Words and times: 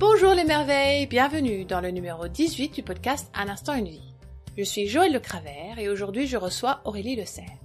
Bonjour 0.00 0.32
les 0.32 0.44
merveilles, 0.44 1.08
bienvenue 1.08 1.64
dans 1.64 1.80
le 1.80 1.90
numéro 1.90 2.28
18 2.28 2.72
du 2.72 2.84
podcast 2.84 3.28
Un 3.34 3.48
instant 3.48 3.74
une 3.74 3.88
vie. 3.88 4.14
Je 4.56 4.62
suis 4.62 4.86
Joël 4.86 5.12
Le 5.12 5.18
Cravert 5.18 5.80
et 5.80 5.88
aujourd'hui 5.88 6.28
je 6.28 6.36
reçois 6.36 6.82
Aurélie 6.84 7.16
Le 7.16 7.24
Serre. 7.24 7.58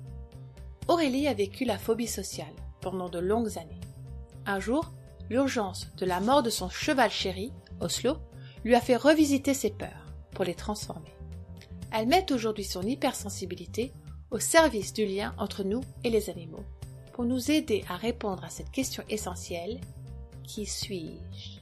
Aurélie 0.88 1.28
a 1.28 1.36
vécu 1.36 1.64
la 1.64 1.78
phobie 1.78 2.08
sociale 2.08 2.56
pendant 2.82 3.08
de 3.08 3.20
longues 3.20 3.60
années. 3.60 3.80
Un 4.48 4.60
jour, 4.60 4.92
l'urgence 5.30 5.90
de 5.98 6.08
la 6.08 6.22
mort 6.22 6.42
de 6.42 6.50
son 6.50 6.70
cheval 6.70 7.12
chéri, 7.12 7.54
Oslo, 7.82 8.18
lui 8.64 8.74
a 8.74 8.82
fait 8.82 8.98
revisiter 8.98 9.54
ses 9.54 9.70
peurs 9.70 10.08
pour 10.32 10.44
les 10.44 10.56
transformer. 10.56 11.14
Elle 11.92 12.08
met 12.08 12.32
aujourd'hui 12.32 12.64
son 12.64 12.82
hypersensibilité 12.82 13.94
au 14.32 14.40
service 14.40 14.92
du 14.92 15.06
lien 15.06 15.36
entre 15.38 15.64
nous 15.64 15.82
et 16.04 16.10
les 16.10 16.32
animaux 16.32 16.66
pour 17.12 17.26
nous 17.26 17.52
aider 17.52 17.86
à 17.90 17.96
répondre 17.96 18.44
à 18.44 18.50
cette 18.50 18.72
question 18.72 19.04
essentielle 19.08 19.80
Qui 20.44 20.66
suis-je? 20.66 21.53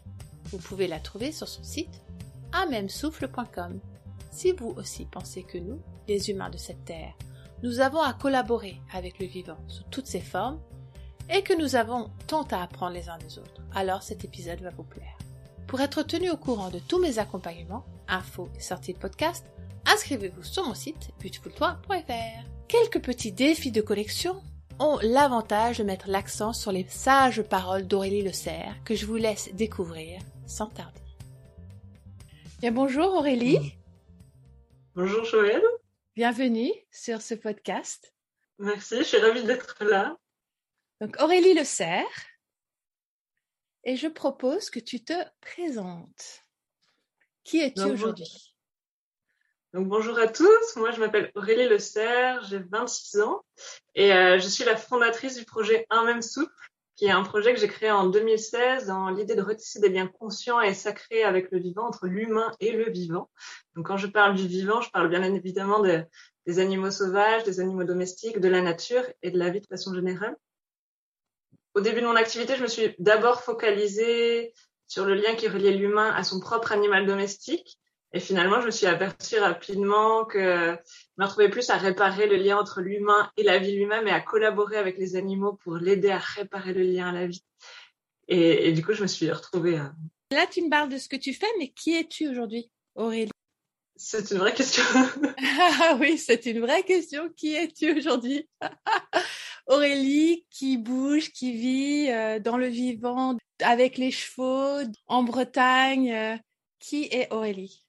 Vous 0.51 0.57
pouvez 0.57 0.87
la 0.87 0.99
trouver 0.99 1.31
sur 1.31 1.47
son 1.47 1.63
site 1.63 2.01
amemsouffle.com. 2.51 3.79
Si 4.31 4.51
vous 4.51 4.73
aussi 4.77 5.05
pensez 5.05 5.43
que 5.43 5.57
nous, 5.57 5.79
les 6.07 6.29
humains 6.29 6.49
de 6.49 6.57
cette 6.57 6.85
terre, 6.85 7.13
nous 7.63 7.79
avons 7.79 8.01
à 8.01 8.13
collaborer 8.13 8.81
avec 8.93 9.19
le 9.19 9.27
vivant 9.27 9.57
sous 9.67 9.83
toutes 9.91 10.07
ses 10.07 10.21
formes 10.21 10.59
et 11.29 11.43
que 11.43 11.53
nous 11.53 11.75
avons 11.75 12.09
tant 12.27 12.43
à 12.43 12.61
apprendre 12.63 12.93
les 12.93 13.07
uns 13.07 13.17
des 13.19 13.37
autres, 13.37 13.61
alors 13.73 14.03
cet 14.03 14.25
épisode 14.25 14.61
va 14.61 14.71
vous 14.71 14.83
plaire. 14.83 15.17
Pour 15.67 15.79
être 15.79 16.03
tenu 16.03 16.29
au 16.29 16.37
courant 16.37 16.69
de 16.69 16.79
tous 16.79 16.99
mes 16.99 17.19
accompagnements, 17.19 17.85
infos 18.07 18.49
et 18.57 18.61
sorties 18.61 18.93
de 18.93 18.99
podcast, 18.99 19.45
inscrivez-vous 19.85 20.43
sur 20.43 20.65
mon 20.65 20.73
site 20.73 21.11
beautifultoi.fr. 21.21 22.45
Quelques 22.67 23.01
petits 23.01 23.31
défis 23.31 23.71
de 23.71 23.81
collection 23.81 24.41
ont 24.79 24.97
l'avantage 25.01 25.77
de 25.77 25.83
mettre 25.83 26.09
l'accent 26.09 26.53
sur 26.53 26.71
les 26.71 26.85
sages 26.89 27.43
paroles 27.43 27.87
d'Aurélie 27.87 28.23
Le 28.23 28.33
Serre 28.33 28.75
que 28.83 28.95
je 28.95 29.05
vous 29.05 29.15
laisse 29.15 29.49
découvrir 29.53 30.19
sans 30.51 30.67
tarder. 30.67 30.99
Bien 32.59 32.73
bonjour 32.73 33.13
Aurélie. 33.13 33.77
Bonjour 34.95 35.23
Joël. 35.23 35.63
Bienvenue 36.13 36.71
sur 36.91 37.21
ce 37.21 37.35
podcast. 37.35 38.13
Merci, 38.59 38.97
je 38.97 39.03
suis 39.03 39.17
ravie 39.17 39.43
d'être 39.43 39.81
là. 39.85 40.17
Donc 40.99 41.15
Aurélie 41.21 41.53
Le 41.53 41.63
Serre. 41.63 42.05
Et 43.85 43.95
je 43.95 44.07
propose 44.07 44.69
que 44.69 44.79
tu 44.79 45.01
te 45.03 45.13
présentes. 45.39 46.41
Qui 47.45 47.61
es-tu 47.61 47.83
aujourd'hui? 47.83 48.53
Donc 49.73 49.87
bonjour 49.87 50.19
à 50.19 50.27
tous, 50.27 50.75
moi 50.75 50.91
je 50.91 50.99
m'appelle 50.99 51.31
Aurélie 51.33 51.69
Le 51.69 51.79
Serre, 51.79 52.43
j'ai 52.43 52.59
26 52.59 53.21
ans 53.21 53.45
et 53.95 54.11
euh, 54.11 54.37
je 54.37 54.47
suis 54.49 54.65
la 54.65 54.75
fondatrice 54.75 55.37
du 55.37 55.45
projet 55.45 55.87
Un 55.89 56.03
même 56.03 56.21
souple, 56.21 56.70
qui 57.01 57.07
est 57.07 57.09
un 57.09 57.23
projet 57.23 57.51
que 57.51 57.59
j'ai 57.59 57.67
créé 57.67 57.89
en 57.89 58.05
2016 58.05 58.85
dans 58.85 59.09
l'idée 59.09 59.33
de 59.33 59.41
retisser 59.41 59.79
des 59.79 59.89
liens 59.89 60.05
conscients 60.05 60.61
et 60.61 60.75
sacrés 60.75 61.23
avec 61.23 61.49
le 61.49 61.57
vivant, 61.57 61.87
entre 61.87 62.05
l'humain 62.05 62.51
et 62.59 62.73
le 62.73 62.91
vivant. 62.91 63.27
Donc 63.75 63.87
quand 63.87 63.97
je 63.97 64.05
parle 64.05 64.35
du 64.35 64.45
vivant, 64.45 64.81
je 64.81 64.91
parle 64.91 65.09
bien 65.09 65.23
évidemment 65.23 65.81
des 65.81 66.59
animaux 66.59 66.91
sauvages, 66.91 67.43
des 67.43 67.59
animaux 67.59 67.85
domestiques, 67.85 68.39
de 68.39 68.47
la 68.47 68.61
nature 68.61 69.01
et 69.23 69.31
de 69.31 69.39
la 69.39 69.49
vie 69.49 69.61
de 69.61 69.65
façon 69.65 69.95
générale. 69.95 70.35
Au 71.73 71.81
début 71.81 72.01
de 72.01 72.05
mon 72.05 72.15
activité, 72.15 72.55
je 72.55 72.61
me 72.61 72.67
suis 72.67 72.93
d'abord 72.99 73.41
focalisée 73.41 74.53
sur 74.85 75.03
le 75.03 75.15
lien 75.15 75.33
qui 75.33 75.47
reliait 75.47 75.71
l'humain 75.71 76.13
à 76.13 76.23
son 76.23 76.39
propre 76.39 76.71
animal 76.71 77.07
domestique 77.07 77.79
et 78.13 78.19
finalement, 78.19 78.59
je 78.59 78.65
me 78.65 78.71
suis 78.71 78.87
aperçue 78.87 79.39
rapidement 79.39 80.25
que 80.25 80.39
je 80.39 81.21
me 81.21 81.25
retrouvais 81.25 81.49
plus 81.49 81.69
à 81.69 81.77
réparer 81.77 82.27
le 82.27 82.35
lien 82.35 82.57
entre 82.57 82.81
l'humain 82.81 83.31
et 83.37 83.43
la 83.43 83.57
vie 83.57 83.73
lui-même 83.75 84.07
et 84.07 84.11
à 84.11 84.19
collaborer 84.19 84.77
avec 84.77 84.97
les 84.97 85.15
animaux 85.15 85.53
pour 85.53 85.77
l'aider 85.77 86.09
à 86.09 86.17
réparer 86.17 86.73
le 86.73 86.83
lien 86.83 87.07
à 87.07 87.13
la 87.13 87.27
vie. 87.27 87.43
Et, 88.27 88.71
du 88.71 88.83
coup, 88.83 88.93
je 88.93 89.01
me 89.01 89.07
suis 89.07 89.31
retrouvée. 89.31 89.77
À... 89.77 89.93
Là, 90.31 90.45
tu 90.47 90.61
me 90.61 90.69
parles 90.69 90.89
de 90.89 90.97
ce 90.97 91.09
que 91.09 91.15
tu 91.15 91.33
fais, 91.33 91.47
mais 91.57 91.69
qui 91.69 91.95
es-tu 91.95 92.29
aujourd'hui, 92.29 92.69
Aurélie? 92.95 93.31
C'est 93.95 94.31
une 94.31 94.37
vraie 94.37 94.53
question. 94.53 94.83
ah 95.79 95.97
oui, 95.99 96.17
c'est 96.17 96.45
une 96.45 96.61
vraie 96.61 96.83
question. 96.83 97.29
Qui 97.35 97.55
es-tu 97.55 97.97
aujourd'hui? 97.97 98.49
Aurélie 99.67 100.45
qui 100.49 100.77
bouge, 100.77 101.31
qui 101.31 101.51
vit 101.53 102.09
euh, 102.09 102.39
dans 102.39 102.57
le 102.57 102.67
vivant, 102.67 103.37
avec 103.61 103.97
les 103.97 104.11
chevaux, 104.11 104.81
en 105.07 105.23
Bretagne. 105.23 106.11
Euh, 106.13 106.37
qui 106.79 107.03
est 107.11 107.31
Aurélie? 107.31 107.85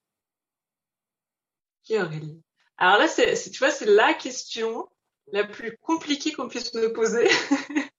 Alors 1.96 2.98
là, 2.98 3.08
c'est, 3.08 3.34
tu 3.50 3.58
vois, 3.58 3.70
c'est 3.70 3.86
la 3.86 4.14
question 4.14 4.88
la 5.32 5.44
plus 5.44 5.76
compliquée 5.78 6.32
qu'on 6.32 6.48
puisse 6.48 6.74
me 6.74 6.92
poser. 6.92 7.28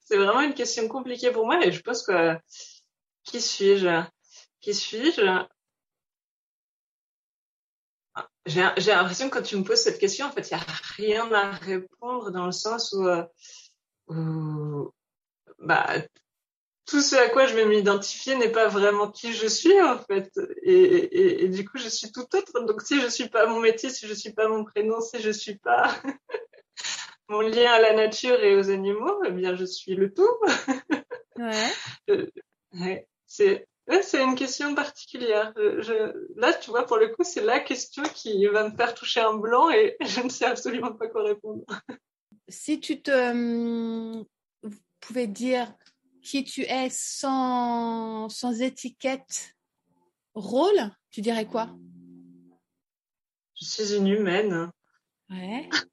c'est 0.00 0.16
vraiment 0.16 0.40
une 0.40 0.54
question 0.54 0.88
compliquée 0.88 1.30
pour 1.30 1.46
moi 1.46 1.64
et 1.64 1.72
je 1.72 1.80
pense 1.80 2.02
que 2.04 2.36
qui 3.24 3.40
suis-je? 3.40 4.02
Qui 4.60 4.74
suis-je? 4.74 5.46
J'ai, 8.46 8.62
l'impression 8.62 9.28
que 9.28 9.38
quand 9.38 9.42
tu 9.42 9.56
me 9.56 9.64
poses 9.64 9.82
cette 9.82 9.98
question, 9.98 10.26
en 10.26 10.30
fait, 10.30 10.50
il 10.50 10.54
n'y 10.54 10.60
a 10.60 10.66
rien 10.96 11.32
à 11.32 11.50
répondre 11.50 12.30
dans 12.30 12.46
le 12.46 12.52
sens 12.52 12.92
où, 12.92 13.06
euh, 13.06 13.24
où 14.08 14.92
bah, 15.58 15.96
tout 16.86 17.00
ce 17.00 17.16
à 17.16 17.28
quoi 17.28 17.46
je 17.46 17.54
vais 17.54 17.66
m'identifier 17.66 18.36
n'est 18.36 18.52
pas 18.52 18.68
vraiment 18.68 19.10
qui 19.10 19.32
je 19.32 19.46
suis 19.46 19.80
en 19.80 19.98
fait 19.98 20.30
et, 20.62 21.44
et, 21.44 21.48
du 21.48 21.68
coup 21.68 21.78
je 21.78 21.88
suis 21.88 22.12
tout 22.12 22.26
autre 22.34 22.64
donc 22.64 22.82
si 22.82 23.00
je 23.00 23.08
suis 23.08 23.28
pas 23.28 23.46
mon 23.46 23.60
métier 23.60 23.90
si 23.90 24.06
je 24.06 24.14
suis 24.14 24.32
pas 24.32 24.48
mon 24.48 24.64
prénom 24.64 25.00
si 25.00 25.20
je 25.20 25.30
suis 25.30 25.56
pas 25.56 25.94
mon 27.28 27.40
lien 27.40 27.72
à 27.72 27.80
la 27.80 27.94
nature 27.94 28.42
et 28.42 28.56
aux 28.56 28.70
animaux 28.70 29.22
eh 29.26 29.32
bien 29.32 29.56
je 29.56 29.64
suis 29.64 29.94
le 29.94 30.14
tout 30.14 30.28
ouais. 31.38 31.70
Euh, 32.10 32.26
ouais. 32.74 33.08
c'est 33.26 33.66
c'est 34.02 34.22
une 34.22 34.34
question 34.34 34.74
particulière. 34.74 35.52
Je, 35.56 36.12
là, 36.36 36.52
tu 36.54 36.70
vois, 36.70 36.86
pour 36.86 36.96
le 36.96 37.08
coup, 37.08 37.22
c'est 37.22 37.42
la 37.42 37.60
question 37.60 38.02
qui 38.02 38.44
va 38.46 38.68
me 38.68 38.76
faire 38.76 38.94
toucher 38.94 39.20
un 39.20 39.34
blanc 39.34 39.70
et 39.70 39.96
je 40.04 40.22
ne 40.22 40.28
sais 40.28 40.44
absolument 40.44 40.92
pas 40.92 41.06
quoi 41.06 41.22
répondre. 41.22 41.64
Si 42.48 42.80
tu 42.80 43.00
te 43.00 43.10
euh, 43.10 44.24
pouvais 45.00 45.26
dire 45.26 45.72
qui 46.26 46.42
tu 46.42 46.62
es 46.62 46.88
sans, 46.90 48.28
sans 48.28 48.60
étiquette 48.60 49.54
rôle, 50.34 50.90
tu 51.10 51.20
dirais 51.20 51.46
quoi? 51.46 51.70
Je 53.54 53.64
suis 53.64 53.94
une 53.94 54.08
humaine. 54.08 54.72
Ouais. 55.30 55.68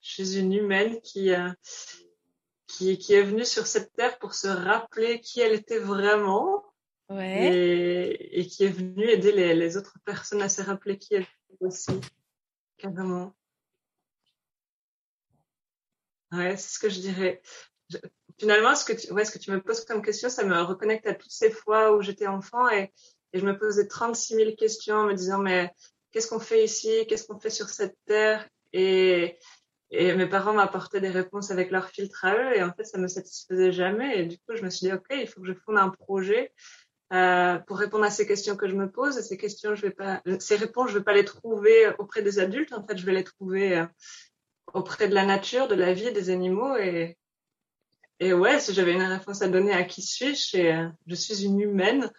Je 0.00 0.22
suis 0.24 0.38
une 0.38 0.52
humaine 0.52 1.00
qui, 1.00 1.32
euh, 1.32 1.52
qui, 2.66 2.98
qui 2.98 3.14
est 3.14 3.22
venue 3.22 3.44
sur 3.44 3.66
cette 3.66 3.92
terre 3.94 4.18
pour 4.18 4.34
se 4.34 4.48
rappeler 4.48 5.20
qui 5.20 5.40
elle 5.40 5.54
était 5.54 5.78
vraiment. 5.78 6.64
Ouais. 7.08 7.54
Et, 7.54 8.40
et 8.40 8.46
qui 8.46 8.64
est 8.64 8.68
venue 8.68 9.08
aider 9.08 9.30
les, 9.30 9.54
les 9.54 9.76
autres 9.76 9.96
personnes 10.04 10.42
à 10.42 10.48
se 10.48 10.62
rappeler 10.62 10.98
qui 10.98 11.14
elle 11.14 11.22
était 11.22 11.64
aussi. 11.64 12.00
Carrément. 12.78 13.32
Ouais, 16.32 16.56
c'est 16.56 16.74
ce 16.74 16.78
que 16.80 16.88
je 16.88 17.00
dirais 17.00 17.42
finalement, 18.38 18.74
ce 18.74 18.84
que 18.84 18.92
tu, 18.92 19.12
ouais, 19.12 19.24
ce 19.24 19.30
que 19.30 19.38
tu 19.38 19.50
me 19.50 19.60
poses 19.60 19.84
comme 19.84 20.02
question, 20.02 20.28
ça 20.28 20.44
me 20.44 20.60
reconnecte 20.62 21.06
à 21.06 21.14
toutes 21.14 21.30
ces 21.30 21.50
fois 21.50 21.94
où 21.96 22.02
j'étais 22.02 22.26
enfant 22.26 22.68
et, 22.68 22.92
et, 23.32 23.38
je 23.38 23.46
me 23.46 23.58
posais 23.58 23.86
36 23.86 24.34
000 24.34 24.56
questions 24.56 24.96
en 24.96 25.06
me 25.06 25.14
disant, 25.14 25.38
mais 25.38 25.70
qu'est-ce 26.12 26.28
qu'on 26.28 26.40
fait 26.40 26.64
ici? 26.64 27.06
Qu'est-ce 27.08 27.26
qu'on 27.26 27.38
fait 27.38 27.50
sur 27.50 27.68
cette 27.68 27.96
terre? 28.06 28.48
Et, 28.72 29.38
et 29.90 30.14
mes 30.14 30.26
parents 30.26 30.52
m'apportaient 30.52 31.00
des 31.00 31.10
réponses 31.10 31.50
avec 31.50 31.70
leur 31.70 31.88
filtre 31.88 32.24
à 32.24 32.34
eux 32.34 32.56
et 32.56 32.62
en 32.62 32.72
fait, 32.72 32.84
ça 32.84 32.98
me 32.98 33.08
satisfaisait 33.08 33.72
jamais. 33.72 34.20
Et 34.20 34.26
du 34.26 34.36
coup, 34.38 34.54
je 34.54 34.62
me 34.62 34.70
suis 34.70 34.86
dit, 34.86 34.92
OK, 34.92 35.06
il 35.10 35.28
faut 35.28 35.40
que 35.40 35.46
je 35.46 35.54
fonde 35.54 35.78
un 35.78 35.90
projet 35.90 36.52
euh, 37.12 37.58
pour 37.60 37.78
répondre 37.78 38.04
à 38.04 38.10
ces 38.10 38.26
questions 38.26 38.56
que 38.56 38.68
je 38.68 38.74
me 38.74 38.90
pose. 38.90 39.16
Et 39.18 39.22
ces 39.22 39.36
questions, 39.36 39.74
je 39.74 39.82
vais 39.82 39.90
pas, 39.90 40.22
ces 40.40 40.56
réponses, 40.56 40.90
je 40.90 40.98
vais 40.98 41.04
pas 41.04 41.12
les 41.12 41.24
trouver 41.24 41.88
auprès 41.98 42.22
des 42.22 42.38
adultes. 42.38 42.72
En 42.72 42.84
fait, 42.84 42.96
je 42.96 43.06
vais 43.06 43.12
les 43.12 43.24
trouver 43.24 43.78
euh, 43.78 43.86
auprès 44.74 45.08
de 45.08 45.14
la 45.14 45.24
nature, 45.24 45.68
de 45.68 45.74
la 45.74 45.92
vie, 45.92 46.12
des 46.12 46.30
animaux 46.30 46.76
et, 46.76 47.16
et 48.18 48.32
ouais, 48.32 48.60
si 48.60 48.72
j'avais 48.72 48.94
une 48.94 49.02
réponse 49.02 49.42
à 49.42 49.48
donner 49.48 49.72
à 49.72 49.84
qui 49.84 50.02
suis-je, 50.02 50.56
euh, 50.58 50.88
je 51.06 51.14
suis 51.14 51.44
une 51.44 51.60
humaine 51.60 52.10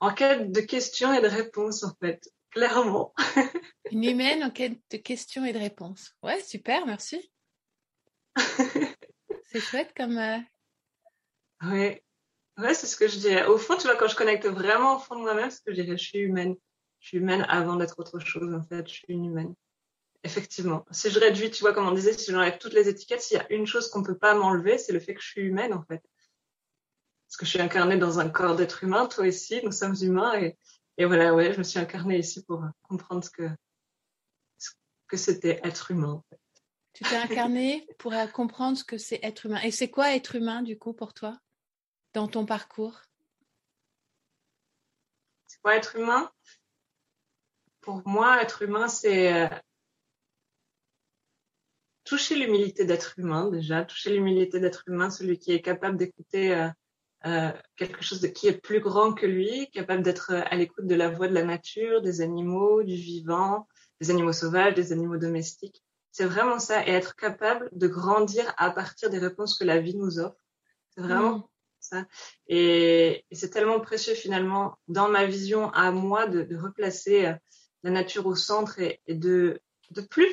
en 0.00 0.12
quête 0.12 0.52
de 0.52 0.60
questions 0.60 1.14
et 1.14 1.22
de 1.22 1.28
réponses, 1.28 1.82
en 1.82 1.94
fait, 2.00 2.30
clairement. 2.50 3.14
une 3.90 4.04
humaine 4.04 4.44
en 4.44 4.50
quête 4.50 4.78
de 4.90 4.96
questions 4.98 5.44
et 5.44 5.54
de 5.54 5.58
réponses. 5.58 6.14
Ouais, 6.22 6.40
super, 6.42 6.84
merci. 6.86 7.30
c'est 9.50 9.60
chouette 9.60 9.92
comme. 9.96 10.18
Euh... 10.18 10.38
Ouais, 11.62 12.04
ouais, 12.58 12.74
c'est 12.74 12.86
ce 12.86 12.96
que 12.96 13.08
je 13.08 13.18
dirais. 13.18 13.46
Au 13.46 13.56
fond, 13.56 13.76
tu 13.78 13.86
vois, 13.86 13.96
quand 13.96 14.08
je 14.08 14.16
connecte 14.16 14.46
vraiment 14.46 14.96
au 14.96 14.98
fond 14.98 15.16
de 15.16 15.22
moi-même, 15.22 15.50
c'est 15.50 15.58
ce 15.58 15.62
que 15.62 15.72
je 15.72 15.80
dirais. 15.80 15.96
Je 15.96 16.04
suis 16.04 16.18
humaine. 16.18 16.54
Je 17.00 17.08
suis 17.08 17.18
humaine 17.18 17.46
avant 17.48 17.76
d'être 17.76 17.98
autre 17.98 18.18
chose, 18.18 18.52
en 18.52 18.62
fait. 18.62 18.86
Je 18.86 18.94
suis 18.94 19.04
une 19.08 19.24
humaine. 19.24 19.54
Effectivement. 20.24 20.84
Si 20.90 21.10
je 21.10 21.18
réduis, 21.20 21.50
tu 21.50 21.60
vois, 21.62 21.72
comme 21.72 21.86
on 21.86 21.92
disait, 21.92 22.12
si 22.12 22.30
j'enlève 22.32 22.58
toutes 22.58 22.72
les 22.72 22.88
étiquettes, 22.88 23.22
s'il 23.22 23.38
y 23.38 23.40
a 23.40 23.52
une 23.52 23.66
chose 23.66 23.88
qu'on 23.88 24.02
peut 24.02 24.18
pas 24.18 24.34
m'enlever, 24.34 24.78
c'est 24.78 24.92
le 24.92 25.00
fait 25.00 25.14
que 25.14 25.20
je 25.20 25.28
suis 25.28 25.42
humaine, 25.42 25.72
en 25.72 25.82
fait. 25.82 26.02
Parce 27.26 27.36
que 27.38 27.44
je 27.44 27.50
suis 27.50 27.60
incarnée 27.60 27.96
dans 27.96 28.18
un 28.18 28.28
corps 28.28 28.56
d'être 28.56 28.82
humain, 28.84 29.06
toi 29.06 29.26
aussi, 29.26 29.60
nous 29.64 29.72
sommes 29.72 29.96
humains, 30.00 30.38
et, 30.40 30.58
et 30.98 31.04
voilà, 31.04 31.34
ouais, 31.34 31.52
je 31.52 31.58
me 31.58 31.64
suis 31.64 31.78
incarnée 31.78 32.18
ici 32.18 32.44
pour 32.44 32.64
comprendre 32.82 33.22
ce 33.22 33.30
que, 33.30 33.48
ce 34.58 34.70
que 35.08 35.16
c'était 35.16 35.60
être 35.62 35.90
humain, 35.90 36.10
en 36.10 36.24
fait. 36.28 36.40
Tu 36.92 37.04
t'es 37.04 37.16
incarnée 37.16 37.86
pour 37.98 38.14
comprendre 38.32 38.78
ce 38.78 38.84
que 38.84 38.96
c'est 38.96 39.20
être 39.22 39.46
humain. 39.46 39.60
Et 39.62 39.70
c'est 39.70 39.90
quoi 39.90 40.14
être 40.14 40.34
humain, 40.34 40.62
du 40.62 40.78
coup, 40.78 40.94
pour 40.94 41.14
toi, 41.14 41.38
dans 42.14 42.26
ton 42.26 42.46
parcours? 42.46 43.02
Quoi 45.62 45.76
être 45.76 45.96
humain? 45.96 46.30
Pour 47.80 48.06
moi, 48.06 48.40
être 48.40 48.62
humain, 48.62 48.86
c'est 48.86 49.32
euh, 49.32 49.48
toucher 52.06 52.36
l'humilité 52.36 52.84
d'être 52.84 53.18
humain 53.18 53.50
déjà, 53.50 53.84
toucher 53.84 54.10
l'humilité 54.10 54.60
d'être 54.60 54.84
humain, 54.86 55.10
celui 55.10 55.38
qui 55.38 55.52
est 55.52 55.60
capable 55.60 55.98
d'écouter 55.98 56.54
euh, 56.54 56.68
euh, 57.26 57.50
quelque 57.76 58.02
chose 58.02 58.20
de, 58.20 58.28
qui 58.28 58.46
est 58.46 58.60
plus 58.60 58.80
grand 58.80 59.12
que 59.12 59.26
lui, 59.26 59.68
capable 59.72 60.02
d'être 60.02 60.32
à 60.32 60.54
l'écoute 60.56 60.86
de 60.86 60.94
la 60.94 61.10
voix 61.10 61.28
de 61.28 61.34
la 61.34 61.44
nature, 61.44 62.00
des 62.00 62.20
animaux, 62.20 62.82
du 62.82 62.94
vivant, 62.94 63.66
des 64.00 64.10
animaux 64.10 64.32
sauvages, 64.32 64.74
des 64.74 64.92
animaux 64.92 65.16
domestiques. 65.16 65.82
C'est 66.12 66.24
vraiment 66.24 66.58
ça, 66.58 66.86
et 66.86 66.92
être 66.92 67.16
capable 67.16 67.68
de 67.72 67.88
grandir 67.88 68.54
à 68.56 68.70
partir 68.70 69.10
des 69.10 69.18
réponses 69.18 69.58
que 69.58 69.64
la 69.64 69.80
vie 69.80 69.96
nous 69.96 70.18
offre. 70.18 70.38
C'est 70.94 71.02
vraiment 71.02 71.36
mm. 71.36 71.44
ça. 71.80 72.06
Et, 72.48 73.26
c'est 73.32 73.50
tellement 73.50 73.80
précieux 73.80 74.14
finalement 74.14 74.78
dans 74.88 75.08
ma 75.08 75.26
vision 75.26 75.70
à 75.70 75.90
moi 75.90 76.26
de, 76.26 76.42
de 76.42 76.56
replacer 76.56 77.26
euh, 77.26 77.34
la 77.82 77.90
nature 77.90 78.26
au 78.26 78.34
centre 78.34 78.78
et, 78.78 79.00
et 79.06 79.14
de 79.14 79.60
de 79.90 80.00
plus 80.00 80.28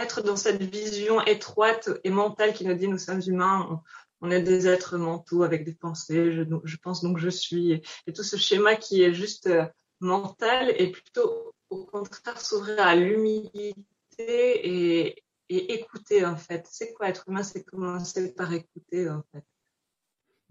être 0.00 0.22
dans 0.22 0.36
cette 0.36 0.62
vision 0.62 1.20
étroite 1.22 1.90
et 2.04 2.10
mentale 2.10 2.52
qui 2.52 2.64
nous 2.66 2.74
dit 2.74 2.88
nous 2.88 2.98
sommes 2.98 3.22
humains, 3.26 3.82
on, 4.20 4.30
est 4.30 4.42
des 4.42 4.66
êtres 4.66 4.96
mentaux 4.96 5.42
avec 5.42 5.64
des 5.64 5.74
pensées, 5.74 6.32
je, 6.32 6.42
je 6.64 6.76
pense 6.76 7.02
donc 7.02 7.18
je 7.18 7.28
suis, 7.28 7.82
et, 8.06 8.12
tout 8.12 8.22
ce 8.22 8.36
schéma 8.36 8.76
qui 8.76 9.02
est 9.02 9.12
juste 9.14 9.46
euh, 9.46 9.66
mental 10.00 10.72
et 10.76 10.90
plutôt 10.90 11.52
au 11.70 11.84
contraire 11.84 12.40
s'ouvrir 12.40 12.80
à 12.80 12.94
l'humilité 12.96 13.74
et, 14.18 15.24
et 15.48 15.74
écouter 15.74 16.24
en 16.24 16.36
fait. 16.36 16.66
C'est 16.70 16.92
quoi 16.94 17.08
être 17.08 17.24
humain? 17.28 17.42
C'est 17.42 17.64
commencer 17.64 18.34
par 18.34 18.52
écouter 18.52 19.08
en 19.08 19.22
fait. 19.32 19.44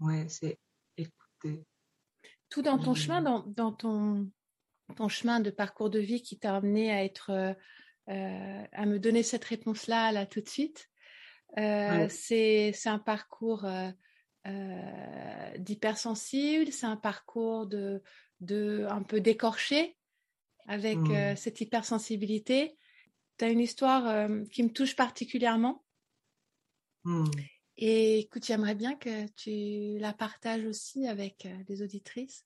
Ouais, 0.00 0.26
c'est 0.28 0.58
écouter. 0.96 1.64
Tout 2.48 2.62
dans 2.62 2.78
ton 2.78 2.94
chemin, 2.94 3.22
dans, 3.22 3.44
dans 3.46 3.72
ton, 3.72 4.30
ton 4.94 5.08
chemin 5.08 5.40
de 5.40 5.50
parcours 5.50 5.90
de 5.90 5.98
vie 5.98 6.22
qui 6.22 6.38
t'a 6.38 6.56
amené 6.56 6.92
à 6.92 7.04
être, 7.04 7.30
euh, 7.30 7.54
à 8.08 8.86
me 8.86 8.98
donner 8.98 9.22
cette 9.22 9.44
réponse-là 9.44 10.12
là 10.12 10.26
tout 10.26 10.40
de 10.40 10.48
suite. 10.48 10.88
Euh, 11.58 12.06
c'est 12.08 12.72
un 12.86 12.98
parcours 12.98 13.64
euh, 13.64 13.90
euh, 14.46 15.58
d'hypersensible, 15.58 16.70
c'est 16.70 16.86
un 16.86 16.96
parcours 16.96 17.66
de, 17.66 18.02
de 18.40 18.86
un 18.90 19.02
peu 19.02 19.20
décorché 19.20 19.96
avec 20.66 20.98
euh, 20.98 21.32
mmh. 21.32 21.36
cette 21.36 21.60
hypersensibilité. 21.60 22.76
Tu 23.38 23.44
as 23.44 23.48
une 23.48 23.60
histoire 23.60 24.06
euh, 24.08 24.44
qui 24.52 24.62
me 24.62 24.70
touche 24.70 24.96
particulièrement. 24.96 25.84
Mmh. 27.04 27.30
Et 27.78 28.18
écoute, 28.18 28.44
j'aimerais 28.44 28.74
bien 28.74 28.96
que 28.96 29.26
tu 29.34 29.98
la 30.00 30.12
partages 30.12 30.64
aussi 30.64 31.06
avec 31.06 31.46
euh, 31.46 31.56
les 31.68 31.82
auditrices. 31.82 32.44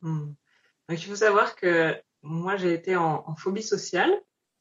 Mmh. 0.00 0.32
Donc, 0.88 1.02
il 1.02 1.06
faut 1.06 1.16
savoir 1.16 1.54
que 1.54 2.00
moi, 2.22 2.56
j'ai 2.56 2.72
été 2.72 2.96
en, 2.96 3.24
en 3.26 3.36
phobie 3.36 3.62
sociale, 3.62 4.12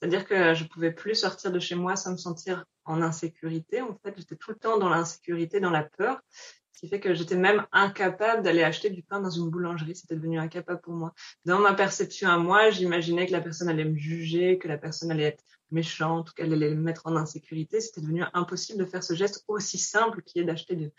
c'est-à-dire 0.01 0.25
que 0.25 0.55
je 0.55 0.63
pouvais 0.63 0.91
plus 0.91 1.13
sortir 1.13 1.51
de 1.51 1.59
chez 1.59 1.75
moi 1.75 1.95
sans 1.95 2.13
me 2.13 2.17
sentir 2.17 2.65
en 2.85 3.03
insécurité. 3.03 3.81
En 3.81 3.93
fait, 4.03 4.15
j'étais 4.17 4.35
tout 4.35 4.49
le 4.49 4.57
temps 4.57 4.79
dans 4.79 4.89
l'insécurité, 4.89 5.59
dans 5.59 5.69
la 5.69 5.83
peur 5.83 6.21
qui 6.73 6.87
fait 6.87 6.99
que 6.99 7.13
j'étais 7.13 7.35
même 7.35 7.67
incapable 7.71 8.41
d'aller 8.41 8.63
acheter 8.63 8.89
du 8.89 9.03
pain 9.03 9.19
dans 9.19 9.29
une 9.29 9.51
boulangerie. 9.51 9.95
C'était 9.95 10.15
devenu 10.15 10.39
incapable 10.39 10.81
pour 10.81 10.93
moi. 10.93 11.13
Dans 11.45 11.59
ma 11.59 11.75
perception 11.75 12.27
à 12.29 12.39
moi, 12.39 12.71
j'imaginais 12.71 13.27
que 13.27 13.31
la 13.31 13.41
personne 13.41 13.69
allait 13.69 13.85
me 13.85 13.95
juger, 13.95 14.57
que 14.57 14.67
la 14.67 14.79
personne 14.79 15.11
allait 15.11 15.25
être 15.25 15.43
méchante, 15.69 16.33
qu'elle 16.33 16.51
allait 16.51 16.73
me 16.73 16.81
mettre 16.81 17.05
en 17.05 17.15
insécurité. 17.15 17.81
C'était 17.81 18.01
devenu 18.01 18.23
impossible 18.33 18.79
de 18.79 18.85
faire 18.85 19.03
ce 19.03 19.13
geste 19.13 19.43
aussi 19.47 19.77
simple 19.77 20.23
qui 20.23 20.39
est 20.39 20.43
d'acheter 20.43 20.75
du, 20.75 20.89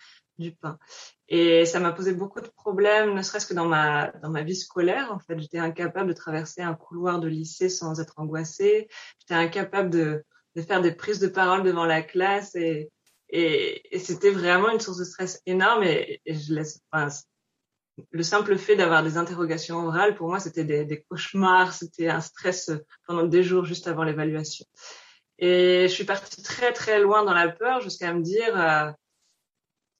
Et 1.28 1.64
ça 1.64 1.80
m'a 1.80 1.92
posé 1.92 2.12
beaucoup 2.12 2.40
de 2.40 2.48
problèmes, 2.48 3.14
ne 3.14 3.22
serait-ce 3.22 3.46
que 3.46 3.54
dans 3.54 3.66
ma, 3.66 4.08
dans 4.22 4.30
ma 4.30 4.42
vie 4.42 4.56
scolaire. 4.56 5.12
En 5.12 5.18
fait, 5.18 5.38
j'étais 5.38 5.58
incapable 5.58 6.08
de 6.08 6.14
traverser 6.14 6.62
un 6.62 6.74
couloir 6.74 7.20
de 7.20 7.28
lycée 7.28 7.68
sans 7.68 8.00
être 8.00 8.14
angoissée. 8.18 8.88
J'étais 9.20 9.34
incapable 9.34 9.90
de, 9.90 10.24
de 10.56 10.62
faire 10.62 10.82
des 10.82 10.92
prises 10.92 11.20
de 11.20 11.28
parole 11.28 11.62
devant 11.62 11.86
la 11.86 12.02
classe 12.02 12.54
et, 12.54 12.90
et, 13.30 13.98
c'était 13.98 14.30
vraiment 14.30 14.70
une 14.70 14.80
source 14.80 14.98
de 14.98 15.04
stress 15.04 15.40
énorme 15.46 15.84
et, 15.84 16.20
je 16.26 16.54
laisse, 16.54 16.80
le 18.10 18.22
simple 18.22 18.56
fait 18.58 18.76
d'avoir 18.76 19.02
des 19.02 19.16
interrogations 19.16 19.86
orales, 19.86 20.14
pour 20.14 20.28
moi, 20.28 20.38
c'était 20.38 20.64
des, 20.64 20.84
des, 20.84 21.02
cauchemars, 21.02 21.72
c'était 21.72 22.08
un 22.08 22.20
stress 22.20 22.70
pendant 23.06 23.24
des 23.24 23.42
jours 23.42 23.64
juste 23.64 23.86
avant 23.86 24.02
l'évaluation. 24.02 24.66
Et 25.38 25.88
je 25.88 25.92
suis 25.92 26.04
partie 26.04 26.42
très 26.42 26.72
très 26.72 27.00
loin 27.00 27.24
dans 27.24 27.34
la 27.34 27.48
peur 27.48 27.80
jusqu'à 27.80 28.12
me 28.12 28.22
dire, 28.22 28.58
euh, 28.58 28.90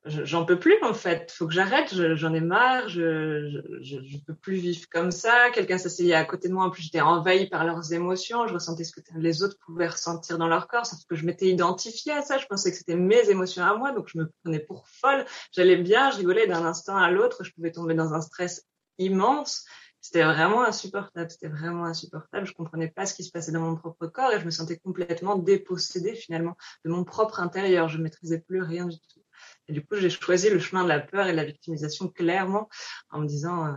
j'en 0.05 0.45
peux 0.45 0.59
plus 0.59 0.77
en 0.83 0.95
fait. 0.95 1.33
Faut 1.33 1.47
que 1.47 1.53
j'arrête. 1.53 1.95
J'en 2.17 2.35
ai 2.35 2.41
marre. 2.41 2.89
Je, 2.89 3.63
je, 3.81 3.99
je, 4.05 4.19
peux 4.19 4.35
plus 4.35 4.57
vivre 4.57 4.87
comme 4.91 5.11
ça. 5.11 5.51
Quelqu'un 5.51 5.79
s'asseyait 5.79 6.15
à 6.15 6.25
côté 6.25 6.49
de 6.49 6.55
moi. 6.55 6.65
En 6.65 6.71
plus, 6.71 6.83
j'étais 6.83 7.01
envahie 7.01 7.49
par 7.49 7.65
leurs 7.65 7.93
émotions. 7.93 8.47
Je 8.47 8.55
ressentais 8.55 8.85
ce 8.85 8.93
que 8.93 9.01
les 9.17 9.43
autres 9.43 9.57
pouvaient 9.65 9.89
ressentir 9.89 10.39
dans 10.39 10.49
leur 10.49 10.69
corps. 10.69 10.87
Sauf 10.87 11.01
que 11.09 11.15
je 11.15 11.25
m'étais 11.25 11.47
identifiée 11.47 12.13
à 12.13 12.23
ça. 12.23 12.39
Je 12.39 12.47
pensais 12.47 12.71
que 12.71 12.77
c'était 12.77 12.97
mes 12.97 13.31
émotions 13.31 13.65
à 13.65 13.77
moi. 13.77 13.93
Donc, 13.93 14.09
je 14.09 14.19
me 14.19 14.31
prenais 14.43 14.61
pour 14.61 14.89
folle. 14.89 15.25
J'allais 15.53 15.77
bien. 15.77 16.11
Je 16.11 16.19
rigolais 16.19 16.47
d'un 16.47 16.65
instant 16.65 16.97
à 16.97 17.11
l'autre. 17.11 17.45
Je 17.45 17.53
pouvais 17.53 17.73
tomber 17.73 17.95
dans 17.95 18.13
un 18.15 18.21
stress 18.21 18.67
immense. 18.99 19.65
C'était 20.01 20.25
vraiment 20.25 20.65
insupportable. 20.65 21.31
C'était 21.31 21.49
vraiment 21.49 21.85
insupportable. 21.85 22.45
Je 22.45 22.53
comprenais 22.55 22.89
pas 22.89 23.07
ce 23.07 23.15
qui 23.15 23.23
se 23.23 23.31
passait 23.31 23.53
dans 23.53 23.61
mon 23.61 23.77
propre 23.77 24.09
corps 24.09 24.33
et 24.33 24.41
je 24.41 24.45
me 24.45 24.51
sentais 24.51 24.77
complètement 24.77 25.37
dépossédée 25.37 26.17
finalement 26.17 26.57
de 26.85 26.91
mon 26.91 27.05
propre 27.05 27.39
intérieur. 27.39 27.89
Je 27.89 27.99
maîtrisais 27.99 28.41
plus 28.41 28.63
rien 28.63 28.87
du 28.87 28.99
tout. 28.99 29.23
Et 29.69 29.73
du 29.73 29.85
coup, 29.85 29.97
j'ai 29.97 30.11
choisi 30.11 30.51
le 30.51 30.59
chemin 30.59 30.85
de 30.85 30.89
la 30.89 31.01
peur 31.01 31.27
et 31.27 31.33
de 31.33 31.37
la 31.37 31.45
victimisation 31.45 32.09
clairement 32.09 32.69
en 33.11 33.21
me 33.21 33.27
disant, 33.27 33.67
euh, 33.67 33.73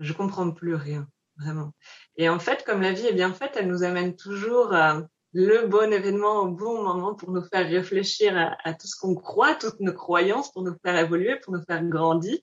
je 0.00 0.12
comprends 0.12 0.50
plus 0.50 0.74
rien, 0.74 1.08
vraiment. 1.38 1.72
Et 2.16 2.28
en 2.28 2.38
fait, 2.38 2.64
comme 2.64 2.82
la 2.82 2.92
vie 2.92 3.06
est 3.06 3.14
bien 3.14 3.32
faite, 3.32 3.52
elle 3.56 3.68
nous 3.68 3.82
amène 3.82 4.16
toujours 4.16 4.74
à 4.74 5.02
le 5.32 5.66
bon 5.66 5.92
événement 5.92 6.40
au 6.40 6.48
bon 6.48 6.82
moment 6.82 7.14
pour 7.14 7.30
nous 7.30 7.42
faire 7.42 7.68
réfléchir 7.68 8.36
à, 8.36 8.56
à 8.64 8.72
tout 8.72 8.86
ce 8.86 8.96
qu'on 8.98 9.14
croit, 9.14 9.54
toutes 9.54 9.80
nos 9.80 9.92
croyances, 9.92 10.50
pour 10.52 10.62
nous 10.62 10.74
faire 10.82 10.96
évoluer, 10.96 11.38
pour 11.40 11.52
nous 11.52 11.62
faire 11.62 11.84
grandir. 11.84 12.38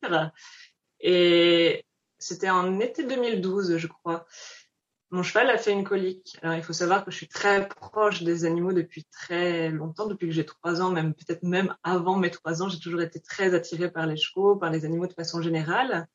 Et 0.99 1.85
c'était 2.19 2.49
en 2.49 2.79
été 2.79 3.03
2012, 3.03 3.77
je 3.77 3.87
crois. 3.87 4.25
Mon 5.13 5.21
cheval 5.21 5.51
a 5.51 5.59
fait 5.59 5.71
une 5.71 5.83
colique. 5.83 6.39
Alors, 6.41 6.55
il 6.55 6.63
faut 6.63 6.73
savoir 6.73 7.05
que 7.05 7.11
je 7.11 7.17
suis 7.17 7.27
très 7.27 7.67
proche 7.67 8.23
des 8.23 8.45
animaux 8.45 8.73
depuis 8.73 9.03
très 9.05 9.69
longtemps, 9.69 10.07
depuis 10.07 10.25
que 10.25 10.33
j'ai 10.33 10.43
trois 10.43 10.81
ans, 10.81 10.89
même 10.89 11.13
peut-être 11.13 11.43
même 11.43 11.75
avant 11.83 12.17
mes 12.17 12.31
trois 12.31 12.63
ans, 12.63 12.67
j'ai 12.67 12.79
toujours 12.79 13.03
été 13.03 13.19
très 13.19 13.53
attirée 13.53 13.91
par 13.91 14.07
les 14.07 14.17
chevaux, 14.17 14.55
par 14.55 14.71
les 14.71 14.85
animaux 14.85 15.05
de 15.05 15.13
façon 15.13 15.39
générale. 15.39 16.07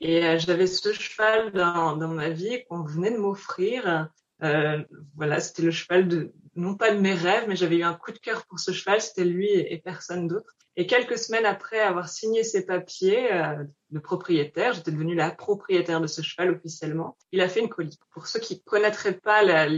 Et 0.00 0.22
euh, 0.22 0.38
j'avais 0.38 0.66
ce 0.66 0.92
cheval 0.92 1.50
dans, 1.52 1.96
dans 1.96 2.08
ma 2.08 2.28
vie 2.28 2.62
qu'on 2.68 2.82
venait 2.82 3.10
de 3.10 3.16
m'offrir. 3.16 4.10
Euh, 4.42 4.84
voilà, 5.14 5.40
c'était 5.40 5.62
le 5.62 5.70
cheval 5.70 6.06
de, 6.06 6.34
non 6.56 6.74
pas 6.74 6.94
de 6.94 7.00
mes 7.00 7.14
rêves, 7.14 7.46
mais 7.48 7.56
j'avais 7.56 7.78
eu 7.78 7.84
un 7.84 7.94
coup 7.94 8.12
de 8.12 8.18
cœur 8.18 8.44
pour 8.44 8.60
ce 8.60 8.70
cheval, 8.70 9.00
c'était 9.00 9.24
lui 9.24 9.48
et, 9.48 9.80
personne 9.82 10.28
d'autre. 10.28 10.54
Et 10.76 10.86
quelques 10.86 11.18
semaines 11.18 11.46
après 11.46 11.80
avoir 11.80 12.08
signé 12.08 12.44
ses 12.44 12.66
papiers 12.66 13.32
euh, 13.32 13.64
de 13.90 13.98
propriétaire, 13.98 14.74
j'étais 14.74 14.90
devenue 14.90 15.14
la 15.14 15.30
propriétaire 15.30 16.00
de 16.00 16.06
ce 16.06 16.20
cheval 16.20 16.50
officiellement, 16.50 17.16
il 17.32 17.40
a 17.40 17.48
fait 17.48 17.60
une 17.60 17.70
colique. 17.70 18.00
Pour 18.10 18.26
ceux 18.26 18.40
qui 18.40 18.62
connaîtraient 18.62 19.18
pas 19.18 19.42
la, 19.42 19.68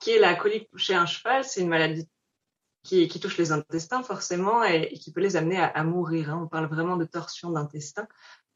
qui 0.00 0.10
est 0.10 0.18
la 0.18 0.34
colique 0.34 0.68
chez 0.76 0.94
un 0.94 1.06
cheval, 1.06 1.44
c'est 1.44 1.60
une 1.60 1.68
maladie 1.68 2.08
qui, 2.82 3.06
qui, 3.06 3.20
touche 3.20 3.38
les 3.38 3.52
intestins 3.52 4.02
forcément 4.02 4.64
et, 4.64 4.92
qui 4.94 5.12
peut 5.12 5.20
les 5.20 5.36
amener 5.36 5.58
à, 5.58 5.66
à 5.66 5.84
mourir. 5.84 6.30
Hein. 6.30 6.40
On 6.44 6.48
parle 6.48 6.66
vraiment 6.66 6.96
de 6.96 7.04
torsion 7.04 7.50
d'intestin 7.50 8.08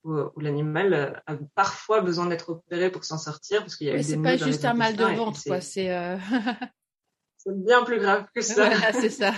où, 0.04 0.14
où 0.14 0.40
l'animal 0.40 0.94
euh, 0.94 1.12
a 1.26 1.36
parfois 1.54 2.00
besoin 2.00 2.26
d'être 2.26 2.50
opéré 2.50 2.90
pour 2.90 3.04
s'en 3.04 3.18
sortir 3.18 3.60
parce 3.60 3.76
qu'il 3.76 3.86
y 3.86 3.90
a 3.90 3.94
oui, 3.94 4.04
C'est 4.04 4.20
pas 4.20 4.36
juste 4.36 4.64
un 4.64 4.74
mal 4.74 4.96
de 4.96 5.04
ventre, 5.04 5.40
quoi. 5.44 5.60
C'est 5.60 5.90
euh... 5.90 6.16
c'est 7.36 7.64
bien 7.64 7.84
plus 7.84 8.00
grave 8.00 8.26
que 8.34 8.40
ça. 8.40 8.68
Voilà, 8.68 8.92
c'est 8.92 9.10
ça. 9.10 9.32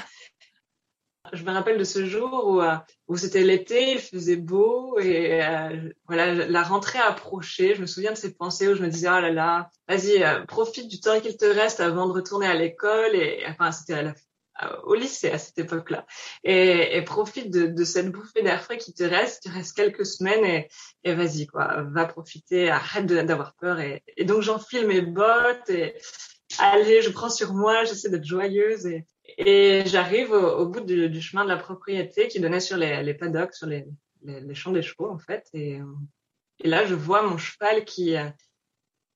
Je 1.35 1.45
me 1.45 1.53
rappelle 1.53 1.79
de 1.79 1.85
ce 1.85 2.07
jour 2.07 2.47
où, 2.47 2.63
euh, 2.63 2.77
où 3.09 3.17
c'était 3.17 3.43
l'été, 3.43 3.93
il 3.93 3.99
faisait 3.99 4.37
beau 4.37 4.99
et 4.99 5.43
euh, 5.45 5.91
voilà 6.07 6.33
la 6.33 6.63
rentrée 6.63 6.99
approchait. 6.99 7.75
Je 7.75 7.81
me 7.81 7.87
souviens 7.87 8.13
de 8.13 8.17
ces 8.17 8.35
pensées 8.35 8.69
où 8.69 8.75
je 8.75 8.83
me 8.83 8.89
disais 8.89 9.09
oh 9.09 9.21
là 9.21 9.31
là, 9.31 9.71
vas-y 9.89 10.23
euh, 10.23 10.45
profite 10.47 10.89
du 10.89 11.01
temps 11.01 11.21
qu'il 11.21 11.37
te 11.37 11.45
reste 11.45 11.81
avant 11.81 12.07
de 12.07 12.13
retourner 12.13 12.47
à 12.47 12.55
l'école 12.55 13.15
et 13.15 13.45
enfin 13.49 13.73
c'était 13.73 13.95
à 13.95 14.03
la, 14.03 14.15
au 14.85 14.95
lycée 14.95 15.31
à 15.31 15.39
cette 15.39 15.59
époque-là 15.59 16.07
et, 16.45 17.03
profite 17.03 17.51
de, 17.51 17.85
cette 17.85 18.13
bouffée 18.13 18.43
d'air 18.43 18.63
frais 18.63 18.79
qui 18.79 18.95
te 18.95 19.03
reste. 19.03 19.47
Il 19.47 19.53
reste 19.53 19.77
quelques 19.77 20.07
semaines 20.07 20.45
et, 20.45 20.69
et 21.03 21.15
vas-y 21.15 21.47
quoi, 21.47 21.83
va 21.83 22.07
profiter, 22.07 22.71
arrête 22.71 23.07
d'avoir 23.07 23.55
peur 23.55 23.81
et, 23.81 24.05
et 24.17 24.25
donc 24.25 24.43
j'enfile 24.43 24.87
mes 24.87 25.03
bottes 25.03 25.69
et 25.69 25.97
allez, 26.59 27.03
je 27.03 27.11
prends 27.11 27.31
sur 27.31 27.55
moi, 27.55 27.85
j'essaie 27.85 28.11
d'être 28.11 28.25
joyeuse 28.25 28.87
et, 28.87 29.07
et 29.39 29.83
j'arrive 29.87 30.33
au, 30.33 30.67
bout 30.67 30.81
du, 30.81 31.09
du, 31.09 31.21
chemin 31.21 31.45
de 31.45 31.49
la 31.49 31.57
propriété 31.57 32.29
qui 32.29 32.41
donnait 32.41 32.61
sur 32.61 32.77
les, 32.77 33.03
les 33.03 33.15
paddocks, 33.15 33.55
sur 33.55 33.67
les, 33.67 33.87
les, 34.23 34.55
champs 34.55 34.73
des 34.73 34.83
chevaux 34.83 35.11
en 35.11 35.19
fait. 35.19 35.49
Et, 35.55 35.81
et, 36.61 36.69
là, 36.69 36.87
je 36.87 36.95
vois 36.95 37.23
mon 37.23 37.39
cheval 37.39 37.85
qui 37.85 38.17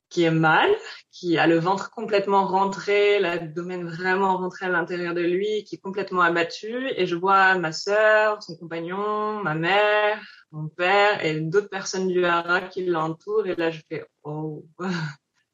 qui 0.09 0.23
est 0.25 0.31
mal, 0.31 0.71
qui 1.11 1.37
a 1.39 1.47
le 1.47 1.59
ventre 1.59 1.91
complètement 1.91 2.47
rentré, 2.47 3.19
l'abdomen 3.19 3.87
vraiment 3.87 4.39
rentré 4.39 4.67
à 4.67 4.71
l'intérieur 4.71 5.15
de 5.15 5.21
lui, 5.21 5.65
qui 5.65 5.75
est 5.75 5.79
complètement 5.79 6.23
abattu. 6.23 6.89
Et 6.97 7.07
je 7.07 7.15
vois 7.15 7.57
ma 7.57 7.73
sœur, 7.73 8.43
son 8.43 8.57
compagnon, 8.57 9.43
ma 9.43 9.55
mère, 9.55 10.21
mon 10.51 10.69
père 10.69 11.25
et 11.25 11.41
d'autres 11.41 11.69
personnes 11.69 12.09
du 12.09 12.25
hara 12.25 12.63
qui 12.63 12.87
l'entourent. 12.87 13.47
Et 13.47 13.55
là, 13.57 13.71
je 13.71 13.81
fais 13.89 14.07
oh, 14.23 14.65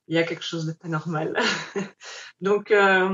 il 0.08 0.14
y 0.14 0.18
a 0.18 0.22
quelque 0.22 0.44
chose 0.44 0.66
de 0.66 0.72
pas 0.72 0.88
normal. 0.88 1.36
Donc, 2.40 2.70
euh, 2.70 3.08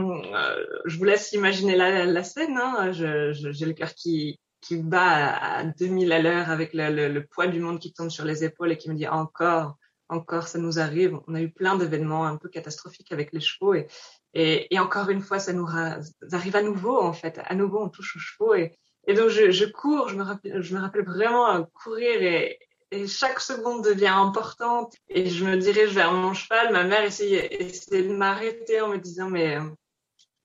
je 0.87 0.99
vous 0.99 1.04
laisse 1.04 1.32
imaginer 1.32 1.76
la, 1.76 2.25
scène. 2.25 2.56
Hein. 2.56 2.92
J'ai 2.92 3.66
le 3.66 3.73
cœur 3.73 3.94
qui 3.94 4.40
qui 4.61 4.76
bat 4.76 5.37
à 5.37 5.64
2000 5.64 6.12
à 6.12 6.20
l'heure 6.20 6.50
avec 6.50 6.73
le, 6.75 7.20
poids 7.20 7.47
du 7.47 7.61
monde 7.61 7.80
qui 7.80 7.92
tombe 7.92 8.11
sur 8.11 8.25
les 8.25 8.44
épaules 8.44 8.73
et 8.73 8.76
qui 8.76 8.90
me 8.90 8.94
dit 8.94 9.09
encore, 9.09 9.76
encore, 10.09 10.49
ça 10.49 10.59
nous 10.59 10.78
arrive. 10.78 11.18
On 11.26 11.35
a 11.35 11.40
eu 11.40 11.50
plein 11.50 11.76
d'événements 11.76 12.26
un 12.26 12.37
peu 12.37 12.49
catastrophiques 12.49 13.12
avec 13.12 13.32
les 13.32 13.40
chevaux 13.40 13.75
et, 13.75 13.87
et, 14.35 14.78
encore 14.78 15.09
une 15.09 15.23
fois, 15.23 15.38
ça 15.38 15.52
nous 15.52 15.66
arrive 15.66 16.56
à 16.56 16.62
nouveau 16.62 17.00
en 17.00 17.12
fait. 17.12 17.40
À 17.44 17.54
nouveau, 17.54 17.82
on 17.82 17.88
touche 17.88 18.16
aux 18.16 18.20
chevaux 18.20 18.54
et, 18.54 18.78
et 19.06 19.14
donc 19.14 19.30
je, 19.30 19.50
je 19.50 19.64
cours. 19.64 20.09
Je 20.09 20.16
me 20.16 20.23
rappelle, 20.23 20.61
je 20.61 20.75
me 20.75 20.80
rappelle 20.80 21.04
vraiment 21.04 21.64
courir 21.73 22.23
et, 22.23 22.59
et 22.90 23.06
chaque 23.06 23.40
seconde 23.40 23.85
devient 23.85 24.06
importante 24.09 24.94
et 25.09 25.28
je 25.28 25.44
me 25.44 25.56
dirige 25.56 25.94
vers 25.94 26.12
mon 26.12 26.35
cheval. 26.35 26.73
Ma 26.73 26.85
mère 26.85 27.04
essayait, 27.04 27.62
essayait 27.62 28.02
de 28.02 28.14
m'arrêter 28.14 28.80
en 28.80 28.88
me 28.88 28.99
disant 28.99 29.30
mais 29.30 29.59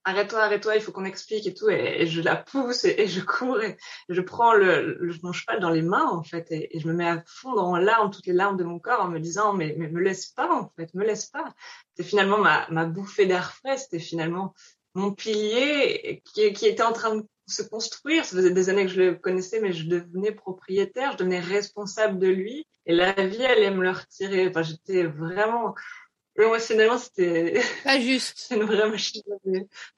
arrête-toi, 0.04 0.40
arrête-toi, 0.40 0.76
il 0.76 0.82
faut 0.82 0.92
qu'on 0.92 1.06
explique 1.06 1.48
et 1.48 1.54
tout. 1.54 1.70
Et, 1.70 2.06
je 2.06 2.22
la 2.22 2.36
pousse 2.36 2.86
et, 2.86 3.08
je 3.08 3.22
cours 3.22 3.62
et 3.62 3.78
je 4.10 4.22
prends 4.22 4.54
le, 4.54 5.00
mon 5.24 5.34
cheval 5.34 5.60
dans 5.60 5.72
les 5.72 5.82
mains 5.82 6.08
en 6.08 6.24
fait 6.24 6.48
et, 6.52 6.80
je 6.80 6.88
me 6.88 6.94
mets 6.94 7.08
à 7.08 7.24
fondre 7.26 7.64
en 7.64 7.78
larmes, 7.78 8.12
toutes 8.12 8.28
les 8.28 8.34
larmes 8.34 8.58
de 8.58 8.64
mon 8.64 8.80
corps 8.80 9.02
en 9.02 9.08
me 9.08 9.20
disant 9.20 9.54
mais, 9.54 9.76
mais 9.78 9.90
me 9.90 10.00
laisse 10.00 10.28
pas 10.28 10.52
en 10.54 10.70
fait, 10.78 10.94
me 10.94 11.04
laisse 11.04 11.26
pas. 11.26 11.54
C'était 11.90 12.08
finalement 12.08 12.38
ma, 12.38 12.68
ma 12.70 12.86
bouffée 12.86 13.26
d'air 13.26 13.54
frais, 13.54 13.78
c'était 13.78 14.00
finalement 14.00 14.54
mon 14.96 15.12
pilier 15.14 16.24
qui, 16.34 16.52
qui 16.54 16.66
était 16.66 16.84
en 16.84 16.94
train 16.94 17.18
de 17.18 17.26
se 17.48 17.62
construire. 17.62 18.26
Ça 18.26 18.36
faisait 18.36 18.52
des 18.52 18.70
années 18.70 18.86
que 18.86 18.92
je 18.92 19.02
le 19.02 19.16
connaissais, 19.16 19.60
mais 19.60 19.74
je 19.74 19.88
devenais 19.88 20.32
propriétaire, 20.32 21.12
je 21.12 21.18
devenais 21.18 21.40
responsable 21.40 22.18
de 22.18 22.28
lui. 22.28 22.66
Et 22.88 22.94
la 22.96 23.14
vie 23.14 23.46
allait 23.46 23.72
me 23.72 23.84
le 23.84 23.92
retirer. 23.92 24.48
Enfin, 24.48 24.64
j'étais 24.64 25.04
vraiment 25.04 25.76
émotionnellement, 26.38 26.98
c'était 26.98 27.60
pas 27.84 28.00
juste. 28.00 28.48
une 28.52 28.64
vraie 28.64 28.90
machine. 28.90 29.22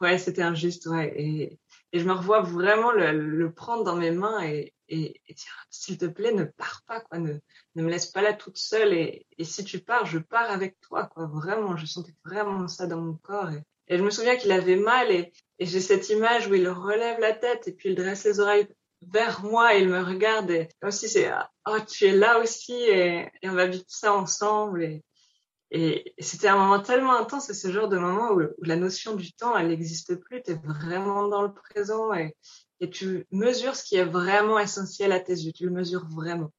Ouais, 0.02 0.18
c'était 0.18 0.42
injuste, 0.42 0.88
ouais. 0.88 1.14
Et, 1.16 1.60
et 1.94 2.00
je 2.00 2.06
me 2.06 2.14
revois 2.14 2.42
vraiment 2.42 2.92
le, 2.92 3.12
le 3.12 3.52
prendre 3.54 3.84
dans 3.84 3.96
mes 3.96 4.12
mains 4.12 4.44
et, 4.44 4.74
et, 4.90 5.22
et 5.28 5.34
dire 5.34 5.66
s'il 5.70 5.98
te 5.98 6.06
plaît, 6.06 6.32
ne 6.32 6.44
pars 6.44 6.84
pas, 6.88 7.02
quoi, 7.02 7.20
ne, 7.20 7.34
ne 7.76 7.84
me 7.84 7.90
laisse 7.90 8.08
pas 8.08 8.22
là 8.22 8.34
toute 8.34 8.58
seule. 8.58 8.94
Et, 8.94 9.26
et 9.38 9.44
si 9.46 9.64
tu 9.64 9.80
pars, 9.80 10.06
je 10.06 10.20
pars 10.20 10.50
avec 10.50 10.80
toi, 10.82 11.06
quoi. 11.06 11.28
Vraiment, 11.28 11.76
je 11.78 11.86
sentais 11.86 12.14
vraiment 12.26 12.68
ça 12.68 12.88
dans 12.88 13.02
mon 13.02 13.16
corps. 13.16 13.52
Et, 13.52 13.62
et 13.88 13.98
je 13.98 14.04
me 14.04 14.10
souviens 14.10 14.36
qu'il 14.36 14.52
avait 14.52 14.76
mal 14.76 15.12
et, 15.12 15.32
et 15.60 15.66
j'ai 15.66 15.80
cette 15.80 16.10
image 16.10 16.48
où 16.48 16.54
il 16.54 16.68
relève 16.68 17.20
la 17.20 17.34
tête 17.34 17.68
et 17.68 17.72
puis 17.72 17.90
il 17.90 17.96
dresse 17.96 18.26
les 18.26 18.40
oreilles 18.40 18.68
vers 19.02 19.44
moi 19.44 19.76
et 19.76 19.82
il 19.82 19.90
me 19.90 20.02
regarde 20.04 20.50
et 20.50 20.68
comme 20.82 20.92
si 20.92 21.08
c'est 21.08 21.32
oh 21.68 21.78
tu 21.88 22.06
es 22.06 22.14
là 22.14 22.40
aussi 22.40 22.74
et, 22.74 23.30
et 23.42 23.50
on 23.50 23.54
va 23.54 23.68
vivre 23.68 23.86
ça 23.88 24.14
ensemble 24.14 24.84
et, 24.84 25.04
et 25.70 26.14
c'était 26.20 26.48
un 26.48 26.58
moment 26.58 26.80
tellement 26.80 27.18
intense, 27.18 27.48
c'est 27.48 27.54
ce 27.54 27.72
genre 27.72 27.90
de 27.90 27.98
moment 27.98 28.32
où, 28.32 28.42
la 28.64 28.78
notion 28.78 29.16
du 29.16 29.34
temps, 29.34 29.58
elle 29.58 29.68
n'existe 29.68 30.16
plus, 30.16 30.42
tu 30.42 30.52
es 30.52 30.56
vraiment 30.64 31.28
dans 31.28 31.42
le 31.42 31.54
présent 31.54 32.14
et, 32.14 32.36
et 32.80 32.90
tu 32.90 33.26
mesures 33.32 33.76
ce 33.76 33.84
qui 33.84 33.98
est 33.98 34.06
vraiment 34.06 34.60
essentiel 34.60 35.12
à 35.12 35.20
tes 35.20 35.34
yeux, 35.34 35.52
tu 35.52 35.66
le 35.66 35.72
mesures 35.72 36.08
vraiment, 36.10 36.54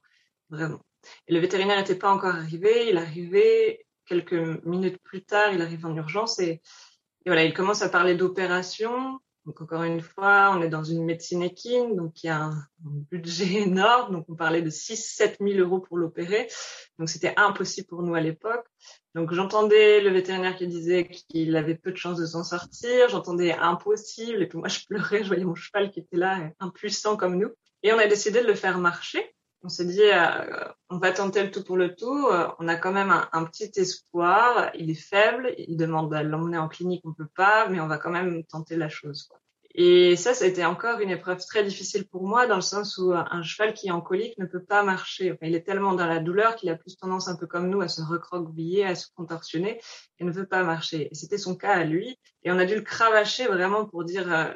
vraiment. 0.51 0.81
Et 1.27 1.33
le 1.33 1.41
vétérinaire 1.41 1.79
n'était 1.79 1.95
pas 1.95 2.11
encore 2.11 2.35
arrivé, 2.35 2.91
il 2.91 2.99
arrivait 2.99 3.87
quelques 4.05 4.65
minutes 4.65 4.99
plus 5.03 5.25
tard, 5.25 5.53
il 5.53 5.63
arrive 5.63 5.87
en 5.87 5.97
urgence 5.97 6.39
et, 6.39 6.61
et 7.29 7.31
voilà, 7.31 7.45
il 7.45 7.53
commence 7.53 7.83
à 7.83 7.91
parler 7.91 8.15
d'opération, 8.15 9.21
donc 9.45 9.61
encore 9.61 9.83
une 9.83 10.01
fois, 10.01 10.51
on 10.57 10.63
est 10.63 10.71
dans 10.71 10.83
une 10.83 11.05
médecine 11.05 11.43
équine, 11.43 11.95
donc 11.95 12.25
il 12.25 12.29
y 12.29 12.31
a 12.31 12.45
un, 12.45 12.69
budget 13.11 13.53
énorme. 13.65 14.15
Donc 14.15 14.25
on 14.31 14.35
parlait 14.35 14.63
de 14.63 14.71
6-7 14.71 15.37
000 15.39 15.61
euros 15.61 15.79
pour 15.79 15.99
l'opérer. 15.99 16.49
Donc 16.99 17.11
c'était 17.11 17.35
impossible 17.37 17.87
pour 17.87 18.03
nous 18.03 18.15
à 18.15 18.23
l'époque. 18.23 18.65
Donc 19.15 19.35
j'entendais 19.35 20.01
le 20.01 20.09
vétérinaire 20.09 20.57
qui 20.57 20.69
disait 20.69 21.07
qu'il 21.07 21.55
avait 21.55 21.75
peu 21.75 21.93
de 21.93 21.99
chances 21.99 22.19
de 22.19 22.25
s'en 22.25 22.45
sortir. 22.45 23.11
J'entendais 23.11 23.53
impossible. 23.53 24.43
Et 24.43 24.47
puis 24.47 24.57
moi 24.57 24.69
je 24.69 24.87
pleurais, 24.89 25.23
je 25.23 25.29
voyais 25.29 25.45
mon 25.45 25.55
cheval 25.55 25.91
qui 25.91 26.01
était 26.01 26.17
là, 26.17 26.49
impuissant 26.61 27.19
comme 27.19 27.37
nous. 27.37 27.51
Et 27.83 27.93
on 27.93 27.99
a 27.99 28.07
décidé 28.07 28.41
de 28.41 28.47
le 28.47 28.55
faire 28.55 28.79
marcher. 28.79 29.35
On 29.63 29.69
s'est 29.69 29.87
dit, 29.87 30.03
euh, 30.03 30.65
on 30.89 30.99
va 30.99 31.11
tenter 31.13 31.43
le 31.43 31.51
tout 31.51 31.65
pour 31.65 31.77
le 31.77 31.95
tout. 31.95 32.29
Euh, 32.29 32.49
on 32.59 32.69
a 32.69 32.77
quand 32.77 32.93
même 32.93 33.13
un, 33.33 33.45
petit 33.45 33.71
espoir. 33.77 34.71
Il 34.75 34.91
est 34.91 34.95
faible. 34.95 35.53
Il 35.59 35.77
demande 35.77 36.15
à 36.15 36.23
l'emmener 36.23 36.59
en 36.59 36.69
clinique. 36.69 37.03
On 37.05 37.13
peut 37.13 37.29
pas, 37.35 37.69
mais 37.69 37.81
on 37.81 37.89
va 37.89 37.99
quand 37.99 38.11
même 38.11 38.45
tenter 38.45 38.77
la 38.77 38.89
chose. 38.89 39.25
Quoi. 39.25 39.41
Et 39.81 40.17
ça, 40.17 40.33
été 40.45 40.65
encore 40.65 40.99
une 41.01 41.11
épreuve 41.11 41.45
très 41.45 41.63
difficile 41.63 42.09
pour 42.09 42.27
moi 42.27 42.47
dans 42.47 42.57
le 42.57 42.63
sens 42.63 42.99
où 42.99 43.13
un 43.13 43.43
cheval 43.43 43.75
qui 43.75 43.89
est 43.89 43.93
en 43.93 44.01
colique 44.01 44.37
ne 44.39 44.47
peut 44.47 44.63
pas 44.63 44.83
marcher. 44.83 45.31
Enfin, 45.31 45.47
il 45.47 45.55
est 45.55 45.63
tellement 45.63 45.93
dans 45.93 46.07
la 46.07 46.19
douleur 46.19 46.57
qu'il 46.57 46.69
a 46.71 46.75
plus 46.75 46.97
tendance, 46.97 47.29
un 47.29 47.37
peu 47.37 47.47
comme 47.47 47.69
nous, 47.69 47.81
à 47.81 47.87
se 47.87 48.03
recroqueviller, 48.03 48.85
à 48.85 48.95
se 48.95 49.07
contorsionner 49.15 49.81
et 50.19 50.25
ne 50.25 50.33
veut 50.33 50.47
pas 50.47 50.65
marcher. 50.65 51.09
Et 51.11 51.15
c'était 51.15 51.39
son 51.39 51.55
cas 51.55 51.75
à 51.75 51.85
lui. 51.85 52.19
Et 52.43 52.51
on 52.51 52.59
a 52.59 52.65
dû 52.65 52.75
le 52.75 52.81
cravacher 52.81 53.47
vraiment 53.47 53.85
pour 53.85 54.05
dire, 54.05 54.33
euh, 54.33 54.53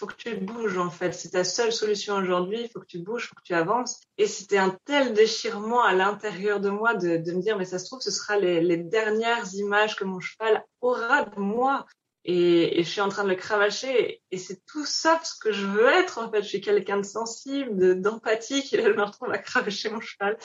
faut 0.00 0.06
que 0.06 0.14
tu 0.14 0.34
bouges 0.34 0.78
en 0.78 0.88
fait. 0.88 1.12
C'est 1.12 1.30
ta 1.30 1.44
seule 1.44 1.72
solution 1.72 2.14
aujourd'hui. 2.16 2.62
Il 2.62 2.68
faut 2.70 2.80
que 2.80 2.86
tu 2.86 3.00
bouges, 3.00 3.28
faut 3.28 3.34
que 3.34 3.42
tu 3.44 3.52
avances. 3.52 4.00
Et 4.16 4.26
c'était 4.26 4.56
un 4.56 4.74
tel 4.86 5.12
déchirement 5.12 5.84
à 5.84 5.92
l'intérieur 5.92 6.58
de 6.58 6.70
moi 6.70 6.94
de, 6.94 7.18
me 7.18 7.42
dire 7.42 7.58
mais 7.58 7.66
ça 7.66 7.78
se 7.78 7.84
trouve 7.84 8.00
ce 8.00 8.10
sera 8.10 8.38
les, 8.38 8.78
dernières 8.78 9.54
images 9.54 9.96
que 9.96 10.04
mon 10.04 10.18
cheval 10.18 10.64
aura 10.80 11.24
de 11.24 11.38
moi. 11.38 11.84
Et, 12.24 12.82
je 12.82 12.88
suis 12.88 13.00
en 13.02 13.08
train 13.10 13.24
de 13.24 13.28
le 13.28 13.34
cravacher 13.34 14.22
et 14.30 14.38
c'est 14.38 14.64
tout 14.66 14.84
sauf 14.84 15.22
ce 15.24 15.38
que 15.38 15.52
je 15.52 15.66
veux 15.66 15.88
être 15.88 16.16
en 16.18 16.30
fait. 16.30 16.42
Je 16.42 16.48
suis 16.48 16.60
quelqu'un 16.62 16.96
de 16.96 17.02
sensible, 17.04 18.00
d'empathique 18.00 18.72
et 18.72 18.76
là 18.82 18.90
je 18.90 18.96
me 18.96 19.02
retrouve 19.02 19.30
à 19.30 19.38
cravacher 19.38 19.90
mon 19.90 20.00
cheval. 20.00 20.38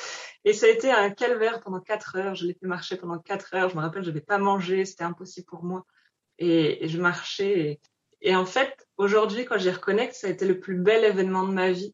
Et 0.43 0.51
ça 0.51 0.65
a 0.65 0.69
été 0.69 0.91
un 0.91 1.11
calvaire 1.11 1.61
pendant 1.61 1.79
quatre 1.79 2.17
heures. 2.17 2.35
Je 2.35 2.45
l'ai 2.45 2.55
fait 2.55 2.67
marcher 2.67 2.97
pendant 2.97 3.19
quatre 3.19 3.55
heures. 3.55 3.69
Je 3.69 3.75
me 3.77 3.81
rappelle, 3.81 4.03
je 4.03 4.09
n'avais 4.09 4.19
pas 4.21 4.37
mangé, 4.37 4.83
c'était 4.83 5.05
impossible 5.05 5.47
pour 5.47 5.63
moi. 5.63 5.85
Et, 6.39 6.87
je 6.89 6.99
marchais 6.99 7.79
et 8.25 8.35
en 8.35 8.47
fait, 8.47 8.75
aujourd'hui, 8.97 9.45
quand 9.45 9.59
j'y 9.59 9.69
reconnecte, 9.69 10.15
ça 10.15 10.25
a 10.25 10.31
été 10.31 10.47
le 10.47 10.59
plus 10.59 10.77
bel 10.77 11.03
événement 11.03 11.43
de 11.43 11.53
ma 11.53 11.71
vie. 11.71 11.93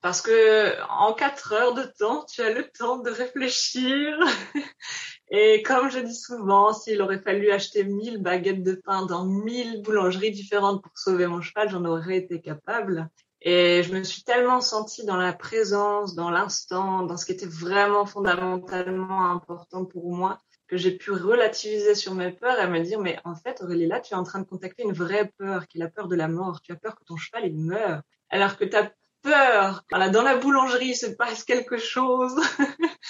Parce 0.00 0.22
que 0.22 0.80
en 0.88 1.12
quatre 1.12 1.52
heures 1.52 1.74
de 1.74 1.82
temps, 1.98 2.24
tu 2.24 2.40
as 2.40 2.50
le 2.50 2.66
temps 2.70 2.96
de 2.96 3.10
réfléchir. 3.10 4.18
Et 5.30 5.62
comme 5.62 5.90
je 5.90 5.98
dis 5.98 6.14
souvent, 6.14 6.72
s'il 6.72 7.02
aurait 7.02 7.20
fallu 7.20 7.50
acheter 7.50 7.84
mille 7.84 8.22
baguettes 8.22 8.62
de 8.62 8.72
pain 8.72 9.04
dans 9.04 9.26
mille 9.26 9.82
boulangeries 9.82 10.30
différentes 10.30 10.82
pour 10.82 10.96
sauver 10.96 11.26
mon 11.26 11.42
cheval, 11.42 11.68
j'en 11.68 11.84
aurais 11.84 12.16
été 12.16 12.40
capable. 12.40 13.10
Et 13.42 13.82
je 13.82 13.92
me 13.92 14.02
suis 14.04 14.22
tellement 14.22 14.62
sentie 14.62 15.04
dans 15.04 15.18
la 15.18 15.34
présence, 15.34 16.14
dans 16.14 16.30
l'instant, 16.30 17.02
dans 17.02 17.18
ce 17.18 17.26
qui 17.26 17.32
était 17.32 17.44
vraiment 17.44 18.06
fondamentalement 18.06 19.30
important 19.30 19.84
pour 19.84 20.10
moi, 20.10 20.38
que 20.68 20.76
j'ai 20.76 20.92
pu 20.92 21.10
relativiser 21.10 21.94
sur 21.94 22.14
mes 22.14 22.30
peurs 22.30 22.60
et 22.60 22.68
me 22.68 22.80
dire, 22.80 23.00
mais 23.00 23.18
en 23.24 23.34
fait, 23.34 23.62
Aurélie, 23.62 23.86
là, 23.86 24.00
tu 24.00 24.14
es 24.14 24.16
en 24.16 24.22
train 24.22 24.38
de 24.38 24.44
contacter 24.44 24.82
une 24.82 24.92
vraie 24.92 25.32
peur, 25.38 25.66
qui 25.66 25.78
est 25.78 25.80
la 25.80 25.88
peur 25.88 26.08
de 26.08 26.14
la 26.14 26.28
mort. 26.28 26.60
Tu 26.62 26.72
as 26.72 26.76
peur 26.76 26.94
que 26.94 27.04
ton 27.04 27.16
cheval, 27.16 27.46
il 27.46 27.58
meure. 27.58 28.02
Alors 28.28 28.56
que 28.56 28.64
tu 28.64 28.76
as 28.76 28.92
peur, 29.22 29.84
voilà, 29.90 30.10
dans 30.10 30.22
la 30.22 30.36
boulangerie, 30.36 30.88
il 30.88 30.96
se 30.96 31.06
passe 31.06 31.42
quelque 31.42 31.78
chose. 31.78 32.34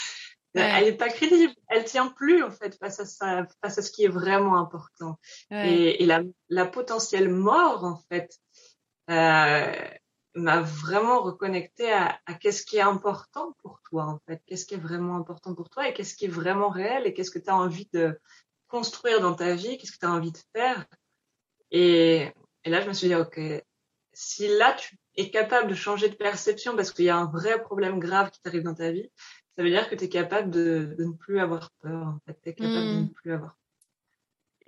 Elle 0.54 0.84
n'est 0.84 0.92
pas 0.92 1.08
crédible. 1.08 1.52
Elle 1.68 1.84
tient 1.84 2.08
plus, 2.08 2.42
en 2.42 2.50
fait, 2.50 2.76
face 2.78 3.00
à 3.00 3.06
ça, 3.06 3.46
face 3.62 3.78
à 3.78 3.82
ce 3.82 3.90
qui 3.90 4.04
est 4.04 4.08
vraiment 4.08 4.56
important. 4.56 5.18
Et, 5.50 6.02
et 6.02 6.06
la, 6.06 6.22
la, 6.48 6.66
potentielle 6.66 7.28
mort, 7.28 7.84
en 7.84 7.96
fait, 8.08 8.32
euh, 9.10 9.72
m'a 10.34 10.60
vraiment 10.60 11.22
reconnecté 11.22 11.92
à, 11.92 12.18
à 12.26 12.34
qu'est-ce 12.34 12.64
qui 12.64 12.76
est 12.76 12.82
important 12.82 13.56
pour 13.62 13.80
toi 13.88 14.04
en 14.04 14.20
fait, 14.26 14.42
qu'est-ce 14.46 14.66
qui 14.66 14.74
est 14.74 14.78
vraiment 14.78 15.16
important 15.16 15.54
pour 15.54 15.68
toi 15.70 15.88
et 15.88 15.94
qu'est-ce 15.94 16.14
qui 16.14 16.26
est 16.26 16.28
vraiment 16.28 16.68
réel 16.68 17.06
et 17.06 17.14
qu'est-ce 17.14 17.30
que 17.30 17.38
tu 17.38 17.50
as 17.50 17.56
envie 17.56 17.88
de 17.92 18.18
construire 18.68 19.20
dans 19.20 19.34
ta 19.34 19.54
vie, 19.54 19.78
qu'est-ce 19.78 19.92
que 19.92 19.98
tu 19.98 20.06
as 20.06 20.12
envie 20.12 20.32
de 20.32 20.38
faire. 20.54 20.84
Et, 21.70 22.28
et, 22.64 22.70
là, 22.70 22.80
je 22.80 22.88
me 22.88 22.92
suis 22.92 23.08
dit, 23.08 23.14
ok, 23.14 23.40
si 24.12 24.48
là 24.48 24.74
tu 24.74 24.96
es 25.16 25.30
capable 25.30 25.68
de 25.68 25.74
changer 25.74 26.08
de 26.08 26.14
perception 26.14 26.76
parce 26.76 26.92
qu'il 26.92 27.06
y 27.06 27.10
a 27.10 27.16
un 27.16 27.26
vrai 27.26 27.60
problème 27.60 27.98
grave 27.98 28.30
qui 28.30 28.40
t'arrive 28.40 28.62
dans 28.62 28.74
ta 28.74 28.90
vie, 28.90 29.10
ça 29.56 29.62
veut 29.62 29.70
dire 29.70 29.88
que 29.88 29.94
tu 29.94 30.04
es 30.04 30.08
capable 30.08 30.50
de, 30.50 30.94
de, 30.96 31.04
ne 31.04 31.12
plus 31.12 31.40
avoir 31.40 31.70
peur, 31.80 32.06
en 32.06 32.18
fait, 32.26 32.38
tu 32.42 32.50
es 32.50 32.54
capable 32.54 32.74
de 32.74 32.94
hmm. 32.94 33.02
ne 33.02 33.08
plus 33.08 33.32
avoir 33.32 33.50
peur. 33.50 33.57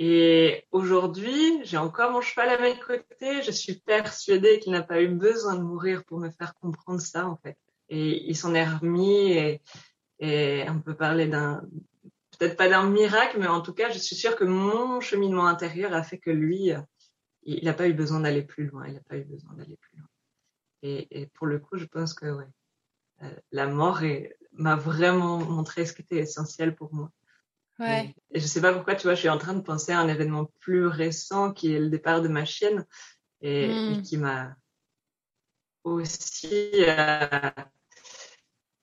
Et 0.02 0.64
aujourd'hui, 0.70 1.60
j'ai 1.62 1.76
encore 1.76 2.10
mon 2.10 2.22
cheval 2.22 2.48
à 2.48 2.58
mes 2.58 2.74
côtés. 2.80 3.42
Je 3.42 3.50
suis 3.50 3.74
persuadée 3.74 4.58
qu'il 4.58 4.72
n'a 4.72 4.82
pas 4.82 5.02
eu 5.02 5.08
besoin 5.08 5.56
de 5.56 5.62
mourir 5.62 6.04
pour 6.04 6.18
me 6.18 6.30
faire 6.30 6.54
comprendre 6.54 7.02
ça, 7.02 7.28
en 7.28 7.36
fait. 7.36 7.58
Et 7.90 8.26
il 8.26 8.34
s'en 8.34 8.54
est 8.54 8.66
remis 8.66 9.32
et, 9.32 9.60
on 10.70 10.80
peut 10.80 10.94
parler 10.94 11.26
d'un, 11.26 11.62
peut-être 12.38 12.56
pas 12.56 12.70
d'un 12.70 12.88
miracle, 12.88 13.38
mais 13.38 13.46
en 13.46 13.60
tout 13.60 13.74
cas, 13.74 13.90
je 13.90 13.98
suis 13.98 14.16
sûre 14.16 14.36
que 14.36 14.44
mon 14.44 15.00
cheminement 15.00 15.46
intérieur 15.46 15.92
a 15.92 16.02
fait 16.02 16.16
que 16.16 16.30
lui, 16.30 16.72
il 17.42 17.62
n'a 17.62 17.74
pas 17.74 17.86
eu 17.86 17.92
besoin 17.92 18.20
d'aller 18.20 18.42
plus 18.42 18.68
loin. 18.68 18.86
Il 18.88 18.94
n'a 18.94 19.00
pas 19.00 19.18
eu 19.18 19.24
besoin 19.24 19.52
d'aller 19.52 19.76
plus 19.76 19.98
loin. 19.98 20.08
Et, 20.82 21.20
et, 21.20 21.26
pour 21.26 21.46
le 21.46 21.58
coup, 21.58 21.76
je 21.76 21.84
pense 21.84 22.14
que 22.14 22.24
ouais, 22.24 22.48
euh, 23.22 23.30
la 23.52 23.66
mort 23.66 24.00
m'a 24.52 24.76
vraiment 24.76 25.40
montré 25.40 25.84
ce 25.84 25.92
qui 25.92 26.00
était 26.00 26.20
essentiel 26.20 26.74
pour 26.74 26.94
moi. 26.94 27.10
Ouais. 27.80 28.14
Et 28.30 28.40
je 28.40 28.46
sais 28.46 28.60
pas 28.60 28.72
pourquoi, 28.72 28.94
tu 28.94 29.04
vois, 29.04 29.14
je 29.14 29.20
suis 29.20 29.28
en 29.28 29.38
train 29.38 29.54
de 29.54 29.62
penser 29.62 29.92
à 29.92 30.00
un 30.00 30.08
événement 30.08 30.50
plus 30.60 30.86
récent 30.86 31.52
qui 31.52 31.74
est 31.74 31.80
le 31.80 31.88
départ 31.88 32.20
de 32.20 32.28
ma 32.28 32.44
chienne 32.44 32.86
et, 33.40 33.68
Mm. 33.68 34.02
qui 34.02 34.18
m'a 34.18 34.54
aussi 35.82 36.70
euh, 36.74 37.50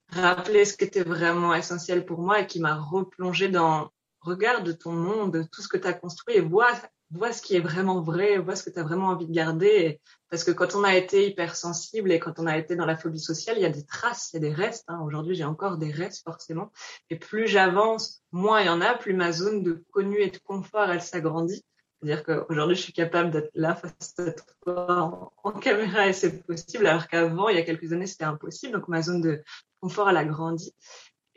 rappelé 0.10 0.66
ce 0.66 0.76
qui 0.76 0.86
était 0.86 1.04
vraiment 1.04 1.54
essentiel 1.54 2.06
pour 2.06 2.22
moi 2.22 2.42
et 2.42 2.48
qui 2.48 2.60
m'a 2.60 2.76
replongé 2.76 3.50
dans 3.50 3.92
regarde 4.22 4.78
ton 4.78 4.92
monde, 4.92 5.48
tout 5.52 5.62
ce 5.62 5.68
que 5.68 5.78
tu 5.78 5.88
as 5.88 5.94
construit 5.94 6.36
et 6.38 6.42
vois, 6.42 6.72
vois 7.12 7.32
ce 7.32 7.42
qui 7.42 7.56
est 7.56 7.60
vraiment 7.60 8.02
vrai, 8.02 8.38
vois 8.38 8.56
ce 8.56 8.64
que 8.64 8.70
tu 8.70 8.80
as 8.80 8.84
vraiment 8.84 9.08
envie 9.08 9.28
de 9.28 9.32
garder. 9.32 10.00
Parce 10.30 10.44
que 10.44 10.52
quand 10.52 10.76
on 10.76 10.84
a 10.84 10.96
été 10.96 11.28
hypersensible 11.28 12.12
et 12.12 12.20
quand 12.20 12.40
on 12.40 12.48
a 12.48 12.58
été 12.58 12.76
dans 12.76 12.86
la 12.86 12.98
phobie 12.98 13.20
sociale, 13.20 13.58
il 13.58 13.62
y 13.62 13.66
a 13.66 13.70
des 13.70 13.86
traces, 13.86 14.32
il 14.34 14.36
y 14.36 14.46
a 14.46 14.50
des 14.50 14.54
restes. 14.54 14.86
hein. 14.90 15.00
Aujourd'hui, 15.06 15.36
j'ai 15.36 15.46
encore 15.46 15.78
des 15.78 15.92
restes 15.92 16.24
forcément. 16.24 16.72
Et 17.10 17.18
plus 17.18 17.48
j'avance, 17.48 18.24
moins 18.32 18.62
il 18.62 18.68
y 18.68 18.70
en 18.70 18.82
a, 18.82 18.94
plus 18.96 19.14
ma 19.14 19.32
zone 19.32 19.64
de 19.64 19.84
connu 19.92 20.20
et 20.20 20.30
de 20.30 20.38
confort, 20.40 20.90
elle 20.90 21.02
s'agrandit. 21.02 21.64
C'est-à-dire 22.02 22.24
qu'aujourd'hui, 22.24 22.76
je 22.76 22.82
suis 22.82 22.94
capable 22.94 23.32
d'être 23.32 23.50
là 23.56 23.74
face 23.76 24.14
à 24.20 24.32
toi 24.62 25.32
en, 25.44 25.50
en 25.50 25.52
caméra 25.54 26.08
et 26.08 26.14
c'est 26.14 26.46
possible, 26.46 26.86
alors 26.86 27.08
qu'avant, 27.08 27.50
il 27.50 27.56
y 27.56 27.60
a 27.60 27.64
quelques 27.64 27.92
années, 27.92 28.06
c'était 28.06 28.26
impossible. 28.26 28.74
Donc 28.74 28.88
ma 28.88 29.02
zone 29.02 29.22
de 29.22 29.42
confort, 29.82 30.10
elle 30.10 30.18
a 30.18 30.26
grandi. 30.26 30.76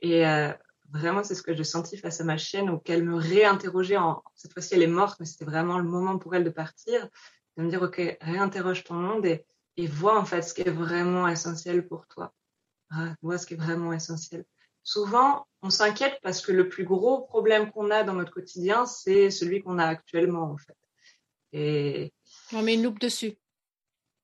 Et 0.03 0.27
euh, 0.27 0.53
vraiment, 0.91 1.23
c'est 1.25 1.35
ce 1.35 1.43
que 1.43 1.55
j'ai 1.55 1.65
senti 1.65 1.97
face 1.97 2.21
à 2.21 2.25
ma 2.25 2.37
chienne, 2.37 2.71
où 2.71 2.79
qu'elle 2.79 3.05
me 3.05 3.17
réinterrogeait. 3.17 3.97
En... 3.97 4.23
Cette 4.35 4.53
fois-ci, 4.53 4.75
elle 4.75 4.83
est 4.83 4.87
morte, 4.87 5.19
mais 5.21 5.27
c'était 5.27 5.45
vraiment 5.45 5.79
le 5.79 5.85
moment 5.85 6.19
pour 6.19 6.35
elle 6.35 6.45
de 6.45 6.51
partir, 6.51 7.09
de 7.57 7.63
me 7.63 7.71
dire, 7.71 7.83
OK, 7.83 8.01
réinterroge 8.21 8.85
ton 8.85 8.95
monde 8.95 9.27
et, 9.27 9.45
et 9.77 9.87
vois 9.87 10.19
en 10.19 10.25
fait 10.25 10.43
ce 10.43 10.55
qui 10.55 10.63
est 10.63 10.71
vraiment 10.71 11.29
essentiel 11.29 11.87
pour 11.87 12.07
toi. 12.07 12.33
Ah, 12.91 13.15
vois 13.23 13.39
ce 13.39 13.47
qui 13.47 13.55
est 13.55 13.57
vraiment 13.57 13.93
essentiel. 13.93 14.45
Souvent, 14.83 15.47
on 15.63 15.71
s'inquiète 15.71 16.19
parce 16.23 16.41
que 16.45 16.53
le 16.53 16.69
plus 16.69 16.85
gros 16.85 17.23
problème 17.23 17.71
qu'on 17.71 17.91
a 17.91 18.03
dans 18.03 18.15
notre 18.15 18.33
quotidien, 18.33 18.87
c'est 18.87 19.31
celui 19.31 19.63
qu'on 19.63 19.79
a 19.79 19.85
actuellement, 19.87 20.51
en 20.51 20.57
fait. 20.57 20.77
Et 21.53 22.13
On 22.53 22.63
met 22.63 22.75
une 22.75 22.83
loupe 22.85 22.99
dessus. 22.99 23.37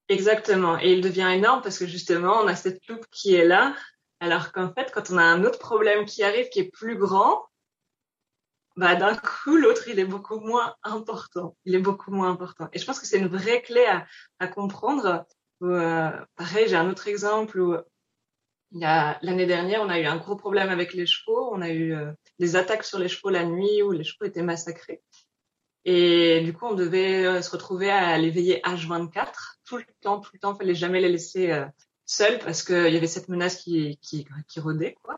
exactement. 0.09 0.79
Et 0.81 0.93
il 0.93 1.01
devient 1.01 1.31
énorme 1.35 1.63
parce 1.63 1.79
que 1.79 1.87
justement, 1.87 2.39
on 2.43 2.47
a 2.49 2.57
cette 2.57 2.87
loupe 2.89 3.07
qui 3.11 3.35
est 3.35 3.45
là, 3.45 3.75
alors 4.21 4.53
qu'en 4.53 4.73
fait, 4.73 4.91
quand 4.93 5.11
on 5.11 5.19
a 5.19 5.23
un 5.23 5.45
autre 5.45 5.59
problème 5.59 6.05
qui 6.05 6.23
arrive, 6.23 6.49
qui 6.49 6.61
est 6.61 6.71
plus 6.71 6.97
grand, 6.97 7.45
bah 8.77 8.95
d'un 8.95 9.17
coup, 9.17 9.57
l'autre, 9.57 9.89
il 9.89 9.99
est 9.99 10.05
beaucoup 10.05 10.39
moins 10.39 10.75
important. 10.83 11.57
Il 11.65 11.75
est 11.75 11.81
beaucoup 11.81 12.11
moins 12.11 12.31
important. 12.31 12.69
Et 12.73 12.79
je 12.79 12.85
pense 12.85 13.01
que 13.01 13.07
c'est 13.07 13.19
une 13.19 13.29
vraie 13.29 13.63
clé 13.63 13.85
à, 13.87 14.07
à 14.39 14.49
comprendre. 14.49 15.25
Euh, 15.63 16.11
pareil, 16.37 16.69
j'ai 16.69 16.77
un 16.77 16.91
autre 16.91 17.09
exemple 17.09 17.59
où 17.59 17.77
il 18.73 18.81
l'année 18.81 19.47
dernière, 19.47 19.81
on 19.81 19.89
a 19.89 19.99
eu 19.99 20.05
un 20.05 20.17
gros 20.17 20.37
problème 20.37 20.69
avec 20.69 20.93
les 20.93 21.07
chevaux. 21.07 21.51
On 21.55 21.63
a 21.63 21.71
eu 21.71 21.95
euh, 21.95 22.13
des 22.39 22.57
attaques 22.57 22.85
sur 22.85 22.99
les 22.99 23.09
chevaux 23.09 23.31
la 23.31 23.45
nuit 23.45 23.83
où 23.83 23.93
les 23.93 24.05
chevaux 24.05 24.27
étaient 24.27 24.43
massacrés. 24.43 25.03
Et 25.87 26.43
du 26.43 26.53
coup, 26.53 26.67
on 26.67 26.75
devait 26.75 27.25
euh, 27.25 27.43
se 27.43 27.51
retrouver 27.51 27.91
à 27.91 28.19
les 28.19 28.31
veiller 28.31 28.61
H24 28.65 29.59
tout 29.65 29.79
le 29.79 29.85
temps, 30.03 30.21
tout 30.21 30.31
le 30.35 30.39
temps. 30.39 30.55
Fallait 30.55 30.75
jamais 30.75 31.01
les 31.01 31.09
laisser 31.09 31.65
seuls 32.07 32.39
parce 32.39 32.63
qu'il 32.63 32.89
y 32.93 32.97
avait 32.97 33.07
cette 33.07 33.29
menace 33.29 33.57
qui, 33.57 33.99
qui, 34.01 34.27
qui 34.49 34.61
rôdait, 34.61 34.97
quoi. 35.03 35.17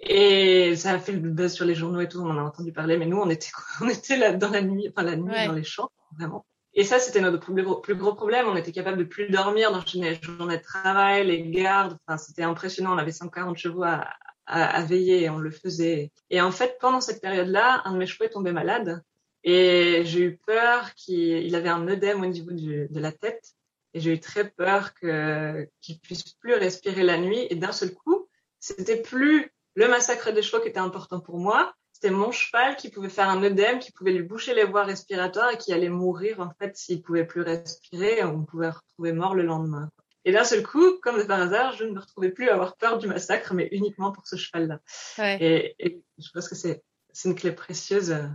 Et 0.00 0.76
ça 0.76 0.92
a 0.92 0.98
fait 0.98 1.12
le 1.12 1.18
buzz 1.18 1.52
sur 1.52 1.64
les 1.64 1.74
journaux 1.74 2.00
et 2.00 2.08
tout. 2.08 2.20
On 2.20 2.30
en 2.30 2.38
a 2.38 2.42
entendu 2.42 2.72
parler, 2.72 2.96
mais 2.96 3.06
nous, 3.06 3.18
on 3.18 3.28
était, 3.28 3.50
on 3.80 3.88
était 3.88 4.16
là 4.16 4.32
dans 4.32 4.50
la 4.50 4.62
nuit, 4.62 4.88
enfin 4.88 5.02
la 5.04 5.16
nuit 5.16 5.30
Ouais. 5.32 5.46
dans 5.46 5.52
les 5.52 5.64
champs, 5.64 5.90
vraiment. 6.16 6.46
Et 6.74 6.84
ça, 6.84 7.00
c'était 7.00 7.20
notre 7.20 7.40
plus 7.40 7.62
gros, 7.64 7.76
plus 7.80 7.96
gros 7.96 8.14
problème. 8.14 8.46
On 8.46 8.54
était 8.56 8.70
capable 8.70 8.98
de 8.98 9.04
plus 9.04 9.28
dormir, 9.28 9.72
d'enchaîner 9.72 10.10
les 10.10 10.22
journées 10.22 10.58
de 10.58 10.62
travail, 10.62 11.26
les 11.26 11.42
gardes. 11.50 11.98
Enfin, 12.06 12.16
c'était 12.18 12.44
impressionnant. 12.44 12.94
On 12.94 12.98
avait 12.98 13.10
140 13.10 13.56
chevaux 13.56 13.82
à, 13.82 14.06
à, 14.46 14.64
à 14.64 14.82
veiller 14.84 15.24
et 15.24 15.30
on 15.30 15.38
le 15.38 15.50
faisait. 15.50 16.12
Et 16.30 16.40
en 16.40 16.52
fait, 16.52 16.78
pendant 16.80 17.00
cette 17.00 17.20
période-là, 17.20 17.82
un 17.84 17.92
de 17.94 17.98
mes 17.98 18.06
chevaux 18.06 18.24
est 18.26 18.30
tombé 18.30 18.52
malade. 18.52 19.02
Et 19.42 20.02
j'ai 20.04 20.20
eu 20.20 20.36
peur 20.46 20.94
qu'il 20.94 21.18
il 21.46 21.54
avait 21.56 21.68
un 21.68 21.88
œdème 21.88 22.22
au 22.22 22.26
niveau 22.26 22.52
du, 22.52 22.86
de 22.88 23.00
la 23.00 23.10
tête. 23.10 23.54
Et 23.94 24.00
j'ai 24.00 24.12
eu 24.14 24.20
très 24.20 24.48
peur 24.50 24.94
que, 24.94 25.68
qu'il 25.80 25.98
puisse 26.00 26.22
plus 26.34 26.54
respirer 26.54 27.02
la 27.02 27.18
nuit. 27.18 27.46
Et 27.50 27.54
d'un 27.56 27.72
seul 27.72 27.94
coup, 27.94 28.28
c'était 28.60 29.00
plus 29.00 29.50
le 29.74 29.88
massacre 29.88 30.32
des 30.32 30.42
chevaux 30.42 30.62
qui 30.62 30.68
était 30.68 30.78
important 30.78 31.20
pour 31.20 31.38
moi. 31.38 31.74
C'était 31.92 32.10
mon 32.10 32.30
cheval 32.30 32.76
qui 32.76 32.90
pouvait 32.90 33.08
faire 33.08 33.28
un 33.28 33.42
œdème, 33.42 33.80
qui 33.80 33.90
pouvait 33.90 34.12
lui 34.12 34.22
boucher 34.22 34.54
les 34.54 34.64
voies 34.64 34.84
respiratoires 34.84 35.50
et 35.52 35.58
qui 35.58 35.72
allait 35.72 35.88
mourir, 35.88 36.38
en 36.40 36.50
fait, 36.58 36.76
s'il 36.76 37.02
pouvait 37.02 37.24
plus 37.26 37.40
respirer. 37.42 38.22
On 38.24 38.44
pouvait 38.44 38.70
retrouver 38.70 39.12
mort 39.12 39.34
le 39.34 39.42
lendemain. 39.42 39.90
Et 40.24 40.32
d'un 40.32 40.44
seul 40.44 40.62
coup, 40.62 40.98
comme 41.00 41.16
de 41.18 41.24
par 41.24 41.40
hasard, 41.40 41.72
je 41.72 41.84
ne 41.84 41.92
me 41.92 41.98
retrouvais 42.00 42.30
plus 42.30 42.48
à 42.50 42.54
avoir 42.54 42.76
peur 42.76 42.98
du 42.98 43.06
massacre, 43.08 43.54
mais 43.54 43.68
uniquement 43.72 44.12
pour 44.12 44.26
ce 44.26 44.36
cheval-là. 44.36 44.78
Ouais. 45.16 45.38
Et, 45.42 45.74
et 45.78 46.02
je 46.18 46.28
pense 46.32 46.48
que 46.48 46.54
c'est, 46.54 46.82
c'est 47.12 47.30
une 47.30 47.34
clé 47.34 47.50
précieuse 47.52 48.12
à, 48.12 48.30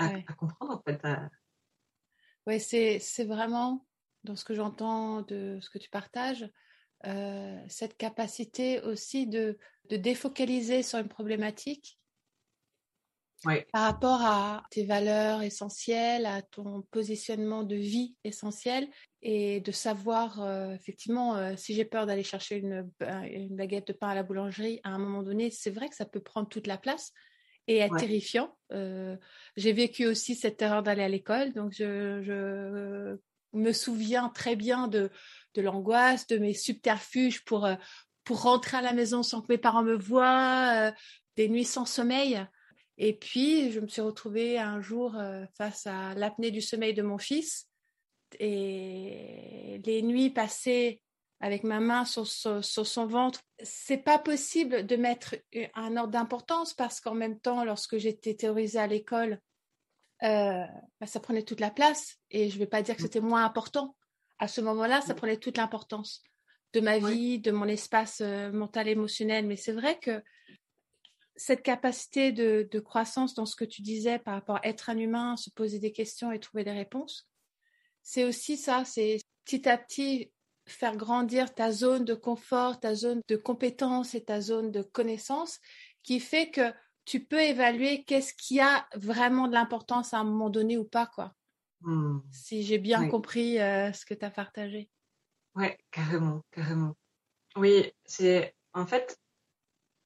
Ouais. 0.00 0.24
à 0.28 0.32
comprendre, 0.34 0.72
en 0.74 0.82
fait. 0.82 1.00
à- 1.04 1.30
Ouais, 2.46 2.58
c'est, 2.58 2.98
c'est 3.00 3.24
vraiment, 3.24 3.86
dans 4.24 4.36
ce 4.36 4.44
que 4.44 4.54
j'entends 4.54 5.22
de 5.22 5.58
ce 5.60 5.70
que 5.70 5.78
tu 5.78 5.90
partages, 5.90 6.48
euh, 7.06 7.58
cette 7.68 7.96
capacité 7.96 8.80
aussi 8.82 9.26
de, 9.26 9.58
de 9.90 9.96
défocaliser 9.96 10.82
sur 10.82 10.98
une 10.98 11.08
problématique 11.08 11.98
par 13.72 13.82
rapport 13.84 14.20
à 14.22 14.62
tes 14.70 14.84
valeurs 14.84 15.42
essentielles, 15.42 16.26
à 16.26 16.42
ton 16.42 16.82
positionnement 16.90 17.64
de 17.64 17.74
vie 17.74 18.14
essentiel 18.22 18.88
et 19.22 19.60
de 19.60 19.72
savoir 19.72 20.42
euh, 20.42 20.74
effectivement 20.74 21.36
euh, 21.36 21.54
si 21.56 21.74
j'ai 21.74 21.84
peur 21.84 22.06
d'aller 22.06 22.22
chercher 22.22 22.58
une, 22.58 22.88
ba- 23.00 23.26
une 23.26 23.56
baguette 23.56 23.88
de 23.88 23.92
pain 23.94 24.08
à 24.08 24.14
la 24.14 24.22
boulangerie 24.22 24.80
à 24.84 24.90
un 24.90 24.98
moment 24.98 25.22
donné, 25.22 25.50
c'est 25.50 25.70
vrai 25.70 25.88
que 25.88 25.96
ça 25.96 26.06
peut 26.06 26.20
prendre 26.20 26.48
toute 26.48 26.66
la 26.66 26.78
place 26.78 27.12
et 27.66 27.78
être 27.78 27.92
Ouais. 27.92 28.00
terrifiant. 28.00 28.56
Euh, 28.72 29.16
j'ai 29.56 29.72
vécu 29.72 30.06
aussi 30.06 30.34
cette 30.34 30.60
erreur 30.62 30.82
d'aller 30.82 31.02
à 31.02 31.08
l'école, 31.08 31.52
donc 31.52 31.72
je, 31.72 32.22
je 32.22 33.18
me 33.52 33.72
souviens 33.72 34.28
très 34.28 34.56
bien 34.56 34.88
de, 34.88 35.10
de 35.54 35.62
l'angoisse, 35.62 36.26
de 36.26 36.38
mes 36.38 36.54
subterfuges 36.54 37.44
pour, 37.44 37.66
euh, 37.66 37.74
pour 38.24 38.42
rentrer 38.42 38.78
à 38.78 38.82
la 38.82 38.92
maison 38.92 39.22
sans 39.22 39.40
que 39.40 39.46
mes 39.48 39.58
parents 39.58 39.82
me 39.82 39.96
voient, 39.96 40.88
euh, 40.88 40.92
des 41.36 41.48
nuits 41.48 41.64
sans 41.64 41.86
sommeil. 41.86 42.44
Et 42.98 43.14
puis, 43.14 43.72
je 43.72 43.80
me 43.80 43.88
suis 43.88 44.02
retrouvée 44.02 44.58
un 44.58 44.80
jour 44.80 45.16
euh, 45.16 45.44
face 45.56 45.86
à 45.86 46.14
l'apnée 46.14 46.50
du 46.50 46.60
sommeil 46.60 46.94
de 46.94 47.02
mon 47.02 47.18
fils 47.18 47.68
et 48.38 49.80
les 49.84 50.02
nuits 50.02 50.30
passées 50.30 51.02
avec 51.40 51.64
ma 51.64 51.80
main 51.80 52.04
sur, 52.04 52.26
son 52.26 53.06
ventre, 53.06 53.40
c'est 53.62 53.98
pas 53.98 54.18
possible 54.18 54.86
de 54.86 54.96
mettre 54.96 55.34
un 55.74 55.96
ordre 55.96 56.12
d'importance 56.12 56.72
parce 56.72 57.00
qu'en 57.00 57.14
même 57.14 57.40
temps, 57.40 57.64
lorsque 57.64 57.98
j'étais 57.98 58.34
terrorisée 58.34 58.78
à 58.78 58.86
l'école, 58.86 59.40
euh, 60.22 60.64
bah, 61.00 61.06
ça 61.06 61.20
prenait 61.20 61.42
toute 61.42 61.60
la 61.60 61.70
place 61.70 62.16
et 62.30 62.50
je 62.50 62.58
vais 62.58 62.66
pas 62.66 62.82
dire 62.82 62.96
que 62.96 63.02
c'était 63.02 63.20
moins 63.20 63.44
important. 63.44 63.96
À 64.38 64.48
ce 64.48 64.60
moment-là, 64.60 65.00
ça 65.00 65.14
prenait 65.14 65.36
toute 65.36 65.56
l'importance 65.56 66.22
de 66.72 66.80
ma 66.80 66.98
Ouais. 66.98 67.12
vie, 67.12 67.38
de 67.40 67.50
mon 67.50 67.66
espace 67.66 68.20
euh, 68.20 68.50
mental, 68.52 68.88
émotionnel. 68.88 69.46
Mais 69.46 69.56
c'est 69.56 69.72
vrai 69.72 69.98
que 69.98 70.22
cette 71.36 71.62
capacité 71.62 72.32
de, 72.32 72.68
de 72.70 72.80
croissance 72.80 73.34
dans 73.34 73.46
ce 73.46 73.56
que 73.56 73.64
tu 73.64 73.82
disais 73.82 74.18
par 74.18 74.34
rapport 74.34 74.56
à 74.56 74.66
être 74.66 74.90
un 74.90 74.98
humain, 74.98 75.36
se 75.36 75.50
poser 75.50 75.78
des 75.78 75.92
questions 75.92 76.30
et 76.32 76.38
trouver 76.40 76.64
des 76.64 76.72
réponses, 76.72 77.28
c'est 78.02 78.24
aussi 78.24 78.56
ça, 78.56 78.84
c'est 78.84 79.18
petit 79.44 79.68
à 79.68 79.78
petit 79.78 80.32
faire 80.66 80.96
grandir 80.96 81.54
ta 81.54 81.72
zone 81.72 82.04
de 82.04 82.14
confort, 82.14 82.78
ta 82.80 82.94
zone 82.94 83.20
de 83.28 83.36
compétence 83.36 84.14
et 84.14 84.24
ta 84.24 84.40
zone 84.40 84.70
de 84.70 84.82
connaissance 84.82 85.58
qui 86.02 86.20
fait 86.20 86.50
que 86.50 86.72
tu 87.04 87.24
peux 87.24 87.40
évaluer 87.40 88.04
qu'est-ce 88.04 88.34
qui 88.34 88.60
a 88.60 88.86
vraiment 88.94 89.48
de 89.48 89.54
l'importance 89.54 90.14
à 90.14 90.18
un 90.18 90.24
moment 90.24 90.50
donné 90.50 90.76
ou 90.78 90.84
pas, 90.84 91.06
quoi. 91.06 91.34
Hmm. 91.80 92.20
Si 92.30 92.62
j'ai 92.62 92.78
bien 92.78 93.02
Oui. 93.02 93.08
compris 93.08 93.60
euh, 93.60 93.92
ce 93.92 94.06
que 94.06 94.14
tu 94.14 94.24
as 94.24 94.30
partagé. 94.30 94.88
Ouais, 95.54 95.78
carrément, 95.90 96.42
carrément. 96.50 96.96
Oui, 97.56 97.92
c'est 98.04 98.54
en 98.72 98.86
fait, 98.86 99.18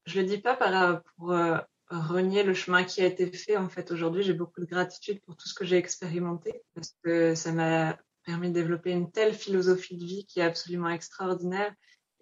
je 0.06 0.20
le 0.20 0.26
dis 0.26 0.38
pas 0.38 0.56
par, 0.56 1.02
pour 1.16 1.32
euh, 1.32 1.58
renier 1.90 2.42
le 2.42 2.54
chemin 2.54 2.84
qui 2.84 3.02
a 3.02 3.06
été 3.06 3.30
fait. 3.30 3.56
En 3.56 3.68
fait, 3.68 3.90
aujourd'hui, 3.92 4.22
j'ai 4.22 4.32
beaucoup 4.34 4.60
de 4.60 4.66
gratitude 4.66 5.20
pour 5.22 5.36
tout 5.36 5.48
ce 5.48 5.54
que 5.54 5.64
j'ai 5.64 5.76
expérimenté 5.76 6.62
parce 6.74 6.96
que 7.04 7.34
ça 7.34 7.52
m'a 7.52 7.98
permis 8.24 8.48
de 8.48 8.54
développer 8.54 8.90
une 8.90 9.12
telle 9.12 9.34
philosophie 9.34 9.96
de 9.96 10.04
vie 10.04 10.26
qui 10.26 10.40
est 10.40 10.44
absolument 10.44 10.88
extraordinaire 10.88 11.72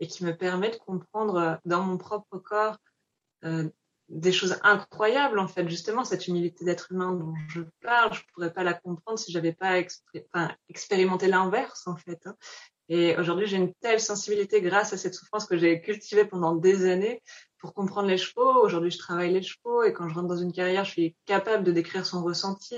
et 0.01 0.07
qui 0.07 0.25
me 0.25 0.37
permet 0.37 0.71
de 0.71 0.77
comprendre 0.77 1.37
euh, 1.37 1.57
dans 1.65 1.83
mon 1.83 1.97
propre 1.97 2.39
corps 2.39 2.79
euh, 3.45 3.69
des 4.09 4.33
choses 4.33 4.59
incroyables 4.63 5.39
en 5.39 5.49
fait. 5.49 5.69
Justement 5.69 6.05
cette 6.05 6.29
humilité 6.29 6.65
d'être 6.65 6.93
humain 6.93 7.13
dont 7.13 7.35
je 7.49 7.63
parle 7.83 8.13
je 8.13 8.21
pourrais 8.33 8.53
pas 8.53 8.65
la 8.65 8.75
comprendre 8.75 9.19
si 9.19 9.33
j'avais 9.33 9.53
pas 9.53 9.79
expérimenté 10.69 11.27
l'inverse 11.27 11.87
en 11.87 11.97
fait 11.97 12.21
hein. 12.27 12.37
et 12.89 13.17
aujourd'hui 13.17 13.47
j'ai 13.47 13.57
une 13.57 13.73
telle 13.75 14.01
sensibilité 14.01 14.61
grâce 14.61 14.93
à 14.93 14.97
cette 14.97 15.15
souffrance 15.15 15.47
que 15.47 15.57
j'ai 15.57 15.81
cultivée 15.81 16.25
pendant 16.25 16.55
des 16.55 16.85
années 16.85 17.23
pour 17.59 17.73
comprendre 17.73 18.09
les 18.09 18.19
chevaux. 18.19 18.63
Aujourd'hui 18.63 18.91
je 18.91 18.99
travaille 18.99 19.33
les 19.33 19.43
chevaux 19.43 19.83
et 19.83 19.93
quand 19.93 20.09
je 20.09 20.15
rentre 20.15 20.29
dans 20.29 20.37
une 20.37 20.53
carrière 20.53 20.85
je 20.85 20.91
suis 20.91 21.17
capable 21.25 21.65
de 21.65 21.73
décrire 21.73 22.05
son 22.05 22.23
ressenti 22.23 22.77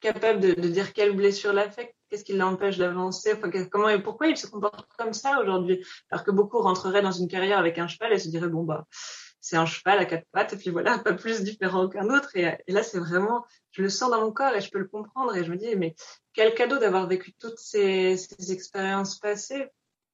capable 0.00 0.40
de, 0.40 0.52
dire 0.68 0.92
quelle 0.92 1.16
blessure 1.16 1.52
l'affecte 1.52 1.94
qu'est-ce 2.08 2.24
qui 2.24 2.34
l'empêche 2.34 2.78
d'avancer 2.78 3.34
enfin, 3.34 3.50
comment 3.70 3.88
et 3.88 4.02
pourquoi 4.02 4.28
il 4.28 4.36
se 4.36 4.46
comporte 4.46 4.88
comme 4.96 5.12
ça 5.12 5.40
aujourd'hui. 5.40 5.84
Alors 6.10 6.24
que 6.24 6.30
beaucoup 6.30 6.58
rentreraient 6.58 7.02
dans 7.02 7.12
une 7.12 7.28
carrière 7.28 7.58
avec 7.58 7.78
un 7.78 7.88
cheval 7.88 8.12
et 8.12 8.18
se 8.18 8.28
diraient 8.28 8.48
bon 8.48 8.64
bah 8.64 8.86
c'est 9.40 9.56
un 9.56 9.66
cheval 9.66 9.98
à 9.98 10.04
quatre 10.04 10.26
pattes 10.32 10.52
et 10.52 10.56
puis 10.56 10.70
voilà, 10.70 10.98
pas 10.98 11.12
plus 11.12 11.42
différent 11.42 11.88
qu'un 11.88 12.08
autre. 12.10 12.30
Et, 12.36 12.56
là, 12.68 12.82
c'est 12.82 12.98
vraiment, 12.98 13.44
je 13.70 13.82
le 13.82 13.88
sens 13.88 14.10
dans 14.10 14.20
mon 14.20 14.32
corps 14.32 14.54
et 14.54 14.60
je 14.60 14.70
peux 14.70 14.78
le 14.78 14.88
comprendre. 14.88 15.36
Et 15.36 15.44
je 15.44 15.50
me 15.50 15.56
dis, 15.56 15.76
mais 15.76 15.94
quel 16.32 16.54
cadeau 16.54 16.78
d'avoir 16.78 17.06
vécu 17.06 17.32
toutes 17.34 17.58
ces, 17.58 18.16
ces 18.16 18.52
expériences 18.52 19.18
passées. 19.18 19.68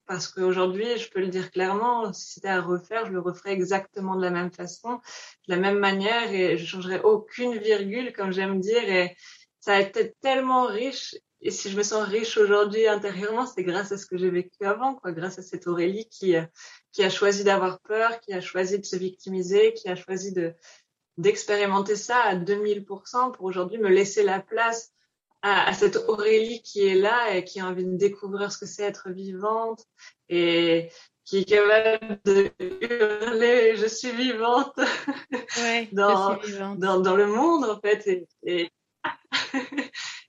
Parce 0.07 0.29
qu'aujourd'hui, 0.29 0.99
je 0.99 1.09
peux 1.09 1.21
le 1.21 1.29
dire 1.29 1.51
clairement, 1.51 2.13
si 2.13 2.35
c'était 2.35 2.49
à 2.49 2.61
refaire, 2.61 3.07
je 3.07 3.13
le 3.13 3.21
referais 3.21 3.53
exactement 3.53 4.17
de 4.17 4.23
la 4.23 4.31
même 4.31 4.53
façon, 4.53 5.01
de 5.49 5.55
la 5.55 5.57
même 5.57 5.79
manière 5.79 6.31
et 6.31 6.59
je 6.59 6.67
changerais 6.67 7.01
aucune 7.01 7.57
virgule, 7.57 8.13
comme 8.13 8.31
j'aime 8.31 8.61
dire. 8.61 8.87
Et 8.87 9.17
ça 9.61 9.77
a 9.77 9.81
été 9.81 10.15
tellement 10.21 10.67
riche 10.67 11.15
et 11.45 11.51
si 11.51 11.71
je 11.71 11.77
me 11.77 11.83
sens 11.83 12.03
riche 12.09 12.39
aujourd'hui 12.39 12.89
intérieurement, 12.89 13.47
c'est 13.47 13.63
grâce 13.63 13.93
à 13.93 13.99
ce 13.99 14.07
que 14.07 14.17
j'ai 14.17 14.31
vécu 14.31 14.65
avant, 14.65 14.95
quoi, 14.95 15.13
grâce 15.13 15.39
à 15.39 15.43
cette 15.43 15.67
Aurélie 15.67 16.09
qui, 16.09 16.37
euh, 16.37 16.43
qui 16.91 17.05
a 17.05 17.11
choisi 17.11 17.45
d'avoir 17.45 17.81
peur, 17.81 18.19
qui 18.21 18.33
a 18.33 18.41
choisi 18.41 18.79
de 18.79 18.87
se 18.87 18.97
victimiser, 18.97 19.75
qui 19.75 19.89
a 19.89 19.95
choisi 19.95 20.33
de 20.33 20.55
d'expérimenter 21.17 21.95
ça 21.95 22.19
à 22.19 22.35
2000% 22.35 23.31
pour 23.33 23.45
aujourd'hui 23.45 23.79
me 23.79 23.89
laisser 23.89 24.25
la 24.25 24.41
place 24.41 24.91
à, 25.43 25.69
à, 25.69 25.73
cette 25.73 25.95
Aurélie 26.09 26.61
qui 26.63 26.85
est 26.85 26.97
là 26.97 27.37
et 27.37 27.45
qui 27.45 27.61
a 27.61 27.67
envie 27.67 27.85
de 27.85 27.97
découvrir 27.97 28.51
ce 28.51 28.59
que 28.59 28.67
c'est 28.67 28.83
être 28.83 29.11
vivante 29.11 29.85
et 30.29 30.89
qui 31.25 31.39
est 31.39 31.45
capable 31.45 32.19
de 32.25 32.51
hurler 32.59 33.77
je 33.77 33.87
suis 33.87 34.11
vivante 34.11 34.77
ouais, 35.59 35.89
dans, 35.93 36.41
je 36.41 36.47
suis 36.47 36.53
vivante. 36.55 36.81
dans, 36.81 36.99
dans 36.99 37.15
le 37.15 37.29
monde 37.29 37.65
en 37.65 37.81
fait 37.81 38.05
et, 38.09 38.27
et, 38.43 38.73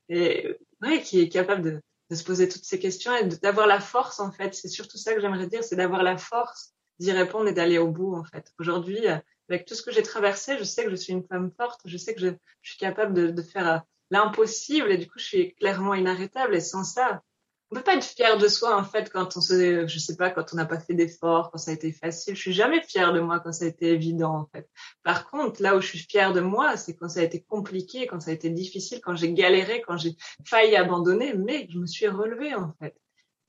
et 0.09 0.57
ouais, 0.81 1.01
qui 1.01 1.19
est 1.19 1.29
capable 1.29 1.61
de, 1.61 1.81
se 2.15 2.23
poser 2.23 2.47
toutes 2.47 2.63
ces 2.63 2.77
questions 2.77 3.15
et 3.15 3.25
d'avoir 3.25 3.65
la 3.65 3.79
force 3.79 4.19
en 4.19 4.31
fait. 4.31 4.53
C'est 4.53 4.67
surtout 4.67 4.97
ça 4.97 5.15
que 5.15 5.21
j'aimerais 5.21 5.47
dire, 5.47 5.63
c'est 5.63 5.75
d'avoir 5.75 6.03
la 6.03 6.17
force 6.17 6.73
d'y 6.99 7.11
répondre 7.11 7.47
et 7.47 7.53
d'aller 7.53 7.79
au 7.79 7.87
bout 7.87 8.15
en 8.15 8.23
fait. 8.23 8.53
Aujourd'hui, 8.59 9.01
avec 9.49 9.65
tout 9.65 9.73
ce 9.73 9.81
que 9.81 9.91
j'ai 9.91 10.03
traversé, 10.03 10.57
je 10.57 10.63
sais 10.63 10.83
que 10.83 10.91
je 10.91 10.95
suis 10.95 11.13
une 11.13 11.25
femme 11.25 11.51
forte, 11.57 11.81
je 11.85 11.97
sais 11.97 12.13
que 12.13 12.21
je, 12.21 12.29
je 12.61 12.69
suis 12.69 12.79
capable 12.79 13.13
de, 13.13 13.31
de 13.31 13.41
faire 13.41 13.71
euh, 13.71 13.77
l'impossible 14.11 14.91
et 14.91 14.97
du 14.97 15.07
coup 15.07 15.17
je 15.17 15.25
suis 15.25 15.55
clairement 15.55 15.93
inarrêtable 15.93 16.55
et 16.55 16.61
sans 16.61 16.83
ça, 16.83 17.23
on 17.71 17.75
peut 17.75 17.83
pas 17.83 17.95
être 17.95 18.05
fier 18.05 18.37
de 18.37 18.47
soi 18.47 18.77
en 18.77 18.83
fait 18.83 19.09
quand 19.09 19.37
on 19.37 19.41
se, 19.41 19.87
je 19.87 19.99
sais 19.99 20.15
pas, 20.15 20.29
quand 20.29 20.53
on 20.53 20.57
n'a 20.57 20.65
pas 20.65 20.79
fait 20.79 20.93
d'efforts, 20.93 21.51
quand 21.51 21.57
ça 21.57 21.71
a 21.71 21.73
été 21.73 21.91
facile. 21.91 22.35
Je 22.35 22.41
suis 22.41 22.53
jamais 22.53 22.81
fière 22.81 23.11
de 23.11 23.19
moi 23.19 23.39
quand 23.39 23.51
ça 23.51 23.65
a 23.65 23.67
été 23.67 23.91
évident 23.91 24.35
en 24.35 24.45
fait. 24.53 24.69
Par 25.03 25.29
contre, 25.29 25.61
là 25.61 25.75
où 25.75 25.81
je 25.81 25.87
suis 25.87 25.99
fière 25.99 26.33
de 26.33 26.41
moi, 26.41 26.77
c'est 26.77 26.95
quand 26.95 27.09
ça 27.09 27.21
a 27.21 27.23
été 27.23 27.41
compliqué, 27.41 28.05
quand 28.07 28.19
ça 28.19 28.31
a 28.31 28.33
été 28.33 28.49
difficile, 28.49 29.01
quand 29.01 29.15
j'ai 29.15 29.33
galéré, 29.33 29.81
quand 29.81 29.97
j'ai 29.97 30.15
failli 30.45 30.75
abandonner, 30.75 31.33
mais 31.33 31.67
je 31.71 31.79
me 31.79 31.87
suis 31.87 32.07
relevée 32.07 32.53
en 32.53 32.73
fait. 32.79 32.95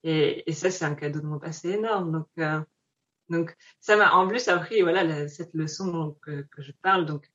Et, 0.03 0.49
et 0.49 0.53
ça, 0.53 0.71
c'est 0.71 0.85
un 0.85 0.95
cadeau 0.95 1.21
de 1.21 1.27
mon 1.27 1.39
passé 1.39 1.71
énorme. 1.71 2.13
Donc, 2.13 2.29
euh, 2.39 2.61
donc 3.29 3.55
ça 3.81 3.97
m'a 3.97 4.15
en 4.15 4.29
plus 4.29 4.49
appris 4.49 4.83
voilà 4.83 5.29
cette 5.29 5.53
leçon 5.53 6.17
que, 6.23 6.47
que 6.51 6.63
je 6.63 6.73
parle. 6.83 7.05
Donc 7.05 7.29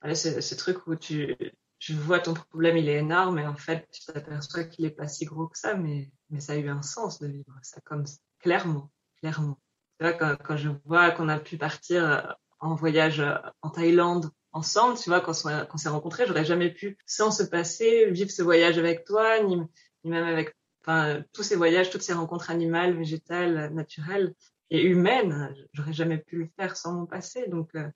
voilà, 0.00 0.14
ce, 0.14 0.40
ce 0.40 0.54
truc 0.54 0.86
où 0.86 0.94
tu 0.94 1.36
je 1.82 1.94
vois 1.94 2.20
ton 2.20 2.32
problème, 2.32 2.76
il 2.76 2.88
est 2.88 2.98
énorme, 2.98 3.40
et 3.40 3.46
en 3.46 3.56
fait, 3.56 3.88
tu 3.90 4.04
t'aperçois 4.04 4.62
qu'il 4.62 4.84
est 4.84 4.90
pas 4.90 5.08
si 5.08 5.24
gros 5.24 5.48
que 5.48 5.58
ça, 5.58 5.74
mais, 5.74 6.12
mais 6.30 6.38
ça 6.38 6.52
a 6.52 6.56
eu 6.56 6.68
un 6.68 6.80
sens 6.80 7.18
de 7.18 7.26
vivre 7.26 7.58
ça 7.62 7.80
comme 7.84 8.06
ça. 8.06 8.18
Clairement, 8.38 8.92
clairement. 9.18 9.58
Tu 9.98 10.06
vois, 10.06 10.12
quand, 10.12 10.36
quand 10.44 10.56
je 10.56 10.68
vois 10.84 11.10
qu'on 11.10 11.28
a 11.28 11.40
pu 11.40 11.58
partir 11.58 12.04
euh, 12.04 12.20
en 12.60 12.76
voyage 12.76 13.18
euh, 13.18 13.34
en 13.62 13.70
Thaïlande 13.70 14.30
ensemble, 14.52 14.96
tu 14.96 15.10
vois, 15.10 15.20
quand 15.20 15.32
on, 15.32 15.76
s'est 15.76 15.88
rencontrés, 15.88 16.24
j'aurais 16.28 16.44
jamais 16.44 16.70
pu, 16.70 16.96
sans 17.04 17.32
se 17.32 17.42
passer, 17.42 18.08
vivre 18.12 18.30
ce 18.30 18.44
voyage 18.44 18.78
avec 18.78 19.04
toi, 19.04 19.42
ni, 19.42 19.56
ni 19.56 20.10
même 20.10 20.28
avec, 20.28 20.56
enfin, 20.82 21.24
tous 21.32 21.42
ces 21.42 21.56
voyages, 21.56 21.90
toutes 21.90 22.02
ces 22.02 22.12
rencontres 22.12 22.52
animales, 22.52 22.96
végétales, 22.96 23.74
naturelles 23.74 24.34
et 24.70 24.84
humaines. 24.84 25.52
J'aurais 25.72 25.92
jamais 25.92 26.18
pu 26.18 26.36
le 26.36 26.48
faire 26.56 26.76
sans 26.76 26.92
mon 26.92 27.06
passé. 27.06 27.48
Donc, 27.48 27.74
euh, 27.74 27.88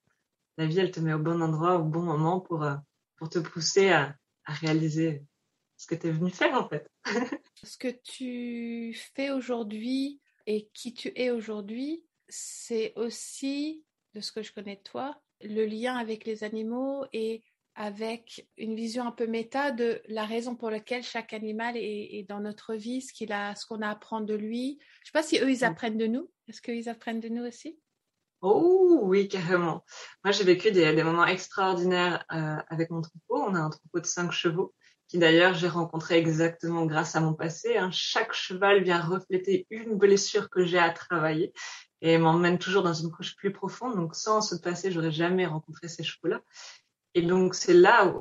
la 0.58 0.66
vie, 0.66 0.80
elle 0.80 0.90
te 0.90 0.98
met 0.98 1.12
au 1.12 1.20
bon 1.20 1.40
endroit, 1.40 1.76
au 1.76 1.84
bon 1.84 2.02
moment 2.02 2.40
pour, 2.40 2.66
pour 3.16 3.28
te 3.28 3.38
pousser 3.38 3.90
à, 3.90 4.16
à 4.44 4.52
réaliser 4.52 5.22
ce 5.76 5.86
que 5.86 5.94
tu 5.94 6.08
es 6.08 6.10
venu 6.10 6.30
faire 6.30 6.54
en 6.54 6.68
fait. 6.68 6.90
ce 7.62 7.76
que 7.76 7.88
tu 7.88 8.94
fais 9.14 9.30
aujourd'hui 9.30 10.20
et 10.46 10.68
qui 10.72 10.94
tu 10.94 11.12
es 11.16 11.30
aujourd'hui, 11.30 12.04
c'est 12.28 12.92
aussi, 12.96 13.84
de 14.14 14.20
ce 14.20 14.32
que 14.32 14.42
je 14.42 14.52
connais 14.52 14.76
de 14.76 14.82
toi, 14.82 15.20
le 15.42 15.66
lien 15.66 15.96
avec 15.96 16.24
les 16.24 16.44
animaux 16.44 17.04
et 17.12 17.42
avec 17.74 18.48
une 18.56 18.74
vision 18.74 19.06
un 19.06 19.12
peu 19.12 19.26
méta 19.26 19.70
de 19.70 20.00
la 20.08 20.24
raison 20.24 20.56
pour 20.56 20.70
laquelle 20.70 21.02
chaque 21.02 21.34
animal 21.34 21.76
est, 21.76 22.14
est 22.14 22.26
dans 22.26 22.40
notre 22.40 22.74
vie, 22.74 23.02
ce 23.02 23.12
qu'il 23.12 23.32
a, 23.32 23.54
ce 23.54 23.66
qu'on 23.66 23.82
a 23.82 23.88
à 23.88 23.90
apprendre 23.90 24.26
de 24.26 24.34
lui. 24.34 24.78
Je 25.02 25.08
sais 25.08 25.12
pas 25.12 25.22
si 25.22 25.38
eux 25.38 25.50
ils 25.50 25.64
apprennent 25.64 25.98
de 25.98 26.06
nous. 26.06 26.30
Est-ce 26.48 26.62
qu'ils 26.62 26.88
apprennent 26.88 27.20
de 27.20 27.28
nous 27.28 27.44
aussi? 27.44 27.78
Oh 28.48 29.00
oui, 29.02 29.26
carrément. 29.26 29.84
Moi, 30.22 30.30
j'ai 30.30 30.44
vécu 30.44 30.70
des, 30.70 31.02
moments 31.02 31.26
extraordinaires 31.26 32.24
euh, 32.30 32.56
avec 32.68 32.90
mon 32.90 33.00
troupeau. 33.00 33.42
On 33.42 33.56
a 33.56 33.58
un 33.58 33.70
troupeau 33.70 33.98
de 33.98 34.06
cinq 34.06 34.30
chevaux 34.30 34.72
qui 35.08 35.18
d'ailleurs 35.18 35.54
j'ai 35.54 35.66
rencontré 35.66 36.16
exactement 36.16 36.86
grâce 36.86 37.16
à 37.16 37.20
mon 37.20 37.34
passé. 37.34 37.76
Hein. 37.76 37.90
Chaque 37.90 38.32
cheval 38.32 38.84
vient 38.84 39.00
refléter 39.00 39.66
une 39.70 39.98
blessure 39.98 40.48
que 40.48 40.64
j'ai 40.64 40.78
à 40.78 40.90
travailler 40.90 41.52
et 42.02 42.18
m'emmène 42.18 42.58
toujours 42.60 42.84
dans 42.84 42.94
une 42.94 43.10
couche 43.10 43.34
plus 43.34 43.52
profonde. 43.52 43.96
Donc 43.96 44.14
sans 44.14 44.40
ce 44.40 44.54
passé, 44.54 44.92
j'aurais 44.92 45.10
jamais 45.10 45.46
rencontré 45.46 45.88
ces 45.88 46.04
chevaux-là. 46.04 46.40
Et 47.14 47.22
donc 47.22 47.56
c'est 47.56 47.74
là 47.74 48.14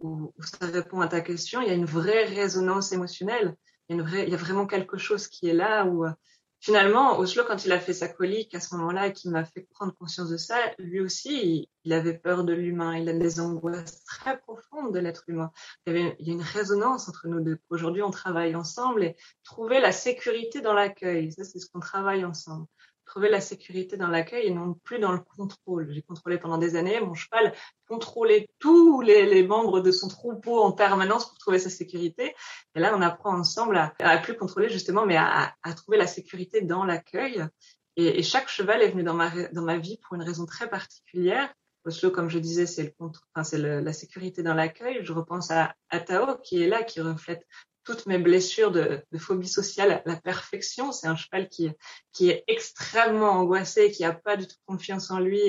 où, 0.00 0.34
ça 0.40 0.66
répond 0.66 1.00
à 1.02 1.06
ta 1.06 1.20
question. 1.20 1.60
Il 1.60 1.68
y 1.68 1.70
a 1.70 1.74
une 1.74 1.84
vraie 1.84 2.24
résonance 2.24 2.90
émotionnelle. 2.90 3.54
Il 3.88 3.96
y 3.96 4.00
a, 4.00 4.24
il 4.24 4.30
y 4.30 4.34
a 4.34 4.38
vraiment 4.38 4.66
quelque 4.66 4.98
chose 4.98 5.28
qui 5.28 5.48
est 5.48 5.54
là 5.54 5.86
où 5.86 6.04
finalement, 6.60 7.18
Oslo, 7.18 7.44
quand 7.46 7.64
il 7.64 7.72
a 7.72 7.80
fait 7.80 7.92
sa 7.92 8.08
colique 8.08 8.54
à 8.54 8.60
ce 8.60 8.74
moment-là 8.76 9.08
et 9.08 9.12
qui 9.12 9.28
m'a 9.28 9.44
fait 9.44 9.66
prendre 9.72 9.94
conscience 9.94 10.30
de 10.30 10.36
ça, 10.36 10.56
lui 10.78 11.00
aussi, 11.00 11.68
il, 11.84 11.92
avait 11.92 12.18
peur 12.18 12.44
de 12.44 12.52
l'humain. 12.52 12.96
Il 12.96 13.08
a 13.08 13.12
des 13.12 13.40
angoisses 13.40 14.04
très 14.04 14.38
profondes 14.38 14.92
de 14.92 14.98
l'être 14.98 15.24
humain. 15.28 15.50
Il 15.86 15.96
y, 15.96 16.16
il 16.18 16.28
y 16.28 16.30
a 16.30 16.34
une 16.34 16.42
résonance 16.42 17.08
entre 17.08 17.28
nous 17.28 17.40
deux. 17.40 17.58
Aujourd'hui, 17.70 18.02
on 18.02 18.10
travaille 18.10 18.54
ensemble 18.54 19.04
et 19.04 19.16
trouver 19.44 19.80
la 19.80 19.92
sécurité 19.92 20.60
dans 20.60 20.74
l'accueil. 20.74 21.32
Ça, 21.32 21.44
c'est 21.44 21.58
ce 21.58 21.70
qu'on 21.70 21.80
travaille 21.80 22.24
ensemble 22.24 22.66
trouver 23.08 23.28
la 23.28 23.40
sécurité 23.40 23.96
dans 23.96 24.06
l'accueil 24.06 24.46
et 24.46 24.50
non 24.50 24.74
plus 24.84 25.00
dans 25.00 25.12
le 25.12 25.18
contrôle. 25.18 25.90
J'ai 25.90 26.02
contrôlé 26.02 26.38
pendant 26.38 26.58
des 26.58 26.76
années, 26.76 27.00
mon 27.00 27.14
cheval 27.14 27.52
contrôlait 27.88 28.48
tous 28.58 29.00
les, 29.00 29.42
membres 29.42 29.80
de 29.80 29.90
son 29.90 30.08
troupeau 30.08 30.60
en 30.60 30.72
permanence 30.72 31.26
pour 31.26 31.38
trouver 31.38 31.58
sa 31.58 31.70
sécurité. 31.70 32.34
Et 32.74 32.80
là, 32.80 32.94
on 32.96 33.02
apprend 33.02 33.36
ensemble 33.36 33.76
à, 33.76 33.94
à 33.98 34.18
plus 34.18 34.36
contrôler 34.36 34.68
justement, 34.68 35.06
mais 35.06 35.16
à, 35.16 35.52
trouver 35.74 35.98
la 35.98 36.06
sécurité 36.06 36.60
dans 36.60 36.84
l'accueil. 36.84 37.44
Et, 37.96 38.22
chaque 38.22 38.48
cheval 38.48 38.82
est 38.82 38.90
venu 38.90 39.02
dans 39.02 39.14
ma, 39.14 39.30
dans 39.48 39.62
ma 39.62 39.78
vie 39.78 39.98
pour 40.02 40.14
une 40.14 40.22
raison 40.22 40.46
très 40.46 40.68
particulière. 40.68 41.52
Oslo, 41.84 42.10
comme 42.10 42.28
je 42.28 42.38
disais, 42.38 42.66
c'est 42.66 42.94
enfin, 43.00 43.56
la 43.56 43.92
sécurité 43.92 44.42
dans 44.42 44.54
l'accueil. 44.54 44.98
Je 45.02 45.12
repense 45.12 45.50
à, 45.50 45.74
à 45.88 46.00
Tao 46.00 46.36
qui 46.42 46.62
est 46.62 46.68
là, 46.68 46.82
qui 46.82 47.00
reflète 47.00 47.46
toutes 47.88 48.04
mes 48.04 48.18
blessures 48.18 48.70
de, 48.70 49.02
phobie 49.16 49.48
sociale, 49.48 50.02
la 50.04 50.16
perfection. 50.16 50.92
C'est 50.92 51.06
un 51.06 51.16
cheval 51.16 51.48
qui, 51.48 51.70
est 52.28 52.44
extrêmement 52.46 53.30
angoissé, 53.30 53.90
qui 53.90 54.04
a 54.04 54.12
pas 54.12 54.36
du 54.36 54.46
tout 54.46 54.56
confiance 54.66 55.10
en 55.10 55.20
lui 55.20 55.40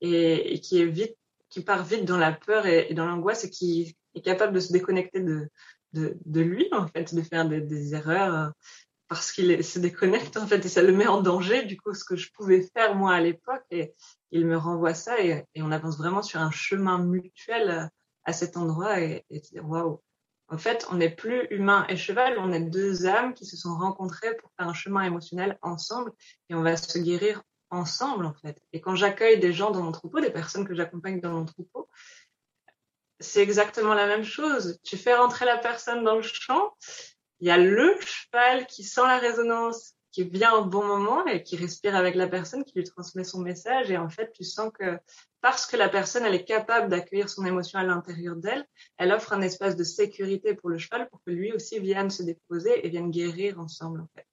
et, 0.00 0.60
qui 0.60 1.60
part 1.64 1.84
vite 1.84 2.04
dans 2.04 2.18
la 2.18 2.32
peur 2.32 2.66
et, 2.66 2.92
dans 2.94 3.06
l'angoisse 3.06 3.44
et 3.44 3.50
qui 3.50 3.96
est 4.16 4.22
capable 4.22 4.54
de 4.54 4.58
se 4.58 4.72
déconnecter 4.72 5.20
de, 5.20 6.40
lui, 6.40 6.68
en 6.72 6.88
fait, 6.88 7.14
de 7.14 7.22
faire 7.22 7.48
des, 7.48 7.94
erreurs 7.94 8.34
euh, 8.34 8.50
parce 9.06 9.30
qu'il 9.30 9.62
se 9.62 9.78
déconnecte, 9.78 10.36
en 10.38 10.48
fait, 10.48 10.66
et 10.66 10.68
ça 10.68 10.82
le 10.82 10.92
met 10.92 11.06
en 11.06 11.22
danger, 11.22 11.64
du 11.64 11.76
coup, 11.80 11.94
ce 11.94 12.02
que 12.02 12.16
je 12.16 12.32
pouvais 12.32 12.66
faire, 12.74 12.96
moi, 12.96 13.12
à 13.12 13.20
l'époque, 13.20 13.62
et 13.70 13.92
il 14.32 14.46
me 14.46 14.56
renvoie 14.56 14.94
ça, 14.94 15.20
et, 15.22 15.44
on 15.58 15.70
avance 15.70 15.96
vraiment 15.96 16.22
sur 16.22 16.40
un 16.40 16.50
chemin 16.50 16.98
mutuel 16.98 17.70
euh, 17.70 17.86
à 18.24 18.32
cet 18.32 18.56
endroit, 18.56 19.00
et, 19.00 19.24
et 19.30 19.60
waouh, 19.60 20.00
en 20.52 20.58
fait, 20.58 20.86
on 20.90 20.96
n'est 20.96 21.10
plus 21.10 21.46
humain 21.50 21.86
et 21.88 21.96
cheval, 21.96 22.36
on 22.38 22.52
est 22.52 22.60
deux 22.60 23.06
âmes 23.06 23.32
qui 23.32 23.46
se 23.46 23.56
sont 23.56 23.74
rencontrées 23.74 24.36
pour 24.36 24.50
faire 24.58 24.68
un 24.68 24.74
chemin 24.74 25.02
émotionnel 25.02 25.58
ensemble 25.62 26.12
et 26.50 26.54
on 26.54 26.62
va 26.62 26.76
se 26.76 26.98
guérir 26.98 27.42
ensemble, 27.70 28.26
en 28.26 28.34
fait. 28.34 28.60
Et 28.74 28.82
quand 28.82 28.94
j'accueille 28.94 29.40
des 29.40 29.54
gens 29.54 29.70
dans 29.70 29.80
mon 29.80 29.92
troupeau, 29.92 30.20
des 30.20 30.30
personnes 30.30 30.68
que 30.68 30.74
j'accompagne 30.74 31.22
dans 31.22 31.32
mon 31.32 31.46
troupeau, 31.46 31.88
c'est 33.18 33.40
exactement 33.40 33.94
la 33.94 34.06
même 34.06 34.24
chose. 34.24 34.78
Tu 34.84 34.98
fais 34.98 35.14
rentrer 35.14 35.46
la 35.46 35.56
personne 35.56 36.04
dans 36.04 36.16
le 36.16 36.22
champ, 36.22 36.74
il 37.40 37.48
y 37.48 37.50
a 37.50 37.56
le 37.56 37.96
cheval 38.00 38.66
qui 38.66 38.84
sent 38.84 39.06
la 39.06 39.18
résonance, 39.18 39.94
qui 40.12 40.24
vient 40.24 40.54
au 40.54 40.66
bon 40.66 40.84
moment 40.84 41.26
et 41.26 41.42
qui 41.42 41.56
respire 41.56 41.96
avec 41.96 42.14
la 42.14 42.28
personne, 42.28 42.64
qui 42.64 42.74
lui 42.78 42.84
transmet 42.84 43.24
son 43.24 43.40
message. 43.40 43.90
Et 43.90 43.96
en 43.96 44.10
fait, 44.10 44.30
tu 44.32 44.44
sens 44.44 44.70
que 44.78 44.98
parce 45.40 45.66
que 45.66 45.76
la 45.76 45.88
personne, 45.88 46.24
elle 46.24 46.34
est 46.34 46.44
capable 46.44 46.88
d'accueillir 46.88 47.28
son 47.28 47.44
émotion 47.44 47.78
à 47.78 47.82
l'intérieur 47.82 48.36
d'elle, 48.36 48.64
elle 48.98 49.10
offre 49.10 49.32
un 49.32 49.40
espace 49.40 49.74
de 49.74 49.82
sécurité 49.82 50.54
pour 50.54 50.68
le 50.68 50.78
cheval 50.78 51.08
pour 51.08 51.20
que 51.24 51.30
lui 51.30 51.52
aussi 51.52 51.80
vienne 51.80 52.10
se 52.10 52.22
déposer 52.22 52.86
et 52.86 52.90
vienne 52.90 53.10
guérir 53.10 53.58
ensemble, 53.58 54.02
en 54.02 54.08
fait. 54.14 54.26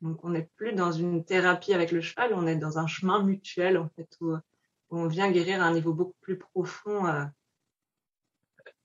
Donc, 0.00 0.24
on 0.24 0.30
n'est 0.30 0.48
plus 0.56 0.72
dans 0.72 0.92
une 0.92 1.24
thérapie 1.24 1.74
avec 1.74 1.90
le 1.90 2.00
cheval, 2.00 2.32
on 2.32 2.46
est 2.46 2.56
dans 2.56 2.78
un 2.78 2.86
chemin 2.86 3.22
mutuel, 3.22 3.76
en 3.76 3.90
fait, 3.96 4.08
où, 4.20 4.34
on 4.92 5.06
vient 5.06 5.30
guérir 5.30 5.62
à 5.62 5.66
un 5.66 5.74
niveau 5.74 5.92
beaucoup 5.92 6.16
plus 6.20 6.38
profond. 6.38 7.06
Euh, 7.06 7.24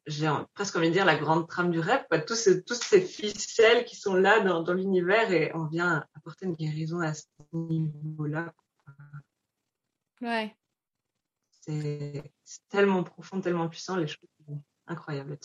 j'ai 0.07 0.29
presque 0.53 0.75
envie 0.75 0.89
de 0.89 0.93
dire 0.93 1.05
la 1.05 1.17
grande 1.17 1.47
trame 1.47 1.71
du 1.71 1.79
rêve, 1.79 2.05
quoi. 2.09 2.19
Tous, 2.19 2.35
ces, 2.35 2.63
tous 2.63 2.81
ces 2.81 3.01
ficelles 3.01 3.85
qui 3.85 3.95
sont 3.95 4.15
là 4.15 4.39
dans, 4.41 4.61
dans 4.63 4.73
l'univers 4.73 5.31
et 5.31 5.51
on 5.55 5.65
vient 5.65 6.05
apporter 6.13 6.45
une 6.45 6.55
guérison 6.55 6.99
à 6.99 7.13
ce 7.13 7.25
niveau-là. 7.53 8.53
Ouais, 10.21 10.55
c'est 11.65 12.23
tellement 12.69 13.03
profond, 13.03 13.41
tellement 13.41 13.67
puissant, 13.67 13.95
les 13.95 14.07
choses 14.07 14.29
incroyables 14.87 15.37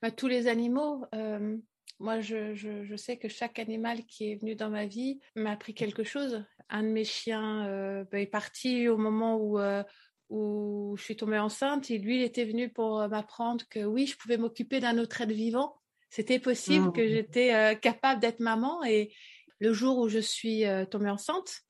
bah, 0.00 0.10
tous 0.10 0.28
les 0.28 0.48
animaux, 0.48 1.04
euh, 1.14 1.58
moi 1.98 2.20
je, 2.20 2.54
je, 2.54 2.84
je, 2.84 2.96
sais 2.96 3.18
que 3.18 3.28
chaque 3.28 3.58
animal 3.58 4.04
qui 4.06 4.30
est 4.30 4.36
venu 4.36 4.54
dans 4.54 4.70
ma 4.70 4.86
vie 4.86 5.20
m'a 5.36 5.52
appris 5.52 5.74
quelque 5.74 6.04
chose. 6.04 6.44
Un 6.70 6.82
de 6.82 6.88
mes 6.88 7.04
chiens 7.04 7.66
euh, 7.66 8.04
bah, 8.10 8.20
est 8.20 8.26
parti 8.26 8.88
au 8.88 8.96
moment 8.96 9.36
où, 9.36 9.58
euh, 9.58 9.82
où 10.30 10.94
je 10.96 11.02
suis 11.02 11.16
tombée 11.16 11.38
enceinte 11.38 11.90
et 11.90 11.98
lui 11.98 12.16
il 12.16 12.22
était 12.22 12.44
venu 12.44 12.68
pour 12.68 13.06
m'apprendre 13.08 13.64
que 13.68 13.84
oui, 13.84 14.06
je 14.06 14.16
pouvais 14.16 14.36
m'occuper 14.36 14.80
d'un 14.80 14.98
autre 14.98 15.20
être 15.20 15.32
vivant. 15.32 15.76
C'était 16.10 16.38
possible 16.38 16.92
que 16.92 17.00
mmh. 17.00 17.08
j'étais 17.08 17.78
capable 17.80 18.20
d'être 18.20 18.40
maman 18.40 18.84
et 18.84 19.12
le 19.58 19.72
jour 19.72 19.98
où 19.98 20.08
je 20.08 20.20
suis 20.20 20.64
tombée 20.90 21.10
enceinte, 21.10 21.62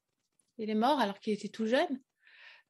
il 0.58 0.70
est 0.70 0.74
mort 0.74 1.00
alors 1.00 1.18
qu'il 1.18 1.32
était 1.32 1.48
tout 1.48 1.66
jeune. 1.66 2.00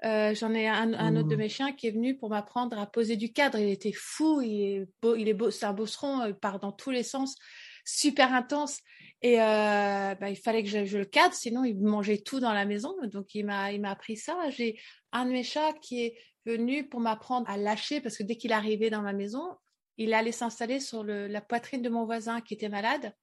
Euh, 0.04 0.34
j'en 0.34 0.52
ai 0.52 0.68
un, 0.68 0.92
un, 0.92 1.16
autre 1.16 1.28
de 1.28 1.34
mmh. 1.34 1.38
mes 1.38 1.48
chiens 1.48 1.72
qui 1.72 1.86
est 1.86 1.92
venu 1.92 2.16
pour 2.16 2.28
m'apprendre 2.28 2.78
à 2.78 2.86
poser 2.86 3.16
du 3.16 3.32
cadre. 3.32 3.58
Il 3.58 3.70
était 3.70 3.92
fou, 3.92 4.42
il 4.42 4.60
est 4.60 4.86
beau, 5.00 5.14
il 5.16 5.28
est 5.28 5.34
beau, 5.34 5.50
c'est 5.50 5.64
un 5.64 5.72
bosseron, 5.72 6.26
il 6.26 6.34
part 6.34 6.60
dans 6.60 6.72
tous 6.72 6.90
les 6.90 7.02
sens, 7.02 7.36
super 7.84 8.34
intense. 8.34 8.80
Et 9.24 9.40
euh, 9.40 10.14
bah, 10.20 10.28
il 10.28 10.36
fallait 10.36 10.62
que 10.62 10.68
je, 10.68 10.84
je, 10.84 10.98
le 10.98 11.06
cadre, 11.06 11.32
sinon 11.32 11.64
il 11.64 11.80
mangeait 11.80 12.18
tout 12.18 12.40
dans 12.40 12.52
la 12.52 12.66
maison. 12.66 12.94
Donc 13.04 13.34
il 13.34 13.46
m'a, 13.46 13.72
il 13.72 13.80
m'a 13.80 13.90
appris 13.90 14.18
ça. 14.18 14.38
J'ai 14.50 14.78
un 15.12 15.24
de 15.24 15.30
mes 15.30 15.42
chats 15.42 15.72
qui 15.80 16.04
est 16.04 16.18
venu 16.44 16.86
pour 16.86 17.00
m'apprendre 17.00 17.48
à 17.48 17.56
lâcher 17.56 18.02
parce 18.02 18.18
que 18.18 18.22
dès 18.22 18.36
qu'il 18.36 18.52
arrivait 18.52 18.90
dans 18.90 19.00
ma 19.00 19.14
maison, 19.14 19.56
il 19.96 20.12
allait 20.12 20.30
s'installer 20.30 20.78
sur 20.78 21.02
le, 21.02 21.26
la 21.26 21.40
poitrine 21.40 21.80
de 21.80 21.88
mon 21.88 22.04
voisin 22.04 22.42
qui 22.42 22.52
était 22.52 22.68
malade. 22.68 23.14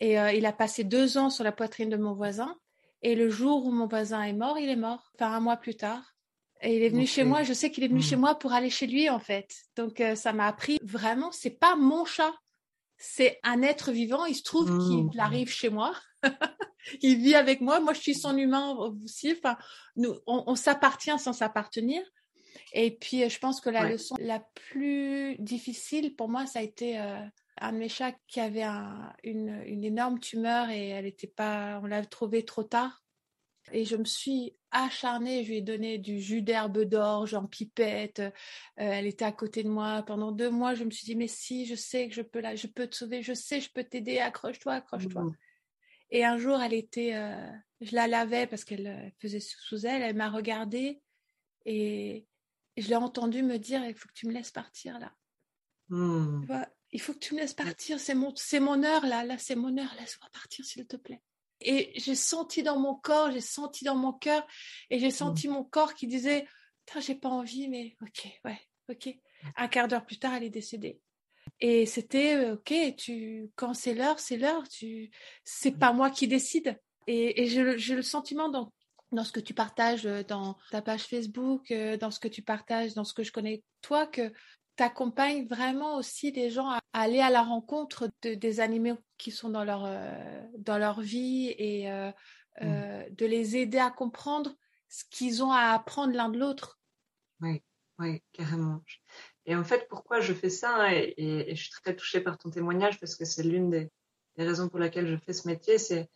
Et 0.00 0.20
euh, 0.20 0.30
il 0.32 0.44
a 0.44 0.52
passé 0.52 0.84
deux 0.84 1.16
ans 1.16 1.30
sur 1.30 1.42
la 1.42 1.52
poitrine 1.52 1.88
de 1.88 1.96
mon 1.96 2.12
voisin. 2.12 2.54
Et 3.00 3.14
le 3.14 3.30
jour 3.30 3.64
où 3.64 3.72
mon 3.72 3.86
voisin 3.86 4.22
est 4.24 4.34
mort, 4.34 4.58
il 4.58 4.68
est 4.68 4.76
mort, 4.76 5.10
enfin 5.14 5.32
un 5.32 5.40
mois 5.40 5.56
plus 5.56 5.74
tard. 5.74 6.14
Et 6.60 6.76
il 6.76 6.82
est 6.82 6.90
venu 6.90 7.06
chez 7.06 7.24
moi. 7.24 7.44
Je 7.44 7.54
sais 7.54 7.70
qu'il 7.70 7.82
est 7.82 7.88
venu 7.88 8.02
chez 8.02 8.16
hmm. 8.16 8.20
moi 8.20 8.34
pour 8.38 8.52
aller 8.52 8.68
chez 8.68 8.86
lui, 8.86 9.08
en 9.08 9.20
fait. 9.20 9.50
Donc, 9.74 10.02
euh, 10.02 10.14
ça 10.16 10.34
m'a 10.34 10.46
appris 10.46 10.78
vraiment, 10.82 11.32
c'est 11.32 11.58
pas 11.58 11.76
mon 11.76 12.04
chat. 12.04 12.34
C'est 13.02 13.40
un 13.42 13.62
être 13.62 13.92
vivant. 13.92 14.26
Il 14.26 14.34
se 14.34 14.42
trouve 14.42 14.66
qu'il 14.66 15.04
hmm. 15.04 15.20
arrive 15.20 15.50
chez 15.50 15.70
moi. 15.70 15.94
il 17.02 17.16
vit 17.16 17.34
avec 17.34 17.62
moi. 17.62 17.80
Moi, 17.80 17.94
je 17.94 18.00
suis 18.00 18.14
son 18.14 18.36
humain 18.36 18.74
aussi. 18.76 19.32
Enfin, 19.32 19.56
nous, 19.96 20.14
on, 20.26 20.54
s'appartient 20.54 21.18
sans 21.18 21.32
s'appartenir. 21.32 22.02
Et 22.74 22.90
puis, 22.96 23.28
je 23.28 23.38
pense 23.38 23.62
que 23.62 23.70
la 23.70 23.88
leçon 23.88 24.16
la 24.18 24.40
plus 24.54 25.36
difficile 25.38 26.14
pour 26.14 26.28
moi, 26.28 26.44
ça 26.44 26.58
a 26.58 26.62
été 26.62 27.00
euh, 27.00 27.18
un 27.58 27.72
de 27.72 27.78
mes 27.78 27.88
chats 27.88 28.12
qui 28.28 28.38
avait 28.38 28.66
une, 29.24 29.62
une, 29.64 29.84
énorme 29.84 30.20
tumeur 30.20 30.68
et 30.68 30.88
elle 30.88 31.06
était 31.06 31.26
pas, 31.26 31.80
on 31.82 31.86
l'a 31.86 32.04
trouvé 32.04 32.44
trop 32.44 32.64
tard. 32.64 33.02
Et 33.72 33.84
je 33.84 33.96
me 33.96 34.04
suis 34.04 34.54
acharnée, 34.70 35.44
je 35.44 35.50
lui 35.50 35.56
ai 35.58 35.62
donné 35.62 35.98
du 35.98 36.20
jus 36.20 36.42
d'herbe 36.42 36.82
d'orge 36.82 37.34
en 37.34 37.46
pipette. 37.46 38.20
Euh, 38.20 38.30
elle 38.76 39.06
était 39.06 39.24
à 39.24 39.32
côté 39.32 39.62
de 39.62 39.68
moi 39.68 40.02
pendant 40.06 40.32
deux 40.32 40.50
mois. 40.50 40.74
Je 40.74 40.84
me 40.84 40.90
suis 40.90 41.04
dit 41.04 41.16
mais 41.16 41.28
si, 41.28 41.66
je 41.66 41.74
sais 41.74 42.08
que 42.08 42.14
je 42.14 42.22
peux 42.22 42.40
là, 42.40 42.54
je 42.54 42.66
peux 42.66 42.86
te 42.86 42.96
sauver, 42.96 43.22
je 43.22 43.32
sais, 43.32 43.60
je 43.60 43.70
peux 43.72 43.84
t'aider. 43.84 44.18
Accroche-toi, 44.18 44.74
accroche-toi. 44.74 45.24
Mmh. 45.24 45.36
Et 46.12 46.24
un 46.24 46.38
jour, 46.38 46.60
elle 46.60 46.74
était, 46.74 47.14
euh, 47.14 47.50
je 47.80 47.94
la 47.94 48.06
lavais 48.06 48.46
parce 48.46 48.64
qu'elle 48.64 48.86
euh, 48.86 49.10
faisait 49.20 49.40
sous 49.40 49.86
elle. 49.86 50.02
Elle 50.02 50.16
m'a 50.16 50.30
regardée 50.30 51.00
et 51.64 52.26
je 52.76 52.88
l'ai 52.88 52.96
entendue 52.96 53.42
me 53.42 53.58
dire 53.58 53.84
il 53.84 53.94
faut 53.94 54.08
que 54.08 54.14
tu 54.14 54.26
me 54.26 54.32
laisses 54.32 54.50
partir 54.52 54.98
là. 54.98 55.12
Mmh 55.88 56.46
il 56.92 57.00
faut 57.00 57.12
que 57.12 57.18
tu 57.18 57.34
me 57.34 57.40
laisses 57.40 57.54
partir, 57.54 58.00
c'est 58.00 58.14
mon, 58.14 58.32
c'est 58.34 58.60
mon 58.60 58.82
heure 58.82 59.06
là, 59.06 59.24
là 59.24 59.38
c'est 59.38 59.54
mon 59.54 59.76
heure, 59.78 59.94
laisse-moi 59.98 60.28
partir 60.32 60.64
s'il 60.64 60.86
te 60.86 60.96
plaît. 60.96 61.22
Et 61.60 61.92
j'ai 61.96 62.14
senti 62.14 62.62
dans 62.62 62.78
mon 62.78 62.94
corps, 62.94 63.30
j'ai 63.30 63.40
senti 63.40 63.84
dans 63.84 63.96
mon 63.96 64.12
cœur, 64.12 64.46
et 64.90 64.98
j'ai 64.98 65.10
senti 65.10 65.48
mon 65.48 65.64
corps 65.64 65.94
qui 65.94 66.06
disait, 66.06 66.46
j'ai 66.98 67.14
pas 67.14 67.28
envie, 67.28 67.68
mais 67.68 67.96
ok, 68.02 68.40
ouais, 68.44 68.60
ok. 68.88 69.14
Un 69.56 69.68
quart 69.68 69.88
d'heure 69.88 70.04
plus 70.04 70.18
tard, 70.18 70.34
elle 70.34 70.44
est 70.44 70.50
décédée. 70.50 71.00
Et 71.60 71.86
c'était, 71.86 72.34
euh, 72.36 72.54
ok, 72.54 72.96
tu, 72.96 73.50
quand 73.54 73.74
c'est 73.74 73.94
l'heure, 73.94 74.18
c'est 74.18 74.36
l'heure, 74.36 74.68
tu, 74.68 75.10
c'est 75.44 75.78
pas 75.78 75.92
moi 75.92 76.10
qui 76.10 76.26
décide. 76.26 76.78
Et, 77.06 77.42
et 77.42 77.46
j'ai 77.46 77.94
le 77.94 78.02
sentiment 78.02 78.48
dans, 78.48 78.72
dans 79.12 79.24
ce 79.24 79.32
que 79.32 79.40
tu 79.40 79.54
partages 79.54 80.06
euh, 80.06 80.22
dans 80.22 80.56
ta 80.70 80.82
page 80.82 81.02
Facebook, 81.02 81.70
euh, 81.70 81.96
dans 81.96 82.10
ce 82.10 82.20
que 82.20 82.28
tu 82.28 82.42
partages, 82.42 82.94
dans 82.94 83.04
ce 83.04 83.14
que 83.14 83.22
je 83.22 83.32
connais 83.32 83.62
toi, 83.82 84.06
que 84.06 84.32
t'accompagnes 84.76 85.46
vraiment 85.46 85.96
aussi 85.96 86.30
les 86.30 86.50
gens 86.50 86.68
à 86.68 86.79
aller 86.92 87.20
à 87.20 87.30
la 87.30 87.42
rencontre 87.42 88.10
de, 88.22 88.34
des 88.34 88.60
animaux 88.60 88.98
qui 89.18 89.30
sont 89.30 89.50
dans 89.50 89.64
leur, 89.64 89.84
euh, 89.84 90.42
dans 90.58 90.78
leur 90.78 91.00
vie 91.00 91.54
et 91.58 91.90
euh, 91.90 92.10
mmh. 92.10 92.12
euh, 92.62 93.08
de 93.10 93.26
les 93.26 93.56
aider 93.56 93.78
à 93.78 93.90
comprendre 93.90 94.56
ce 94.88 95.04
qu'ils 95.10 95.42
ont 95.42 95.52
à 95.52 95.72
apprendre 95.72 96.14
l'un 96.14 96.28
de 96.28 96.38
l'autre. 96.38 96.80
Oui, 97.40 97.62
oui, 97.98 98.22
carrément. 98.32 98.82
Et 99.46 99.54
en 99.54 99.64
fait, 99.64 99.86
pourquoi 99.88 100.20
je 100.20 100.32
fais 100.32 100.50
ça 100.50 100.76
hein, 100.76 100.90
et, 100.92 101.54
je 101.54 101.60
suis 101.60 101.70
très 101.70 101.94
touchée 101.94 102.20
par 102.20 102.38
ton 102.38 102.50
témoignage 102.50 102.98
parce 102.98 103.14
que 103.14 103.24
c'est 103.24 103.42
l'une 103.42 103.70
des, 103.70 103.90
raisons 104.36 104.68
pour 104.68 104.78
laquelle 104.78 105.06
je 105.06 105.16
fais 105.16 105.34
ce 105.34 105.46
métier, 105.46 105.76
c'est 105.76 106.08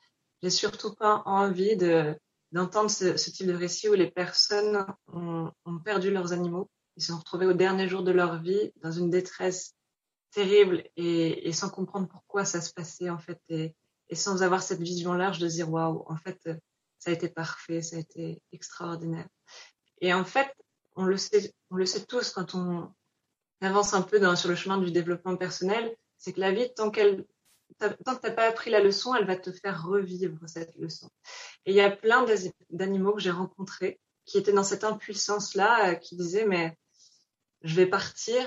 j'ai 0.43 0.49
surtout 0.49 0.95
pas 0.95 1.23
envie 1.27 1.77
de 1.77 2.19
d'entendre 2.53 2.89
ce, 2.89 3.17
ce, 3.17 3.31
type 3.31 3.49
de 3.49 3.53
récit 3.53 3.89
où 3.89 3.95
les 3.95 4.11
personnes 4.11 4.87
ont, 5.13 5.51
ont 5.67 5.79
perdu 5.81 6.11
leurs 6.11 6.33
animaux 6.33 6.71
ils 6.97 7.03
se 7.03 7.13
sont 7.13 7.19
retrouvés 7.19 7.47
au 7.47 7.53
dernier 7.53 7.89
jour 7.89 8.03
de 8.03 8.13
leur 8.13 8.41
vie 8.41 8.73
dans 8.83 8.93
une 8.93 9.11
détresse 9.11 9.75
terrible 10.35 10.85
et, 10.97 11.53
sans 11.53 11.71
comprendre 11.71 12.09
pourquoi 12.09 12.45
ça 12.45 12.61
se 12.61 12.73
passait 12.73 13.09
en 13.09 13.19
fait 13.19 13.41
et, 13.49 13.75
sans 14.13 14.43
avoir 14.43 14.63
cette 14.63 14.81
vision 14.81 15.15
large 15.15 15.39
de 15.39 15.49
dire 15.49 15.71
waouh 15.71 16.05
en 16.07 16.17
fait 16.17 16.39
ça 16.99 17.11
a 17.11 17.13
été 17.13 17.29
parfait 17.29 17.83
ça 17.83 17.97
a 17.97 18.01
été 18.01 18.43
extraordinaire. 18.53 19.29
Et 20.01 20.13
en 20.13 20.25
fait 20.25 20.53
on 20.97 21.05
le 21.05 21.17
sait 21.17 21.53
on 21.71 21.77
le 21.77 21.87
sait 21.87 22.05
tous 22.05 22.31
quand 22.31 22.55
on 22.55 22.93
avance 23.61 23.95
un 23.95 24.03
peu 24.03 24.19
sur 24.37 24.49
le 24.49 24.57
chemin 24.57 24.79
du 24.79 24.91
développement 24.91 25.37
personnel 25.37 25.97
c'est 26.19 26.33
que 26.33 26.41
la 26.41 26.53
vie 26.53 26.73
tant 26.75 26.91
qu'elle 26.91 27.25
tant 27.79 28.15
que 28.15 28.21
t'as 28.21 28.31
pas 28.31 28.49
appris 28.49 28.71
la 28.71 28.81
leçon 28.81 29.15
elle 29.15 29.27
va 29.27 29.37
te 29.37 29.53
faire 29.53 29.85
revivre 29.85 30.39
cette 30.47 30.75
leçon. 30.77 31.09
Et 31.65 31.71
il 31.71 31.77
y 31.77 31.81
a 31.81 31.91
plein 31.91 32.27
d'animaux 32.71 33.15
que 33.15 33.21
j'ai 33.21 33.31
rencontrés 33.31 34.01
qui 34.27 34.39
étaient 34.39 34.53
dans 34.53 34.65
cette 34.65 34.85
impuissance 34.85 35.55
là 35.55 35.91
euh, 35.91 35.95
qui 35.95 36.17
disaient 36.17 36.47
mais 36.47 36.77
je 37.63 37.75
vais 37.75 37.87
partir 37.87 38.45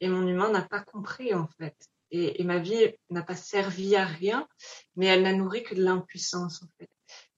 et 0.00 0.08
mon 0.08 0.26
humain 0.26 0.50
n'a 0.50 0.62
pas 0.62 0.80
compris 0.80 1.34
en 1.34 1.48
fait. 1.58 1.76
Et, 2.12 2.44
ma 2.44 2.58
vie 2.58 2.94
n'a 3.10 3.22
pas 3.22 3.34
servi 3.34 3.96
à 3.96 4.04
rien, 4.04 4.46
mais 4.94 5.06
elle 5.06 5.22
n'a 5.22 5.32
nourri 5.32 5.64
que 5.64 5.74
de 5.74 5.82
l'impuissance 5.82 6.62
en 6.62 6.66
fait. 6.78 6.88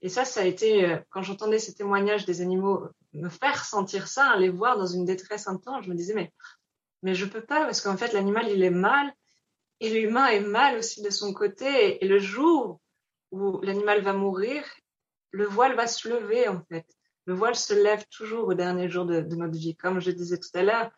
Et 0.03 0.09
ça, 0.09 0.25
ça 0.25 0.43
a 0.43 0.45
été, 0.45 0.85
euh, 0.85 0.99
quand 1.11 1.23
j'entendais 1.23 1.59
ces 1.59 1.75
témoignages 1.75 2.27
des 2.27 2.41
animaux 2.43 2.87
me 3.15 3.29
faire 3.29 3.65
sentir 3.65 4.07
ça, 4.07 4.37
les 4.37 4.51
voir 4.51 4.77
dans 4.79 4.87
une 4.87 5.05
détresse 5.05 5.49
intense, 5.49 5.85
je 5.85 5.91
me 5.91 5.97
disais, 5.97 6.15
mais, 6.15 6.33
mais 7.03 7.15
je 7.15 7.27
peux 7.27 7.41
pas, 7.41 7.65
parce 7.65 7.81
qu'en 7.81 7.97
fait, 7.97 8.13
l'animal, 8.13 8.49
il 8.51 8.63
est 8.63 8.71
mal, 8.71 9.13
et 9.81 9.91
l'humain 9.91 10.27
est 10.27 10.41
mal 10.41 10.77
aussi 10.79 11.03
de 11.03 11.11
son 11.11 11.33
côté, 11.33 12.03
et 12.05 12.07
le 12.07 12.19
jour 12.19 12.81
où 13.31 13.61
l'animal 13.63 14.03
va 14.03 14.13
mourir, 14.13 14.63
le 15.31 15.47
voile 15.47 15.75
va 15.75 15.87
se 15.87 16.09
lever, 16.09 16.47
en 16.49 16.63
fait. 16.71 16.87
Le 17.25 17.35
voile 17.35 17.57
se 17.57 17.75
lève 17.75 18.05
toujours 18.11 18.49
au 18.49 18.55
dernier 18.55 18.89
jour 18.89 19.05
de, 19.05 19.21
de 19.21 19.37
notre 19.37 19.59
vie. 19.59 19.77
Comme 19.77 20.01
je 20.01 20.11
disais 20.11 20.39
tout 20.39 20.49
à 20.55 20.63
l'heure, 20.63 20.91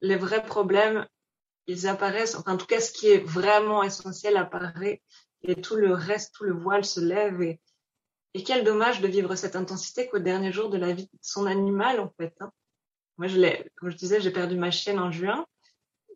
les 0.00 0.16
vrais 0.16 0.44
problèmes, 0.44 1.06
ils 1.66 1.86
apparaissent, 1.86 2.34
enfin, 2.34 2.54
en 2.54 2.56
tout 2.56 2.66
cas, 2.66 2.80
ce 2.80 2.92
qui 2.92 3.08
est 3.08 3.24
vraiment 3.24 3.82
essentiel 3.82 4.36
apparaît 4.36 5.02
et 5.42 5.54
tout 5.56 5.76
le 5.76 5.92
reste, 5.92 6.34
tout 6.34 6.44
le 6.44 6.54
voile 6.54 6.84
se 6.84 7.00
lève 7.00 7.42
et, 7.42 7.60
et 8.34 8.42
quel 8.42 8.64
dommage 8.64 9.00
de 9.00 9.08
vivre 9.08 9.34
cette 9.34 9.56
intensité 9.56 10.08
qu'au 10.08 10.18
dernier 10.18 10.52
jour 10.52 10.70
de 10.70 10.78
la 10.78 10.92
vie 10.92 11.04
de 11.04 11.18
son 11.20 11.46
animal, 11.46 12.00
en 12.00 12.12
fait. 12.18 12.34
Hein. 12.40 12.50
Moi, 13.18 13.28
je 13.28 13.38
l'ai, 13.38 13.70
comme 13.76 13.90
je 13.90 13.96
disais, 13.96 14.20
j'ai 14.20 14.30
perdu 14.30 14.56
ma 14.56 14.70
chienne 14.70 14.98
en 14.98 15.10
juin 15.10 15.46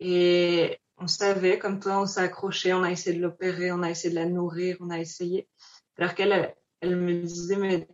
et 0.01 0.79
on 0.99 1.07
savait, 1.07 1.59
comme 1.59 1.81
toi, 1.81 2.01
on 2.01 2.07
s'est 2.07 2.21
accroché, 2.21 2.73
on 2.73 2.83
a 2.83 2.90
essayé 2.90 3.16
de 3.16 3.23
l'opérer, 3.23 3.73
on 3.73 3.83
a 3.83 3.90
essayé 3.90 4.11
de 4.11 4.18
la 4.18 4.27
nourrir, 4.27 4.77
on 4.81 4.90
a 4.90 4.99
essayé. 4.99 5.49
Alors 5.99 6.14
qu'elle, 6.14 6.55
elle 6.81 6.97
me 6.97 7.23
disait, 7.23 7.57
mais 7.57 7.88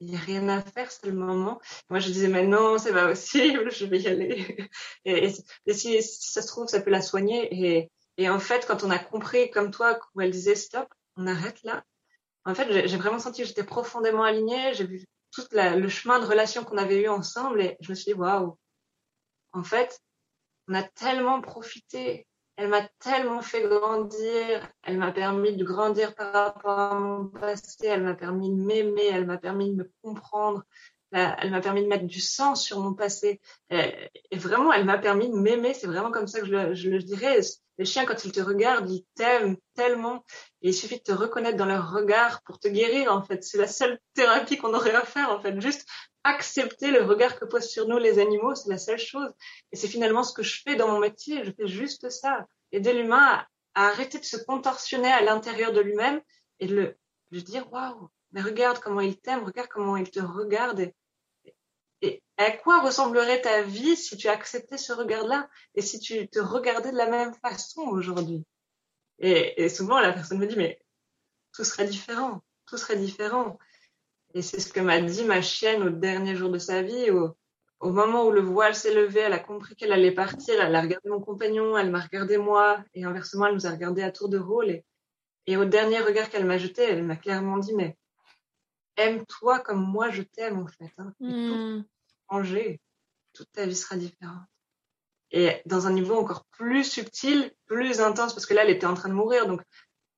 il 0.00 0.10
n'y 0.10 0.16
a 0.16 0.20
rien 0.20 0.48
à 0.48 0.60
faire, 0.60 0.90
c'est 0.90 1.06
le 1.06 1.12
moment. 1.12 1.60
Moi, 1.88 1.98
je 2.00 2.10
disais, 2.10 2.28
mais 2.28 2.46
non, 2.46 2.78
c'est 2.78 2.92
pas 2.92 3.08
possible, 3.08 3.70
je 3.72 3.86
vais 3.86 4.00
y 4.00 4.08
aller. 4.08 4.68
Et, 5.04 5.32
si, 5.72 6.02
ça 6.02 6.42
se 6.42 6.46
trouve, 6.46 6.66
ça 6.68 6.80
peut 6.80 6.90
la 6.90 7.02
soigner. 7.02 7.48
Et, 7.52 7.90
et, 8.16 8.28
en 8.28 8.38
fait, 8.38 8.66
quand 8.66 8.84
on 8.84 8.90
a 8.90 8.98
compris, 8.98 9.50
comme 9.50 9.70
toi, 9.70 9.98
où 10.14 10.20
elle 10.20 10.30
disait 10.30 10.54
stop, 10.54 10.88
on 11.16 11.26
arrête 11.26 11.62
là. 11.62 11.84
En 12.44 12.54
fait, 12.54 12.86
j'ai 12.86 12.96
vraiment 12.96 13.18
senti 13.18 13.42
que 13.42 13.48
j'étais 13.48 13.64
profondément 13.64 14.24
alignée. 14.24 14.74
J'ai 14.74 14.86
vu 14.86 15.06
tout 15.30 15.42
le 15.52 15.88
chemin 15.88 16.20
de 16.20 16.26
relation 16.26 16.64
qu'on 16.64 16.76
avait 16.76 17.02
eu 17.02 17.08
ensemble 17.08 17.62
et 17.62 17.76
je 17.80 17.90
me 17.90 17.94
suis 17.94 18.12
dit, 18.12 18.18
waouh. 18.18 18.58
En 19.52 19.64
fait, 19.64 20.00
on 20.68 20.74
a 20.74 20.82
tellement 20.82 21.40
profité 21.40 22.26
elle 22.56 22.68
m'a 22.68 22.82
tellement 23.00 23.42
fait 23.42 23.62
grandir, 23.62 24.68
elle 24.82 24.98
m'a 24.98 25.12
permis 25.12 25.56
de 25.56 25.64
grandir 25.64 26.14
par 26.14 26.32
rapport 26.32 26.78
à 26.78 26.94
mon 26.98 27.26
passé, 27.26 27.86
elle 27.86 28.02
m'a 28.02 28.14
permis 28.14 28.50
de 28.50 28.56
m'aimer, 28.56 29.06
elle 29.12 29.26
m'a 29.26 29.38
permis 29.38 29.70
de 29.70 29.76
me 29.76 29.90
comprendre, 30.02 30.62
elle 31.14 31.50
m'a 31.50 31.60
permis 31.60 31.82
de 31.82 31.88
mettre 31.88 32.06
du 32.06 32.20
sens 32.20 32.64
sur 32.64 32.80
mon 32.80 32.92
passé. 32.92 33.40
Et, 33.70 34.36
vraiment, 34.36 34.72
elle 34.72 34.84
m'a 34.84 34.98
permis 34.98 35.28
de 35.28 35.36
m'aimer. 35.36 35.72
C'est 35.72 35.86
vraiment 35.86 36.10
comme 36.10 36.26
ça 36.26 36.40
que 36.40 36.46
je 36.46 36.90
le, 36.90 37.02
dirais. 37.02 37.38
Les 37.78 37.84
chiens, 37.84 38.04
quand 38.04 38.24
ils 38.24 38.32
te 38.32 38.40
regardent, 38.40 38.90
ils 38.90 39.04
t'aiment 39.14 39.56
tellement. 39.74 40.24
Il 40.60 40.74
suffit 40.74 40.98
de 40.98 41.02
te 41.02 41.12
reconnaître 41.12 41.56
dans 41.56 41.66
leur 41.66 41.92
regard 41.92 42.42
pour 42.42 42.58
te 42.58 42.68
guérir, 42.68 43.12
en 43.12 43.22
fait. 43.22 43.44
C'est 43.44 43.58
la 43.58 43.68
seule 43.68 44.00
thérapie 44.14 44.56
qu'on 44.56 44.74
aurait 44.74 44.94
à 44.94 45.04
faire, 45.04 45.30
en 45.30 45.40
fait. 45.40 45.60
Juste 45.60 45.86
accepter 46.24 46.90
le 46.90 47.02
regard 47.02 47.38
que 47.38 47.44
posent 47.44 47.68
sur 47.68 47.86
nous 47.86 47.98
les 47.98 48.18
animaux, 48.18 48.54
c'est 48.54 48.70
la 48.70 48.78
seule 48.78 48.98
chose. 48.98 49.30
Et 49.70 49.76
c'est 49.76 49.88
finalement 49.88 50.24
ce 50.24 50.32
que 50.32 50.42
je 50.42 50.62
fais 50.62 50.74
dans 50.74 50.88
mon 50.88 50.98
métier. 50.98 51.44
Je 51.44 51.52
fais 51.52 51.68
juste 51.68 52.10
ça. 52.10 52.46
Aider 52.72 52.92
l'humain 52.92 53.44
à, 53.74 53.88
arrêter 53.88 54.18
de 54.18 54.24
se 54.24 54.36
contorsionner 54.36 55.12
à 55.12 55.22
l'intérieur 55.22 55.72
de 55.72 55.80
lui-même 55.80 56.20
et 56.60 56.66
de 56.66 56.96
le, 57.30 57.40
dire, 57.40 57.70
waouh, 57.72 58.08
mais 58.32 58.40
regarde 58.40 58.78
comment 58.80 59.00
il 59.00 59.16
t'aime, 59.20 59.44
regarde 59.44 59.68
comment 59.68 59.96
il 59.96 60.10
te 60.10 60.20
regarde. 60.20 60.90
À 62.36 62.50
quoi 62.50 62.80
ressemblerait 62.80 63.40
ta 63.42 63.62
vie 63.62 63.96
si 63.96 64.16
tu 64.16 64.28
acceptais 64.28 64.78
ce 64.78 64.92
regard-là 64.92 65.48
et 65.74 65.82
si 65.82 66.00
tu 66.00 66.28
te 66.28 66.40
regardais 66.40 66.90
de 66.90 66.96
la 66.96 67.08
même 67.08 67.34
façon 67.34 67.82
aujourd'hui? 67.82 68.44
Et, 69.20 69.68
souvent, 69.68 70.00
la 70.00 70.12
personne 70.12 70.38
me 70.38 70.46
dit, 70.46 70.56
mais 70.56 70.80
tout 71.52 71.64
serait 71.64 71.86
différent, 71.86 72.42
tout 72.66 72.76
serait 72.76 72.96
différent. 72.96 73.58
Et 74.34 74.42
c'est 74.42 74.58
ce 74.58 74.72
que 74.72 74.80
m'a 74.80 75.00
dit 75.00 75.24
ma 75.24 75.40
chienne 75.40 75.82
au 75.84 75.90
dernier 75.90 76.34
jour 76.34 76.50
de 76.50 76.58
sa 76.58 76.82
vie. 76.82 77.10
Au, 77.10 77.90
moment 77.90 78.26
où 78.26 78.30
le 78.30 78.40
voile 78.40 78.74
s'est 78.74 78.94
levé, 78.94 79.20
elle 79.20 79.32
a 79.32 79.38
compris 79.38 79.76
qu'elle 79.76 79.92
allait 79.92 80.10
partir. 80.10 80.60
Elle 80.60 80.74
a 80.74 80.80
regardé 80.80 81.08
mon 81.08 81.20
compagnon, 81.20 81.78
elle 81.78 81.90
m'a 81.90 82.00
regardé 82.00 82.38
moi, 82.38 82.82
et 82.94 83.04
inversement, 83.04 83.46
elle 83.46 83.54
nous 83.54 83.66
a 83.66 83.70
regardé 83.70 84.02
à 84.02 84.10
tour 84.10 84.28
de 84.28 84.38
rôle. 84.38 84.82
Et, 85.46 85.56
au 85.56 85.64
dernier 85.64 86.00
regard 86.00 86.30
qu'elle 86.30 86.46
m'a 86.46 86.58
jeté, 86.58 86.82
elle 86.82 87.04
m'a 87.04 87.16
clairement 87.16 87.58
dit, 87.58 87.74
mais 87.74 87.96
aime-toi 88.96 89.60
comme 89.60 89.84
moi 89.84 90.10
je 90.10 90.22
t'aime 90.22 90.58
en 90.58 90.66
fait. 90.66 90.92
Hein. 90.98 91.84
Toute 93.34 93.52
ta 93.52 93.66
vie 93.66 93.76
sera 93.76 93.96
différente. 93.96 94.44
Et 95.30 95.60
dans 95.66 95.86
un 95.86 95.92
niveau 95.92 96.14
encore 96.14 96.44
plus 96.52 96.84
subtil, 96.84 97.50
plus 97.66 98.00
intense, 98.00 98.32
parce 98.34 98.46
que 98.46 98.54
là, 98.54 98.62
elle 98.62 98.70
était 98.70 98.86
en 98.86 98.94
train 98.94 99.08
de 99.08 99.14
mourir. 99.14 99.48
Donc, 99.48 99.62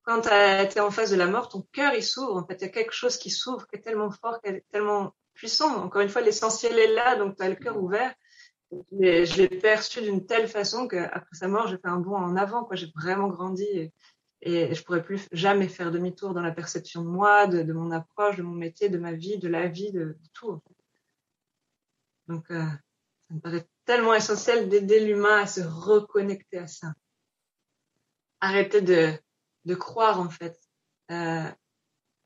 quand 0.03 0.21
tu 0.21 0.29
été 0.29 0.79
en 0.79 0.91
face 0.91 1.09
de 1.09 1.15
la 1.15 1.25
mort, 1.25 1.49
ton 1.49 1.65
cœur, 1.71 1.93
il 1.95 2.03
s'ouvre. 2.03 2.37
En 2.37 2.45
fait, 2.45 2.55
il 2.55 2.61
y 2.61 2.65
a 2.65 2.69
quelque 2.69 2.93
chose 2.93 3.17
qui 3.17 3.31
s'ouvre, 3.31 3.67
qui 3.67 3.77
est 3.77 3.81
tellement 3.81 4.11
fort, 4.11 4.39
qui 4.41 4.51
est 4.51 4.63
tellement 4.71 5.13
puissant. 5.33 5.83
Encore 5.83 6.01
une 6.01 6.09
fois, 6.09 6.21
l'essentiel 6.21 6.77
est 6.77 6.93
là, 6.93 7.15
donc 7.15 7.35
tu 7.35 7.43
as 7.43 7.49
le 7.49 7.55
cœur 7.55 7.81
ouvert. 7.81 8.13
Mais 8.91 9.25
je 9.25 9.37
l'ai 9.37 9.47
perçu 9.47 10.01
d'une 10.01 10.25
telle 10.25 10.47
façon 10.47 10.87
qu'après 10.87 11.35
sa 11.35 11.47
mort, 11.47 11.67
j'ai 11.67 11.77
fait 11.77 11.87
un 11.87 11.97
bond 11.97 12.15
en 12.15 12.35
avant. 12.35 12.63
Quoi, 12.63 12.75
j'ai 12.75 12.91
vraiment 12.95 13.27
grandi. 13.27 13.65
Et, 14.41 14.73
je 14.75 14.83
pourrais 14.83 15.03
plus 15.03 15.27
jamais 15.31 15.67
faire 15.67 15.91
demi-tour 15.91 16.35
dans 16.35 16.41
la 16.41 16.51
perception 16.51 17.01
de 17.01 17.09
moi, 17.09 17.47
de, 17.47 17.63
de, 17.63 17.73
mon 17.73 17.89
approche, 17.91 18.37
de 18.37 18.43
mon 18.43 18.53
métier, 18.53 18.87
de 18.89 18.99
ma 18.99 19.13
vie, 19.13 19.39
de 19.39 19.47
la 19.47 19.67
vie, 19.67 19.91
de, 19.91 19.99
de 19.99 20.17
tout. 20.33 20.51
En 20.51 20.59
fait. 20.59 20.76
Donc, 22.27 22.49
euh, 22.51 22.65
ça 23.27 23.33
me 23.33 23.39
paraît 23.39 23.67
tellement 23.85 24.13
essentiel 24.13 24.69
d'aider 24.69 24.99
l'humain 25.05 25.41
à 25.41 25.47
se 25.47 25.61
reconnecter 25.61 26.59
à 26.59 26.67
ça. 26.67 26.93
Arrêtez 28.41 28.81
de, 28.81 29.75
croire 29.75 30.19
en 30.19 30.29
fait 30.29 30.59
euh, 31.11 31.49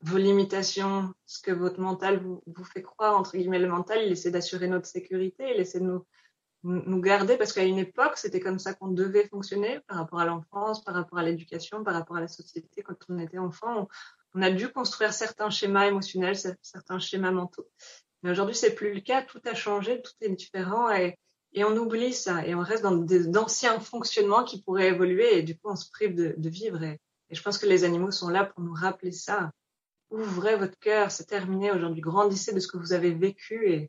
vos 0.00 0.18
limitations, 0.18 1.12
ce 1.26 1.40
que 1.40 1.52
votre 1.52 1.80
mental 1.80 2.22
vous, 2.22 2.64
fait 2.64 2.82
croire 2.82 3.16
entre 3.16 3.36
guillemets 3.36 3.58
le 3.58 3.68
mental, 3.68 4.02
il 4.04 4.12
essaie 4.12 4.30
d'assurer 4.30 4.68
notre 4.68 4.86
sécurité, 4.86 5.52
il 5.54 5.60
essaie 5.60 5.80
de 5.80 6.00
nous 6.64 7.00
garder 7.00 7.36
parce 7.36 7.52
qu'à 7.52 7.64
une 7.64 7.78
époque, 7.78 8.16
c'était 8.16 8.40
comme 8.40 8.58
ça 8.58 8.74
qu'on 8.74 8.88
devait 8.88 9.26
fonctionner 9.28 9.80
par 9.88 9.98
rapport 9.98 10.20
à 10.20 10.26
l'enfance, 10.26 10.84
par 10.84 10.94
rapport 10.94 11.18
à 11.18 11.22
l'éducation, 11.22 11.82
par 11.82 11.94
rapport 11.94 12.16
à 12.16 12.20
la 12.20 12.28
société. 12.28 12.82
Quand 12.82 12.96
on 13.08 13.18
était 13.18 13.38
enfant, 13.38 13.88
on, 14.34 14.42
a 14.42 14.50
dû 14.50 14.68
construire 14.68 15.12
certains 15.12 15.50
schémas 15.50 15.86
émotionnels, 15.86 16.36
certains 16.62 16.98
schémas 16.98 17.32
mentaux. 17.32 17.68
Mais 18.22 18.30
aujourd'hui, 18.30 18.54
c'est 18.54 18.74
plus 18.74 18.94
le 18.94 19.00
cas. 19.00 19.22
Tout 19.22 19.40
a 19.44 19.54
changé, 19.54 20.00
tout 20.00 20.12
est 20.20 20.30
différent 20.30 20.90
et, 20.90 21.18
on 21.56 21.76
oublie 21.76 22.14
ça 22.14 22.46
et 22.46 22.54
on 22.54 22.60
reste 22.60 22.82
dans 22.82 22.96
d'anciens 22.96 23.78
fonctionnements 23.78 24.44
qui 24.44 24.62
pourraient 24.62 24.88
évoluer 24.88 25.38
et 25.38 25.42
du 25.42 25.54
coup, 25.54 25.68
on 25.70 25.76
se 25.76 25.90
prive 25.90 26.14
de, 26.14 26.48
vivre. 26.48 26.82
Et, 26.82 26.98
je 27.30 27.42
pense 27.42 27.58
que 27.58 27.66
les 27.66 27.84
animaux 27.84 28.10
sont 28.10 28.28
là 28.28 28.44
pour 28.44 28.62
nous 28.62 28.72
rappeler 28.74 29.12
ça. 29.12 29.52
Ouvrez 30.10 30.56
votre 30.56 30.78
cœur, 30.78 31.10
c'est 31.10 31.26
terminé 31.26 31.70
aujourd'hui. 31.72 32.02
Grandissez 32.02 32.52
de 32.52 32.60
ce 32.60 32.68
que 32.68 32.76
vous 32.76 32.92
avez 32.92 33.12
vécu 33.12 33.88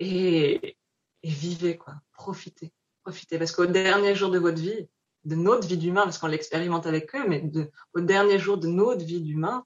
et, 0.00 0.76
vivez, 1.22 1.76
quoi. 1.76 1.94
Profitez, 2.12 2.72
profitez. 3.02 3.38
Parce 3.38 3.52
qu'au 3.52 3.66
dernier 3.66 4.14
jour 4.14 4.30
de 4.30 4.38
votre 4.38 4.60
vie, 4.60 4.88
de 5.24 5.34
notre 5.34 5.66
vie 5.66 5.78
d'humain, 5.78 6.02
parce 6.02 6.18
qu'on 6.18 6.26
l'expérimente 6.26 6.86
avec 6.86 7.14
eux, 7.14 7.26
mais 7.28 7.42
au 7.94 8.00
dernier 8.00 8.38
jour 8.38 8.58
de 8.58 8.68
notre 8.68 9.04
vie 9.04 9.20
d'humain, 9.20 9.64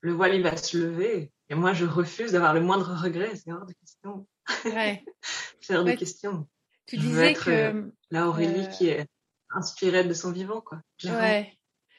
le 0.00 0.12
voile, 0.12 0.34
il 0.34 0.42
va 0.42 0.56
se 0.56 0.76
lever. 0.76 1.30
Et 1.52 1.54
moi, 1.54 1.74
je 1.74 1.84
refuse 1.84 2.32
d'avoir 2.32 2.54
le 2.54 2.62
moindre 2.62 2.94
regret. 2.94 3.36
C'est 3.36 3.52
hors 3.52 3.66
de 3.66 3.74
question. 3.74 4.26
Ouais. 4.64 5.04
c'est 5.60 5.76
hors 5.76 5.84
de 5.84 5.92
question. 5.92 6.48
Tu 6.86 6.96
je 6.96 7.02
disais 7.02 7.32
être, 7.32 7.44
que 7.44 7.50
euh, 7.50 7.90
la 8.10 8.26
Aurélie 8.26 8.64
euh... 8.64 8.68
qui 8.68 8.88
est 8.88 9.06
inspirée 9.50 10.02
de 10.02 10.14
son 10.14 10.32
vivant, 10.32 10.62
quoi. 10.62 10.80
Ouais. 11.04 11.52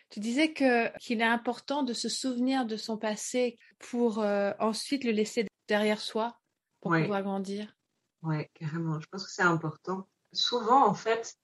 Tu 0.10 0.20
disais 0.20 0.54
que 0.54 0.98
qu'il 0.98 1.22
est 1.22 1.26
important 1.26 1.84
de 1.84 1.94
se 1.94 2.10
souvenir 2.10 2.66
de 2.66 2.78
son 2.78 2.98
passé 2.98 3.60
pour 3.78 4.24
euh, 4.24 4.54
ensuite 4.60 5.04
le 5.04 5.12
laisser 5.12 5.46
derrière 5.68 6.02
soi 6.02 6.36
pour 6.82 6.90
ouais. 6.90 7.04
pouvoir 7.04 7.22
grandir. 7.22 7.76
Ouais, 8.24 8.50
carrément. 8.56 9.00
Je 9.00 9.06
pense 9.12 9.24
que 9.24 9.32
c'est 9.32 9.44
important. 9.44 10.10
Souvent, 10.32 10.88
en 10.88 10.96
fait, 10.96 11.36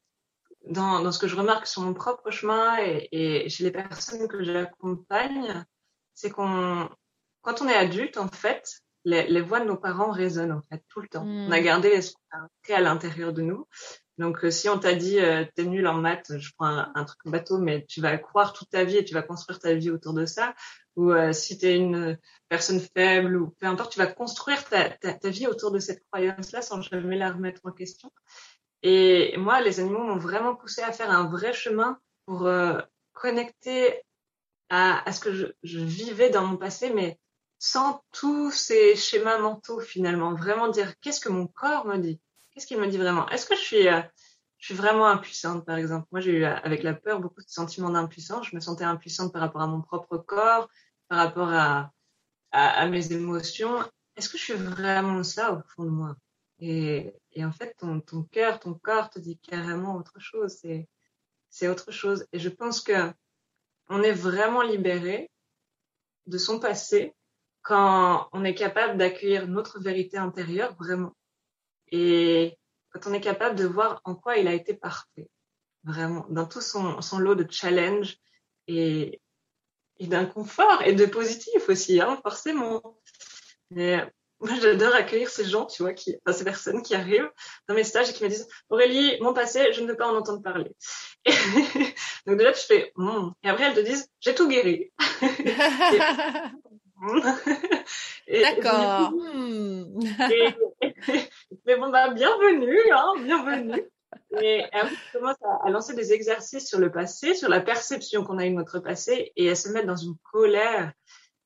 dans, 0.67 1.03
dans 1.03 1.11
ce 1.11 1.19
que 1.19 1.27
je 1.27 1.35
remarque 1.35 1.67
sur 1.67 1.83
mon 1.83 1.93
propre 1.93 2.31
chemin 2.31 2.75
et, 2.79 3.07
et 3.11 3.49
chez 3.49 3.65
les 3.65 3.71
personnes 3.71 4.27
que 4.27 4.43
j'accompagne, 4.43 5.63
c'est 6.15 6.31
qu'on, 6.31 6.89
quand 7.41 7.61
on 7.61 7.67
est 7.67 7.75
adulte, 7.75 8.17
en 8.17 8.27
fait, 8.27 8.81
les, 9.05 9.27
les, 9.27 9.41
voix 9.41 9.59
de 9.59 9.65
nos 9.65 9.77
parents 9.77 10.11
résonnent 10.11 10.51
en 10.51 10.61
fait 10.69 10.83
tout 10.89 10.99
le 11.01 11.07
temps. 11.07 11.25
Mm. 11.25 11.47
On 11.47 11.51
a 11.51 11.59
gardé 11.61 12.01
ce 12.01 12.13
qu'on 12.13 12.37
a 12.37 12.47
créé 12.63 12.75
à 12.75 12.81
l'intérieur 12.81 13.33
de 13.33 13.41
nous. 13.41 13.65
Donc, 14.17 14.43
euh, 14.43 14.51
si 14.51 14.67
on 14.67 14.77
t'a 14.77 14.93
dit 14.93 15.17
euh, 15.19 15.45
t'es 15.55 15.63
nul 15.63 15.87
en 15.87 15.93
maths, 15.93 16.37
je 16.37 16.51
prends 16.57 16.67
un, 16.67 16.91
un, 16.93 17.05
truc 17.05 17.19
bateau, 17.25 17.57
mais 17.57 17.85
tu 17.87 18.01
vas 18.01 18.17
croire 18.17 18.51
toute 18.51 18.69
ta 18.69 18.83
vie 18.83 18.97
et 18.97 19.05
tu 19.05 19.13
vas 19.13 19.21
construire 19.21 19.59
ta 19.59 19.73
vie 19.73 19.89
autour 19.89 20.13
de 20.13 20.25
ça. 20.25 20.53
Ou 20.97 21.11
euh, 21.11 21.31
si 21.31 21.57
t'es 21.57 21.77
une 21.77 22.17
personne 22.49 22.81
faible 22.81 23.37
ou 23.37 23.51
peu 23.59 23.67
importe, 23.67 23.93
tu 23.93 23.99
vas 23.99 24.07
construire 24.07 24.65
ta, 24.65 24.89
ta, 24.89 25.13
ta 25.13 25.29
vie 25.29 25.47
autour 25.47 25.71
de 25.71 25.79
cette 25.79 26.03
croyance-là 26.11 26.61
sans 26.61 26.81
jamais 26.81 27.17
la 27.17 27.31
remettre 27.31 27.61
en 27.63 27.71
question. 27.71 28.11
Et 28.83 29.35
moi, 29.37 29.61
les 29.61 29.79
animaux 29.79 30.03
m'ont 30.03 30.17
vraiment 30.17 30.55
poussé 30.55 30.81
à 30.81 30.91
faire 30.91 31.11
un 31.11 31.29
vrai 31.29 31.53
chemin 31.53 31.97
pour 32.25 32.45
euh, 32.45 32.79
connecter 33.13 34.01
à, 34.69 35.07
à, 35.07 35.11
ce 35.13 35.19
que 35.19 35.33
je, 35.33 35.47
je, 35.63 35.79
vivais 35.79 36.29
dans 36.29 36.45
mon 36.45 36.57
passé, 36.57 36.91
mais 36.93 37.17
sans 37.59 38.01
tous 38.11 38.51
ces 38.51 38.95
schémas 38.95 39.37
mentaux 39.37 39.81
finalement. 39.81 40.33
Vraiment 40.33 40.69
dire 40.69 40.97
qu'est-ce 41.01 41.19
que 41.19 41.29
mon 41.29 41.45
corps 41.45 41.85
me 41.85 41.97
dit? 41.97 42.19
Qu'est-ce 42.51 42.65
qu'il 42.65 42.79
me 42.79 42.87
dit 42.87 42.97
vraiment? 42.97 43.27
Est-ce 43.29 43.45
que 43.45 43.55
je 43.55 43.61
suis, 43.61 43.87
euh, 43.87 44.01
je 44.57 44.67
suis 44.67 44.75
vraiment 44.75 45.07
impuissante, 45.07 45.65
par 45.65 45.77
exemple? 45.77 46.07
Moi, 46.11 46.21
j'ai 46.21 46.31
eu 46.31 46.45
avec 46.45 46.83
la 46.83 46.93
peur 46.93 47.19
beaucoup 47.19 47.41
de 47.41 47.49
sentiments 47.49 47.89
d'impuissance. 47.89 48.47
Je 48.47 48.55
me 48.55 48.61
sentais 48.61 48.85
impuissante 48.85 49.33
par 49.33 49.41
rapport 49.41 49.61
à 49.61 49.67
mon 49.67 49.81
propre 49.81 50.17
corps, 50.17 50.69
par 51.09 51.19
rapport 51.19 51.49
à, 51.49 51.91
à, 52.51 52.81
à 52.81 52.87
mes 52.87 53.11
émotions. 53.11 53.83
Est-ce 54.15 54.29
que 54.29 54.37
je 54.37 54.43
suis 54.43 54.53
vraiment 54.53 55.23
ça 55.23 55.53
au 55.53 55.61
fond 55.75 55.83
de 55.83 55.89
moi? 55.89 56.15
Et, 56.59 57.13
et, 57.33 57.45
en 57.45 57.51
fait, 57.51 57.75
ton, 57.77 58.01
ton 58.01 58.23
cœur, 58.23 58.59
ton 58.59 58.73
corps 58.73 59.09
te 59.09 59.19
dit 59.19 59.37
carrément 59.37 59.95
autre 59.95 60.19
chose. 60.19 60.57
C'est, 60.61 60.87
c'est 61.49 61.67
autre 61.67 61.91
chose. 61.91 62.25
Et 62.31 62.39
je 62.39 62.49
pense 62.49 62.81
que 62.81 63.11
on 63.89 64.01
est 64.01 64.13
vraiment 64.13 64.61
libéré 64.61 65.29
de 66.27 66.37
son 66.37 66.59
passé 66.59 67.15
quand 67.69 68.29
on 68.31 68.43
est 68.43 68.55
capable 68.55 68.97
d'accueillir 68.97 69.47
notre 69.47 69.79
vérité 69.79 70.17
intérieure 70.17 70.75
vraiment 70.79 71.15
et 71.91 72.57
quand 72.91 73.05
on 73.05 73.13
est 73.13 73.21
capable 73.21 73.55
de 73.55 73.67
voir 73.67 74.01
en 74.05 74.15
quoi 74.15 74.37
il 74.37 74.47
a 74.47 74.53
été 74.53 74.73
parfait, 74.73 75.29
vraiment, 75.83 76.25
dans 76.29 76.47
tout 76.47 76.61
son, 76.61 76.97
lot 77.19 77.35
de 77.35 77.45
challenges 77.47 78.17
et, 78.67 79.21
d'inconfort 79.99 80.81
et 80.83 80.93
de 80.93 81.05
positif 81.05 81.69
aussi, 81.69 82.01
hein, 82.01 82.19
forcément. 82.23 82.81
Moi, 83.69 84.55
j'adore 84.61 84.95
accueillir 84.95 85.29
ces 85.29 85.45
gens, 85.45 85.67
tu 85.67 85.83
vois, 85.83 85.93
ces 85.95 86.43
personnes 86.43 86.81
qui 86.81 86.95
arrivent 86.95 87.29
dans 87.67 87.75
mes 87.75 87.83
stages 87.83 88.09
et 88.09 88.13
qui 88.13 88.23
me 88.23 88.29
disent 88.29 88.47
Aurélie, 88.69 89.15
mon 89.21 89.33
passé, 89.33 89.73
je 89.73 89.81
ne 89.81 89.87
veux 89.87 89.97
pas 89.97 90.07
en 90.07 90.17
entendre 90.17 90.41
parler. 90.41 90.71
Donc 92.25 92.39
de 92.39 92.43
là, 92.43 92.51
je 92.53 92.61
fais 92.61 92.91
mmm. 92.95 93.31
et 93.43 93.49
après 93.49 93.65
elles 93.65 93.75
te 93.75 93.81
disent 93.81 94.09
j'ai 94.21 94.33
tout 94.33 94.47
guéri. 94.47 94.91
D'accord. 98.27 99.11
mais 101.65 101.77
bon, 101.77 101.89
bah, 101.89 102.13
bienvenue, 102.13 102.91
hein, 102.91 103.13
bienvenue. 103.23 103.83
Et 104.41 104.63
elle 104.71 104.89
commence 105.13 105.37
à, 105.43 105.67
à, 105.67 105.69
lancer 105.69 105.95
des 105.95 106.13
exercices 106.13 106.67
sur 106.67 106.79
le 106.79 106.91
passé, 106.91 107.35
sur 107.35 107.47
la 107.47 107.61
perception 107.61 108.23
qu'on 108.23 108.37
a 108.37 108.45
eu 108.45 108.49
de 108.49 108.55
notre 108.55 108.79
passé, 108.79 109.31
et 109.35 109.45
elle 109.45 109.57
se 109.57 109.69
met 109.69 109.83
dans 109.83 109.95
une 109.95 110.15
colère. 110.31 110.91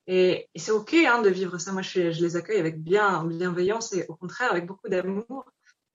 Et, 0.07 0.49
et 0.53 0.59
c'est 0.59 0.71
ok 0.71 0.93
hein, 0.93 1.21
de 1.21 1.29
vivre 1.29 1.57
ça. 1.59 1.71
Moi, 1.71 1.81
je, 1.81 2.11
je, 2.11 2.21
les 2.21 2.35
accueille 2.35 2.59
avec 2.59 2.81
bien 2.81 3.23
bienveillance 3.25 3.93
et 3.93 4.05
au 4.07 4.15
contraire 4.15 4.51
avec 4.51 4.65
beaucoup 4.65 4.89
d'amour. 4.89 5.45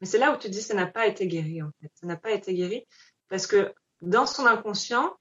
Mais 0.00 0.06
c'est 0.06 0.18
là 0.18 0.32
où 0.32 0.38
tu 0.38 0.48
dis 0.48 0.62
ça 0.62 0.74
n'a 0.74 0.86
pas 0.86 1.06
été 1.06 1.26
guéri 1.26 1.62
en 1.62 1.70
fait. 1.80 1.90
Ça 1.94 2.06
n'a 2.06 2.16
pas 2.16 2.30
été 2.30 2.54
guéri 2.54 2.86
parce 3.28 3.46
que 3.46 3.74
dans 4.00 4.26
son 4.26 4.46
inconscient, 4.46 5.14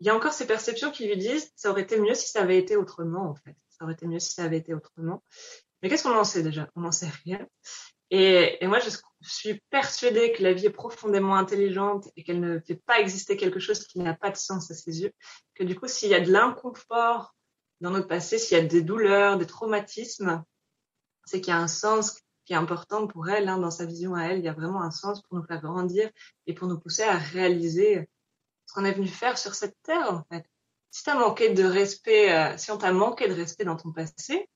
il 0.00 0.06
y 0.06 0.10
a 0.10 0.16
encore 0.16 0.32
ces 0.32 0.46
perceptions 0.46 0.90
qui 0.90 1.06
lui 1.06 1.16
disent 1.16 1.50
ça 1.54 1.70
aurait 1.70 1.82
été 1.82 1.98
mieux 1.98 2.14
si 2.14 2.28
ça 2.28 2.42
avait 2.42 2.58
été 2.58 2.76
autrement 2.76 3.30
en 3.30 3.34
fait 3.36 3.56
ça 3.76 3.84
aurait 3.84 3.94
été 3.94 4.06
mieux 4.06 4.18
si 4.18 4.32
ça 4.32 4.44
avait 4.44 4.58
été 4.58 4.74
autrement. 4.74 5.22
Mais 5.82 5.88
qu'est-ce 5.88 6.04
qu'on 6.04 6.16
en 6.16 6.24
sait 6.24 6.42
déjà? 6.42 6.68
On 6.76 6.80
n'en 6.80 6.92
sait 6.92 7.10
rien. 7.24 7.46
Et, 8.10 8.62
et, 8.62 8.66
moi, 8.68 8.78
je 8.78 8.90
suis 9.22 9.60
persuadée 9.68 10.32
que 10.32 10.42
la 10.42 10.52
vie 10.52 10.66
est 10.66 10.70
profondément 10.70 11.36
intelligente 11.36 12.08
et 12.16 12.22
qu'elle 12.22 12.40
ne 12.40 12.60
fait 12.60 12.76
pas 12.76 13.00
exister 13.00 13.36
quelque 13.36 13.58
chose 13.58 13.84
qui 13.86 13.98
n'a 13.98 14.14
pas 14.14 14.30
de 14.30 14.36
sens 14.36 14.70
à 14.70 14.74
ses 14.74 15.02
yeux. 15.02 15.12
Que 15.54 15.64
du 15.64 15.78
coup, 15.78 15.88
s'il 15.88 16.10
y 16.10 16.14
a 16.14 16.20
de 16.20 16.30
l'inconfort 16.30 17.34
dans 17.80 17.90
notre 17.90 18.06
passé, 18.06 18.38
s'il 18.38 18.56
y 18.56 18.60
a 18.60 18.64
des 18.64 18.82
douleurs, 18.82 19.38
des 19.38 19.46
traumatismes, 19.46 20.44
c'est 21.24 21.40
qu'il 21.40 21.52
y 21.52 21.56
a 21.56 21.60
un 21.60 21.68
sens 21.68 22.20
qui 22.44 22.52
est 22.52 22.56
important 22.56 23.08
pour 23.08 23.28
elle, 23.28 23.48
hein, 23.48 23.58
dans 23.58 23.72
sa 23.72 23.84
vision 23.84 24.14
à 24.14 24.22
elle. 24.26 24.38
Il 24.38 24.44
y 24.44 24.48
a 24.48 24.52
vraiment 24.52 24.82
un 24.82 24.92
sens 24.92 25.20
pour 25.22 25.36
nous 25.36 25.44
faire 25.44 25.60
grandir 25.60 26.08
et 26.46 26.54
pour 26.54 26.68
nous 26.68 26.78
pousser 26.78 27.02
à 27.02 27.18
réaliser 27.18 28.08
ce 28.66 28.74
qu'on 28.74 28.84
est 28.84 28.92
venu 28.92 29.08
faire 29.08 29.36
sur 29.36 29.54
cette 29.54 29.76
terre, 29.82 30.12
en 30.12 30.22
fait. 30.32 30.46
Si 30.96 31.02
t'as 31.02 31.14
manqué 31.14 31.50
de 31.50 31.62
respect, 31.62 32.32
euh, 32.32 32.56
si 32.56 32.70
on 32.70 32.78
t'a 32.78 32.90
manqué 32.90 33.28
de 33.28 33.34
respect 33.34 33.66
dans 33.66 33.76
ton 33.76 33.92
passé, 33.92 34.48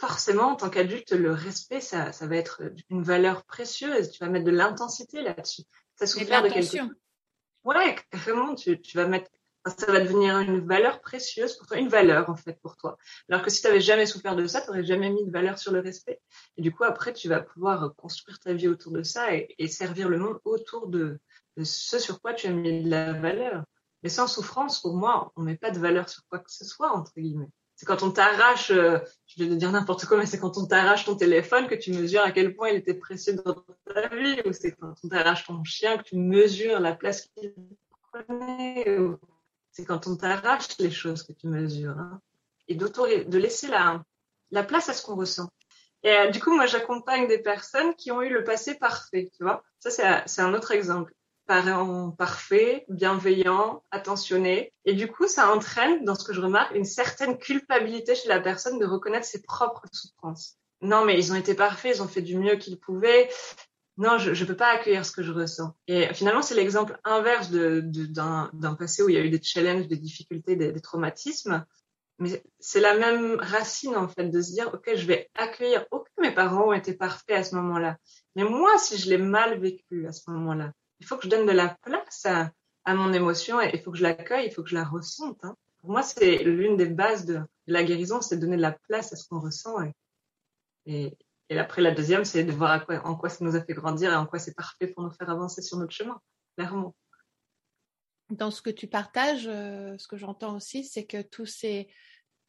forcément, 0.00 0.48
en 0.48 0.56
tant 0.56 0.68
qu'adulte, 0.68 1.12
le 1.12 1.30
respect, 1.30 1.80
ça, 1.80 2.10
ça 2.10 2.26
va 2.26 2.34
être 2.34 2.64
une 2.90 3.04
valeur 3.04 3.44
précieuse. 3.44 4.10
Tu 4.10 4.18
vas 4.18 4.28
mettre 4.28 4.46
de 4.46 4.50
l'intensité 4.50 5.22
là-dessus. 5.22 5.62
Ça 5.94 6.08
souffert 6.08 6.42
de 6.42 6.48
quelque 6.48 6.76
chose. 6.76 6.90
Ouais, 7.62 7.94
carrément, 8.10 8.56
tu, 8.56 8.80
tu 8.80 8.96
vas 8.96 9.06
mettre, 9.06 9.30
ça 9.64 9.92
va 9.92 10.00
devenir 10.00 10.40
une 10.40 10.66
valeur 10.66 11.00
précieuse 11.02 11.56
pour 11.56 11.68
toi, 11.68 11.76
une 11.76 11.88
valeur 11.88 12.28
en 12.28 12.34
fait 12.34 12.58
pour 12.60 12.76
toi. 12.76 12.98
Alors 13.30 13.44
que 13.44 13.50
si 13.50 13.60
tu 13.60 13.68
n'avais 13.68 13.80
jamais 13.80 14.06
souffert 14.06 14.34
de 14.34 14.48
ça, 14.48 14.60
tu 14.60 14.70
n'aurais 14.70 14.84
jamais 14.84 15.10
mis 15.10 15.24
de 15.24 15.30
valeur 15.30 15.56
sur 15.56 15.70
le 15.70 15.78
respect. 15.78 16.20
Et 16.56 16.62
du 16.62 16.74
coup, 16.74 16.82
après, 16.82 17.12
tu 17.12 17.28
vas 17.28 17.42
pouvoir 17.42 17.94
construire 17.94 18.40
ta 18.40 18.54
vie 18.54 18.66
autour 18.66 18.90
de 18.90 19.04
ça 19.04 19.36
et, 19.36 19.54
et 19.56 19.68
servir 19.68 20.08
le 20.08 20.18
monde 20.18 20.40
autour 20.44 20.88
de, 20.88 21.20
de, 21.56 21.62
ce 21.62 22.00
sur 22.00 22.20
quoi 22.20 22.34
tu 22.34 22.48
as 22.48 22.50
mis 22.50 22.82
de 22.82 22.90
la 22.90 23.12
valeur. 23.12 23.62
Mais 24.02 24.08
sans 24.08 24.26
souffrance, 24.26 24.80
pour 24.80 24.96
moi, 24.96 25.32
on 25.36 25.42
met 25.42 25.56
pas 25.56 25.70
de 25.70 25.78
valeur 25.78 26.08
sur 26.08 26.24
quoi 26.28 26.38
que 26.38 26.52
ce 26.52 26.64
soit, 26.64 26.92
entre 26.92 27.12
guillemets. 27.16 27.50
C'est 27.74 27.86
quand 27.86 28.02
on 28.02 28.10
t'arrache, 28.10 28.70
euh, 28.70 28.98
je 29.26 29.42
vais 29.42 29.50
te 29.50 29.54
dire 29.54 29.70
n'importe 29.70 30.04
quoi, 30.06 30.16
mais 30.16 30.26
c'est 30.26 30.38
quand 30.38 30.58
on 30.58 30.66
t'arrache 30.66 31.04
ton 31.04 31.14
téléphone 31.14 31.68
que 31.68 31.76
tu 31.76 31.92
mesures 31.92 32.22
à 32.22 32.32
quel 32.32 32.56
point 32.56 32.70
il 32.70 32.76
était 32.76 32.94
précieux 32.94 33.34
dans 33.34 33.64
ta 33.86 34.08
vie, 34.08 34.40
ou 34.44 34.52
c'est 34.52 34.72
quand 34.72 34.94
on 35.04 35.08
t'arrache 35.08 35.46
ton 35.46 35.62
chien 35.62 35.96
que 35.96 36.02
tu 36.02 36.16
mesures 36.16 36.80
la 36.80 36.94
place 36.94 37.28
qu'il 37.36 37.54
prenait, 38.12 38.98
ou 38.98 39.18
c'est 39.70 39.84
quand 39.84 40.08
on 40.08 40.16
t'arrache 40.16 40.76
les 40.78 40.90
choses 40.90 41.22
que 41.22 41.32
tu 41.32 41.46
mesures. 41.46 41.96
Hein. 41.98 42.20
Et 42.66 42.74
de 42.74 43.38
laisser 43.38 43.68
la, 43.68 44.02
la 44.50 44.64
place 44.64 44.88
à 44.88 44.92
ce 44.92 45.02
qu'on 45.02 45.16
ressent. 45.16 45.48
Et 46.02 46.10
euh, 46.10 46.30
du 46.30 46.40
coup, 46.40 46.54
moi, 46.54 46.66
j'accompagne 46.66 47.26
des 47.26 47.38
personnes 47.38 47.94
qui 47.94 48.10
ont 48.10 48.22
eu 48.22 48.32
le 48.32 48.44
passé 48.44 48.74
parfait, 48.74 49.30
tu 49.36 49.42
vois. 49.42 49.62
Ça, 49.78 50.24
c'est 50.26 50.42
un 50.42 50.54
autre 50.54 50.72
exemple 50.72 51.12
parent 51.48 52.10
parfait, 52.10 52.84
bienveillant, 52.88 53.82
attentionné. 53.90 54.72
Et 54.84 54.92
du 54.92 55.08
coup, 55.08 55.26
ça 55.26 55.52
entraîne, 55.52 56.04
dans 56.04 56.14
ce 56.14 56.22
que 56.22 56.34
je 56.34 56.40
remarque, 56.40 56.74
une 56.76 56.84
certaine 56.84 57.38
culpabilité 57.38 58.14
chez 58.14 58.28
la 58.28 58.38
personne 58.38 58.78
de 58.78 58.84
reconnaître 58.84 59.26
ses 59.26 59.42
propres 59.42 59.86
souffrances. 59.90 60.58
Non, 60.82 61.04
mais 61.04 61.18
ils 61.18 61.32
ont 61.32 61.36
été 61.36 61.54
parfaits, 61.54 61.96
ils 61.96 62.02
ont 62.02 62.06
fait 62.06 62.22
du 62.22 62.36
mieux 62.36 62.56
qu'ils 62.56 62.78
pouvaient. 62.78 63.28
Non, 63.96 64.18
je 64.18 64.30
ne 64.30 64.46
peux 64.46 64.56
pas 64.56 64.68
accueillir 64.68 65.04
ce 65.04 65.10
que 65.10 65.22
je 65.22 65.32
ressens. 65.32 65.74
Et 65.88 66.12
finalement, 66.14 66.42
c'est 66.42 66.54
l'exemple 66.54 67.00
inverse 67.02 67.50
d'un 67.50 68.74
passé 68.78 69.02
où 69.02 69.08
il 69.08 69.14
y 69.16 69.18
a 69.18 69.24
eu 69.24 69.30
des 69.30 69.42
challenges, 69.42 69.88
des 69.88 69.96
difficultés, 69.96 70.54
des, 70.54 70.70
des 70.70 70.80
traumatismes. 70.80 71.64
Mais 72.18 72.42
c'est 72.60 72.80
la 72.80 72.94
même 72.94 73.38
racine, 73.40 73.96
en 73.96 74.06
fait, 74.06 74.28
de 74.28 74.40
se 74.42 74.52
dire, 74.52 74.70
OK, 74.74 74.90
je 74.94 75.06
vais 75.06 75.30
accueillir. 75.34 75.86
OK, 75.92 76.06
mes 76.20 76.32
parents 76.32 76.68
ont 76.68 76.72
été 76.72 76.92
parfaits 76.92 77.36
à 77.36 77.42
ce 77.42 77.54
moment-là. 77.56 77.96
Mais 78.36 78.44
moi, 78.44 78.76
si 78.78 78.98
je 78.98 79.08
l'ai 79.08 79.18
mal 79.18 79.58
vécu 79.58 80.06
à 80.06 80.12
ce 80.12 80.30
moment-là, 80.30 80.72
il 81.00 81.06
faut 81.06 81.16
que 81.16 81.24
je 81.24 81.28
donne 81.28 81.46
de 81.46 81.52
la 81.52 81.76
place 81.82 82.26
à, 82.26 82.50
à 82.84 82.94
mon 82.94 83.12
émotion 83.12 83.60
et 83.60 83.70
il 83.74 83.80
faut 83.80 83.92
que 83.92 83.98
je 83.98 84.02
l'accueille, 84.02 84.46
il 84.46 84.52
faut 84.52 84.62
que 84.62 84.70
je 84.70 84.74
la 84.74 84.84
ressente. 84.84 85.38
Hein. 85.44 85.56
Pour 85.80 85.90
moi, 85.90 86.02
c'est 86.02 86.38
l'une 86.38 86.76
des 86.76 86.86
bases 86.86 87.24
de, 87.24 87.40
la 87.68 87.84
guérison, 87.84 88.20
c'est 88.20 88.36
de 88.36 88.40
donner 88.40 88.56
de 88.56 88.62
la 88.62 88.72
place 88.72 89.12
à 89.12 89.16
ce 89.16 89.28
qu'on 89.28 89.40
ressent. 89.40 89.76
Et, 90.86 91.16
et, 91.50 91.58
après, 91.58 91.82
la 91.82 91.92
deuxième, 91.92 92.24
c'est 92.24 92.44
de 92.44 92.52
voir 92.52 92.70
à 92.70 92.80
quoi, 92.80 93.06
en 93.06 93.14
quoi 93.14 93.28
ça 93.28 93.44
nous 93.44 93.54
a 93.56 93.62
fait 93.62 93.74
grandir 93.74 94.12
et 94.12 94.16
en 94.16 94.26
quoi 94.26 94.38
c'est 94.38 94.54
parfait 94.54 94.88
pour 94.88 95.04
nous 95.04 95.10
faire 95.10 95.30
avancer 95.30 95.62
sur 95.62 95.76
notre 95.76 95.92
chemin, 95.92 96.20
clairement. 96.56 96.94
Dans 98.30 98.50
ce 98.50 98.60
que 98.60 98.70
tu 98.70 98.86
partages, 98.86 99.46
euh, 99.46 99.96
ce 99.98 100.08
que 100.08 100.16
j'entends 100.16 100.56
aussi, 100.56 100.84
c'est 100.84 101.06
que 101.06 101.22
tous 101.22 101.46
ces, 101.46 101.88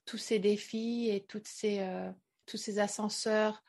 tous 0.05 0.17
ces 0.17 0.39
défis 0.39 1.09
et 1.09 1.25
toutes 1.25 1.47
ces, 1.47 1.79
euh, 1.79 2.11
tous 2.45 2.57
ces 2.57 2.79
ascenseurs 2.79 3.63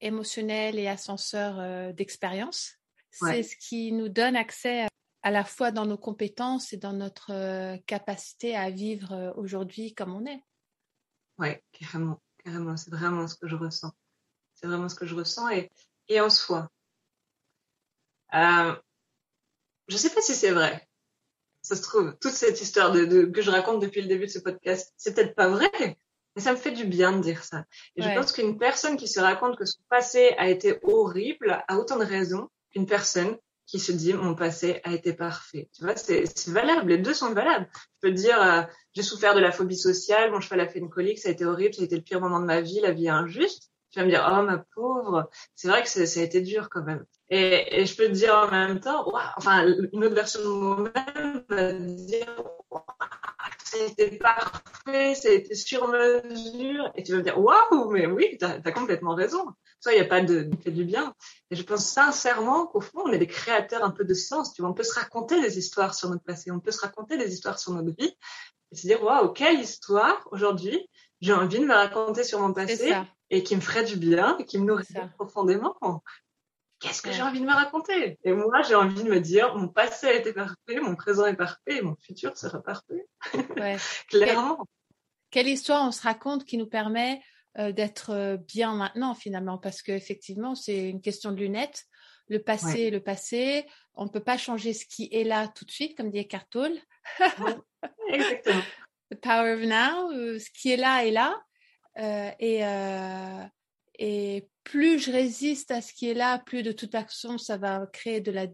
émotionnels 0.00 0.78
et 0.78 0.88
ascenseurs 0.88 1.58
euh, 1.60 1.92
d'expérience, 1.92 2.78
c'est 3.14 3.42
ce 3.42 3.56
qui 3.56 3.92
nous 3.92 4.08
donne 4.08 4.36
accès 4.36 4.86
à 5.22 5.30
la 5.30 5.44
fois 5.44 5.70
dans 5.70 5.86
nos 5.86 5.96
compétences 5.96 6.72
et 6.72 6.76
dans 6.76 6.92
notre 6.92 7.32
euh, 7.32 7.78
capacité 7.86 8.54
à 8.54 8.70
vivre 8.70 9.12
euh, 9.12 9.32
aujourd'hui 9.36 9.94
comme 9.94 10.14
on 10.14 10.26
est. 10.26 10.42
Ouais, 11.38 11.64
carrément, 11.72 12.20
carrément. 12.44 12.76
C'est 12.76 12.90
vraiment 12.90 13.26
ce 13.26 13.34
que 13.34 13.48
je 13.48 13.56
ressens. 13.56 13.92
C'est 14.54 14.66
vraiment 14.66 14.88
ce 14.88 14.94
que 14.94 15.06
je 15.06 15.14
ressens 15.14 15.48
et, 15.48 15.70
et 16.08 16.20
en 16.20 16.28
soi. 16.28 16.68
Euh, 18.34 18.74
je 19.88 19.96
sais 19.96 20.10
pas 20.10 20.20
si 20.20 20.34
c'est 20.34 20.50
vrai. 20.50 20.86
Ça 21.62 21.74
se 21.74 21.82
trouve, 21.82 22.14
toute 22.20 22.32
cette 22.32 22.60
histoire 22.60 22.92
de, 22.92 23.24
que 23.24 23.40
je 23.40 23.50
raconte 23.50 23.80
depuis 23.80 24.02
le 24.02 24.08
début 24.08 24.26
de 24.26 24.30
ce 24.30 24.38
podcast, 24.38 24.92
c'est 24.98 25.14
peut-être 25.14 25.34
pas 25.34 25.48
vrai, 25.48 25.70
mais 26.36 26.42
ça 26.42 26.52
me 26.52 26.58
fait 26.58 26.72
du 26.72 26.84
bien 26.84 27.12
de 27.12 27.22
dire 27.22 27.42
ça. 27.42 27.64
Et 27.96 28.02
je 28.02 28.08
pense 28.14 28.32
qu'une 28.32 28.58
personne 28.58 28.98
qui 28.98 29.08
se 29.08 29.20
raconte 29.20 29.56
que 29.56 29.64
son 29.64 29.80
passé 29.88 30.34
a 30.36 30.50
été 30.50 30.78
horrible 30.82 31.64
a 31.66 31.78
autant 31.78 31.96
de 31.96 32.04
raisons 32.04 32.50
une 32.74 32.86
personne 32.86 33.36
qui 33.66 33.78
se 33.78 33.92
dit 33.92 34.12
mon 34.12 34.34
passé 34.34 34.80
a 34.84 34.92
été 34.92 35.14
parfait. 35.14 35.68
Tu 35.74 35.84
vois, 35.84 35.96
c'est 35.96 36.48
valable. 36.48 36.90
Les 36.90 36.98
deux 36.98 37.14
sont 37.14 37.32
valables. 37.32 37.68
Je 37.74 38.08
peux 38.08 38.12
dire 38.12 38.40
euh, 38.40 38.62
j'ai 38.92 39.02
souffert 39.02 39.34
de 39.34 39.40
la 39.40 39.52
phobie 39.52 39.76
sociale, 39.76 40.30
mon 40.30 40.40
cheval 40.40 40.60
a 40.60 40.68
fait 40.68 40.78
une 40.78 40.90
colique, 40.90 41.18
ça 41.18 41.30
a 41.30 41.32
été 41.32 41.44
horrible, 41.44 41.74
ça 41.74 41.82
a 41.82 41.84
été 41.86 41.96
le 41.96 42.02
pire 42.02 42.20
moment 42.20 42.40
de 42.40 42.44
ma 42.44 42.60
vie, 42.60 42.80
la 42.80 42.92
vie 42.92 43.06
est 43.06 43.10
injuste. 43.10 43.70
Tu 43.90 44.00
vas 44.00 44.06
me 44.06 44.10
dire 44.10 44.28
oh 44.28 44.42
ma 44.42 44.58
pauvre, 44.74 45.30
c'est 45.54 45.68
vrai 45.68 45.82
que 45.82 45.88
ça 45.88 46.00
a 46.00 46.22
été 46.22 46.40
dur 46.40 46.68
quand 46.68 46.82
même. 46.82 47.04
Et, 47.30 47.80
et, 47.80 47.86
je 47.86 47.96
peux 47.96 48.06
te 48.06 48.12
dire 48.12 48.34
en 48.34 48.50
même 48.50 48.80
temps, 48.80 49.10
enfin 49.36 49.66
une 49.66 50.04
autre 50.04 50.14
version 50.14 50.40
de 50.40 50.46
moi-même 50.46 51.44
va 51.48 51.72
dire 51.72 52.44
c'était 53.64 54.16
parfait, 54.18 55.14
c'était 55.14 55.54
sur 55.54 55.88
mesure. 55.88 56.90
Et 56.94 57.02
tu 57.02 57.12
vas 57.12 57.18
me 57.18 57.22
dire, 57.22 57.38
waouh, 57.40 57.90
mais 57.90 58.06
oui, 58.06 58.36
tu 58.38 58.44
as, 58.44 58.60
complètement 58.72 59.14
raison. 59.14 59.46
Ça, 59.80 59.92
il 59.92 59.96
n'y 59.96 60.02
a 60.02 60.08
pas 60.08 60.20
de, 60.20 60.50
fait 60.62 60.70
du 60.70 60.84
bien. 60.84 61.14
Et 61.50 61.56
je 61.56 61.62
pense 61.62 61.86
sincèrement 61.86 62.66
qu'au 62.66 62.80
fond, 62.80 63.02
on 63.06 63.12
est 63.12 63.18
des 63.18 63.26
créateurs 63.26 63.84
un 63.84 63.90
peu 63.90 64.04
de 64.04 64.14
sens. 64.14 64.52
Tu 64.52 64.62
vois, 64.62 64.70
on 64.70 64.74
peut 64.74 64.82
se 64.82 64.94
raconter 64.94 65.40
des 65.40 65.58
histoires 65.58 65.94
sur 65.94 66.10
notre 66.10 66.24
passé, 66.24 66.50
on 66.50 66.60
peut 66.60 66.70
se 66.70 66.80
raconter 66.80 67.16
des 67.16 67.32
histoires 67.32 67.58
sur 67.58 67.72
notre 67.72 67.96
vie. 67.96 68.16
Et 68.72 68.76
se 68.76 68.86
dire, 68.86 69.02
waouh, 69.02 69.32
quelle 69.32 69.60
histoire 69.60 70.26
aujourd'hui 70.30 70.88
j'ai 71.20 71.32
envie 71.32 71.58
de 71.58 71.64
me 71.64 71.74
raconter 71.74 72.22
sur 72.22 72.40
mon 72.40 72.52
passé 72.52 72.92
et 73.30 73.42
qui 73.42 73.56
me 73.56 73.60
ferait 73.62 73.84
du 73.84 73.96
bien 73.96 74.36
et 74.38 74.44
qui 74.44 74.58
me 74.58 74.66
nourrirait 74.66 75.08
profondément 75.16 75.74
qu'est-ce 76.84 77.00
que 77.00 77.12
j'ai 77.12 77.22
envie 77.22 77.40
de 77.40 77.46
me 77.46 77.52
raconter? 77.52 78.18
Et 78.24 78.32
moi, 78.32 78.60
j'ai 78.62 78.74
envie 78.74 79.02
de 79.02 79.08
me 79.08 79.20
dire, 79.20 79.56
mon 79.56 79.68
passé 79.68 80.06
a 80.06 80.14
été 80.14 80.32
parfait, 80.32 80.80
mon 80.82 80.94
présent 80.94 81.26
est 81.26 81.36
parfait, 81.36 81.80
mon 81.80 81.96
futur 81.96 82.36
sera 82.36 82.62
parfait. 82.62 83.06
Ouais. 83.56 83.76
Clairement. 84.08 84.58
Quelle, 85.30 85.48
histoire 85.48 85.86
on 85.86 85.92
se 85.92 86.02
raconte 86.02 86.44
qui 86.44 86.58
nous 86.58 86.66
permet 86.66 87.22
euh, 87.58 87.72
d'être 87.72 88.10
euh, 88.10 88.36
bien 88.36 88.74
maintenant 88.74 89.14
finalement? 89.14 89.56
Parce 89.56 89.80
qu'effectivement, 89.80 90.54
c'est 90.54 90.90
une 90.90 91.00
question 91.00 91.32
de 91.32 91.36
lunettes. 91.36 91.84
Le 92.28 92.38
passé, 92.38 92.90
le 92.90 93.00
passé. 93.00 93.66
On 93.94 94.04
ne 94.04 94.10
peut 94.10 94.22
pas 94.22 94.38
changer 94.38 94.72
ce 94.72 94.86
qui 94.86 95.08
est 95.12 95.24
là 95.24 95.48
tout 95.48 95.64
de 95.64 95.70
suite, 95.70 95.96
comme 95.96 96.10
dit 96.10 96.18
Eckhart 96.18 96.48
Tolle. 96.50 96.78
Exactement. 98.08 98.62
The 99.10 99.20
power 99.20 99.52
of 99.52 99.60
now. 99.60 100.10
Euh, 100.12 100.38
ce 100.38 100.48
qui 100.50 100.72
est 100.72 100.78
là 100.78 101.04
est 101.04 101.10
là. 101.10 101.36
et, 102.40 102.62
et 103.98 104.48
plus 104.64 104.98
je 104.98 105.12
résiste 105.12 105.70
à 105.70 105.80
ce 105.80 105.92
qui 105.92 106.08
est 106.08 106.14
là, 106.14 106.38
plus 106.38 106.62
de 106.62 106.72
toute 106.72 106.90
façon, 106.90 107.38
ça 107.38 107.56
va 107.56 107.86
créer 107.92 108.20
de 108.20 108.32
la 108.32 108.46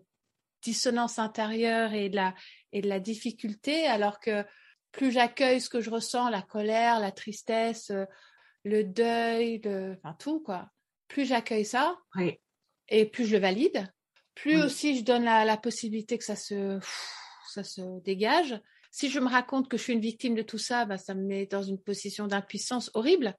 dissonance 0.62 1.18
intérieure 1.18 1.94
et 1.94 2.08
de 2.08 2.16
la, 2.16 2.34
et 2.72 2.82
de 2.82 2.88
la 2.88 3.00
difficulté, 3.00 3.86
alors 3.86 4.20
que 4.20 4.44
plus 4.92 5.12
j'accueille 5.12 5.60
ce 5.60 5.70
que 5.70 5.80
je 5.80 5.90
ressens, 5.90 6.28
la 6.28 6.42
colère, 6.42 7.00
la 7.00 7.12
tristesse, 7.12 7.90
euh, 7.90 8.04
le 8.64 8.84
deuil, 8.84 9.60
le, 9.64 9.96
enfin 9.96 10.14
tout, 10.18 10.40
quoi. 10.40 10.68
Plus 11.08 11.26
j'accueille 11.26 11.64
ça, 11.64 11.96
et 12.88 13.06
plus 13.06 13.26
je 13.26 13.32
le 13.32 13.40
valide, 13.40 13.92
plus 14.34 14.62
aussi 14.62 14.96
je 14.96 15.04
donne 15.04 15.24
la, 15.24 15.44
la, 15.44 15.56
possibilité 15.56 16.18
que 16.18 16.24
ça 16.24 16.36
se, 16.36 16.78
ça 17.48 17.64
se 17.64 18.00
dégage. 18.02 18.60
Si 18.92 19.10
je 19.10 19.18
me 19.18 19.28
raconte 19.28 19.68
que 19.68 19.76
je 19.76 19.82
suis 19.82 19.92
une 19.92 20.00
victime 20.00 20.34
de 20.34 20.42
tout 20.42 20.58
ça, 20.58 20.84
bah, 20.84 20.98
ça 20.98 21.14
me 21.14 21.22
met 21.22 21.46
dans 21.46 21.62
une 21.62 21.80
position 21.80 22.26
d'impuissance 22.26 22.90
horrible, 22.94 23.36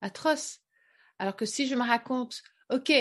atroce. 0.00 0.60
Alors 1.18 1.36
que 1.36 1.46
si 1.46 1.66
je 1.66 1.74
me 1.74 1.82
raconte, 1.82 2.42
OK, 2.70 2.92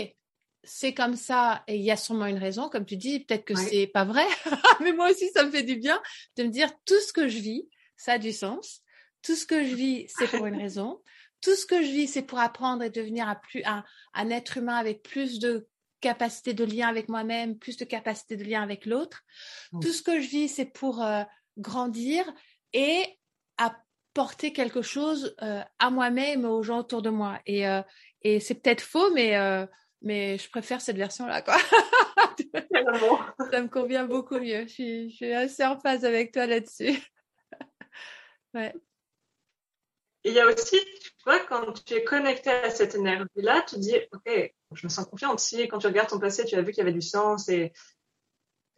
c'est 0.63 0.93
comme 0.93 1.15
ça 1.15 1.63
et 1.68 1.76
il 1.76 1.84
y 1.84 1.91
a 1.91 1.97
sûrement 1.97 2.26
une 2.26 2.38
raison, 2.38 2.70
comme 2.70 2.86
tu 2.86 2.97
dis, 2.97 3.22
peut-être 3.22 3.45
que 3.45 3.55
c'est 3.55 3.88
pas 3.88 4.03
vrai, 4.03 4.26
mais 4.82 4.91
moi 4.91 5.11
aussi 5.11 5.30
ça 5.30 5.43
me 5.43 5.51
fait 5.51 5.63
du 5.63 5.78
bien 5.78 6.01
de 6.36 6.43
me 6.43 6.49
dire 6.49 6.70
tout 6.86 6.99
ce 6.99 7.13
que 7.13 7.28
je 7.28 7.39
vis, 7.39 7.68
ça 7.95 8.13
a 8.13 8.18
du 8.18 8.32
sens. 8.32 8.82
Tout 9.22 9.36
ce 9.36 9.45
que 9.45 9.63
je 9.63 9.76
vis, 9.76 10.07
c'est 10.15 10.30
pour 10.30 10.45
une 10.45 10.57
raison. 10.57 11.01
Tout 11.41 11.55
ce 11.55 11.65
que 11.65 11.82
je 11.82 11.89
vis, 11.89 12.07
c'est 12.07 12.24
pour 12.24 12.39
apprendre 12.39 12.84
et 12.84 12.89
devenir 12.89 13.28
un, 13.28 13.36
plus, 13.36 13.63
un, 13.65 13.84
un 14.13 14.30
être 14.30 14.57
humain 14.57 14.76
avec 14.76 15.03
plus 15.03 15.39
de 15.39 15.68
capacité 15.99 16.53
de 16.53 16.63
lien 16.63 16.88
avec 16.88 17.09
moi-même, 17.09 17.57
plus 17.57 17.78
de 17.78 17.86
capacité 17.86 18.38
de 18.38 18.43
lien 18.43 18.61
avec 18.61 18.86
l'autre. 18.86 19.24
Tout 19.82 19.91
ce 19.91 20.01
que 20.01 20.22
je 20.22 20.28
vis, 20.28 20.47
c'est 20.47 20.65
pour 20.65 21.03
euh, 21.03 21.24
grandir 21.57 22.24
et 22.74 23.03
apporter 23.57 24.53
quelque 24.53 24.82
chose 24.82 25.36
à 25.80 25.89
moi-même 25.89 26.43
et 26.43 26.47
aux 26.47 26.63
gens 26.63 26.80
autour 26.80 27.01
de 27.01 27.09
moi. 27.09 27.39
Et, 27.45 27.65
et 28.22 28.39
c'est 28.39 28.55
peut-être 28.55 28.82
faux, 28.82 29.11
mais 29.13 29.36
mais 30.01 30.38
je 30.38 30.49
préfère 30.49 30.82
cette 30.82 30.97
version-là, 30.97 31.41
quoi. 31.41 31.57
ça 33.51 33.61
me 33.61 33.68
convient 33.68 34.05
beaucoup 34.05 34.39
mieux. 34.39 34.63
Je 34.68 34.74
suis, 34.74 35.09
je 35.09 35.15
suis 35.15 35.34
assez 35.34 35.65
en 35.65 35.80
phase 35.80 36.05
avec 36.05 36.32
toi 36.32 36.45
là-dessus. 36.45 36.99
ouais. 38.53 38.74
Il 40.24 40.34
y 40.34 40.39
a 40.39 40.45
aussi, 40.45 40.78
tu 40.80 41.11
vois, 41.26 41.39
quand 41.39 41.84
tu 41.86 41.93
es 41.93 42.03
connecté 42.03 42.49
à 42.49 42.70
cette 42.70 42.95
énergie-là, 42.95 43.63
tu 43.68 43.80
dis, 43.80 43.95
OK, 44.11 44.53
je 44.74 44.86
me 44.86 44.89
sens 44.89 45.05
confiante. 45.05 45.39
Si 45.39 45.68
quand 45.68 45.80
tu 45.80 45.88
regardes 45.88 46.09
ton 46.09 46.20
passé, 46.20 46.43
tu 46.45 46.55
as 46.55 46.61
vu 46.61 46.72
qu'il 46.72 46.80
y 46.80 46.82
avait 46.82 46.91
du 46.91 47.01
sens 47.01 47.47
et, 47.49 47.72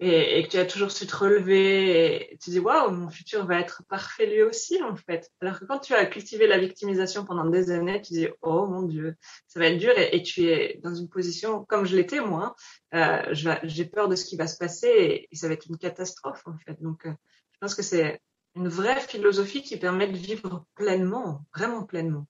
et, 0.01 0.43
que 0.43 0.49
tu 0.49 0.57
as 0.57 0.65
toujours 0.65 0.91
su 0.91 1.05
te 1.05 1.15
relever, 1.15 2.31
et 2.31 2.37
tu 2.37 2.51
dis, 2.51 2.59
waouh, 2.59 2.91
mon 2.91 3.09
futur 3.09 3.45
va 3.45 3.59
être 3.59 3.83
parfait 3.89 4.27
lui 4.27 4.41
aussi, 4.43 4.81
en 4.81 4.95
fait. 4.95 5.29
Alors 5.41 5.59
que 5.59 5.65
quand 5.65 5.79
tu 5.79 5.93
as 5.93 6.05
cultivé 6.05 6.47
la 6.47 6.57
victimisation 6.57 7.25
pendant 7.25 7.45
des 7.45 7.69
années, 7.71 8.01
tu 8.01 8.13
dis, 8.13 8.27
oh 8.41 8.65
mon 8.65 8.83
Dieu, 8.83 9.15
ça 9.47 9.59
va 9.59 9.67
être 9.67 9.77
dur 9.77 9.91
et, 9.97 10.23
tu 10.23 10.45
es 10.45 10.79
dans 10.83 10.95
une 10.95 11.09
position, 11.09 11.65
comme 11.65 11.85
je 11.85 11.95
l'étais 11.95 12.21
moi, 12.21 12.55
euh, 12.93 13.21
j'ai 13.63 13.85
peur 13.85 14.07
de 14.07 14.15
ce 14.15 14.25
qui 14.25 14.37
va 14.37 14.47
se 14.47 14.57
passer 14.57 15.27
et, 15.29 15.35
ça 15.35 15.47
va 15.47 15.53
être 15.53 15.67
une 15.69 15.77
catastrophe, 15.77 16.43
en 16.47 16.57
fait. 16.65 16.81
Donc, 16.81 17.05
euh, 17.05 17.13
je 17.51 17.57
pense 17.59 17.75
que 17.75 17.83
c'est 17.83 18.21
une 18.55 18.69
vraie 18.69 19.01
philosophie 19.01 19.63
qui 19.63 19.75
permet 19.75 20.07
de 20.07 20.17
vivre 20.17 20.65
pleinement, 20.75 21.45
vraiment 21.53 21.83
pleinement, 21.83 22.25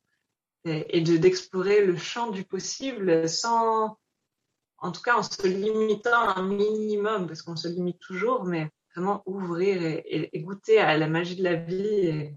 et, 0.65 1.01
de 1.01 1.17
d'explorer 1.17 1.85
le 1.85 1.97
champ 1.97 2.31
du 2.31 2.43
possible 2.43 3.29
sans, 3.29 3.97
en 4.81 4.91
tout 4.91 5.01
cas 5.01 5.17
en 5.17 5.23
se 5.23 5.47
limitant 5.47 6.29
un 6.35 6.43
minimum, 6.43 7.27
parce 7.27 7.41
qu'on 7.41 7.55
se 7.55 7.67
limite 7.67 7.99
toujours, 7.99 8.45
mais 8.45 8.69
vraiment 8.95 9.23
ouvrir 9.25 9.81
et, 9.83 10.29
goûter 10.39 10.79
à 10.79 10.97
la 10.97 11.07
magie 11.07 11.35
de 11.35 11.43
la 11.43 11.55
vie. 11.55 12.31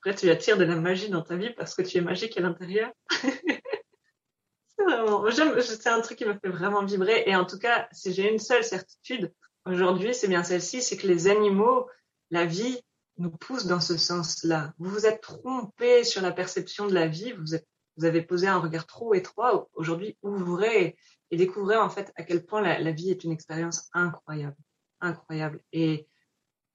Après, 0.00 0.14
tu 0.14 0.30
attires 0.30 0.56
de 0.56 0.64
la 0.64 0.76
magie 0.76 1.10
dans 1.10 1.22
ta 1.22 1.36
vie 1.36 1.50
parce 1.56 1.74
que 1.74 1.82
tu 1.82 1.98
es 1.98 2.00
magique 2.00 2.36
à 2.38 2.40
l'intérieur. 2.40 2.90
c'est 3.10 4.84
vraiment, 4.84 5.24
c'est 5.30 5.86
un 5.88 6.00
truc 6.00 6.18
qui 6.18 6.24
me 6.24 6.34
fait 6.34 6.48
vraiment 6.48 6.84
vibrer. 6.84 7.24
Et 7.26 7.36
en 7.36 7.44
tout 7.44 7.58
cas, 7.58 7.88
si 7.92 8.12
j'ai 8.12 8.30
une 8.30 8.38
seule 8.38 8.64
certitude 8.64 9.32
aujourd'hui, 9.66 10.14
c'est 10.14 10.28
bien 10.28 10.42
celle-ci, 10.42 10.80
c'est 10.80 10.96
que 10.96 11.06
les 11.06 11.28
animaux, 11.28 11.86
la 12.30 12.46
vie, 12.46 12.80
nous 13.18 13.30
pousse 13.30 13.66
dans 13.66 13.80
ce 13.80 13.98
sens-là. 13.98 14.72
Vous 14.78 14.90
vous 14.90 15.06
êtes 15.06 15.20
trompé 15.20 16.04
sur 16.04 16.22
la 16.22 16.32
perception 16.32 16.86
de 16.86 16.94
la 16.94 17.06
vie, 17.06 17.32
vous, 17.32 17.54
vous 18.00 18.06
avez 18.06 18.22
posé 18.22 18.46
un 18.46 18.58
regard 18.58 18.86
trop 18.86 19.12
étroit. 19.12 19.68
Aujourd'hui, 19.74 20.16
ouvrez 20.22 20.96
et 21.30 21.36
découvrez 21.36 21.76
en 21.76 21.90
fait 21.90 22.10
à 22.16 22.22
quel 22.22 22.46
point 22.46 22.62
la, 22.62 22.92
vie 22.92 23.10
est 23.10 23.24
une 23.24 23.30
expérience 23.30 23.90
incroyable, 23.92 24.56
incroyable. 25.02 25.60
Et 25.72 26.08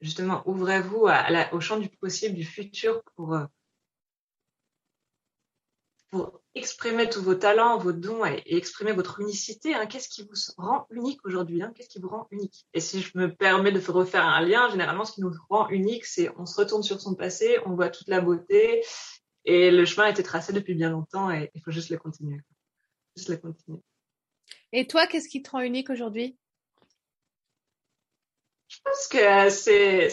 justement, 0.02 0.44
ouvrez-vous 0.46 1.08
au 1.52 1.60
champ 1.60 1.80
du 1.80 1.90
possible, 1.90 2.36
du 2.36 2.46
futur 2.46 3.02
pour, 3.16 3.34
euh, 3.34 3.46
pour 6.12 6.42
exprimer 6.54 7.10
tous 7.10 7.24
vos 7.24 7.34
talents, 7.34 7.80
vos 7.80 7.92
dons 7.92 8.24
et, 8.24 8.44
exprimer 8.46 8.92
votre 8.92 9.20
unicité. 9.20 9.74
Hein. 9.74 9.88
Qu'est-ce 9.88 10.10
qui 10.10 10.22
vous 10.22 10.36
rend 10.58 10.86
unique 10.92 11.26
aujourd'hui 11.26 11.64
hein? 11.64 11.74
Qu'est-ce 11.76 11.90
qui 11.90 12.00
vous 12.00 12.10
rend 12.10 12.28
unique? 12.30 12.68
Et 12.76 12.82
si 12.82 13.02
je 13.02 13.18
me 13.18 13.34
permets 13.34 13.72
de 13.72 13.80
refaire 13.92 14.26
un 14.26 14.42
lien, 14.42 14.70
généralement, 14.70 15.06
ce 15.06 15.14
qui 15.14 15.22
nous 15.22 15.34
rend 15.50 15.70
unique, 15.70 16.06
c'est 16.06 16.30
on 16.38 16.46
se 16.46 16.56
retourne 16.56 16.84
sur 16.84 17.02
son 17.02 17.16
passé, 17.16 17.58
on 17.66 17.74
voit 17.74 17.90
toute 17.90 18.10
la 18.10 18.22
beauté 18.22 18.84
et 19.46 19.72
le 19.72 19.86
chemin 19.86 20.08
a 20.08 20.10
été 20.10 20.24
tracé 20.24 20.54
depuis 20.54 20.76
bien 20.76 20.90
longtemps 20.90 21.32
et 21.32 21.52
il 21.54 21.62
faut 21.62 21.72
juste 21.72 21.90
le 21.90 21.98
continuer. 21.98 22.42
Juste 23.16 23.30
le 23.30 23.38
continuer. 23.38 23.80
Et 24.72 24.88
toi, 24.88 25.08
qu'est-ce 25.08 25.30
qui 25.30 25.42
te 25.42 25.52
rend 25.52 25.62
unique 25.62 25.90
aujourd'hui? 25.90 26.38
Je 28.68 28.80
pense 28.84 29.08
que 29.08 29.50
c'est 29.50 30.10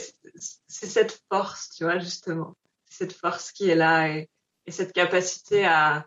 c'est 0.69 0.87
cette 0.87 1.23
force, 1.29 1.71
tu 1.71 1.85
vois, 1.85 1.99
justement, 1.99 2.57
cette 2.89 3.13
force 3.13 3.51
qui 3.51 3.69
est 3.69 3.75
là 3.75 4.09
et 4.09 4.29
cette 4.69 4.93
capacité 4.93 5.65
à 5.65 6.07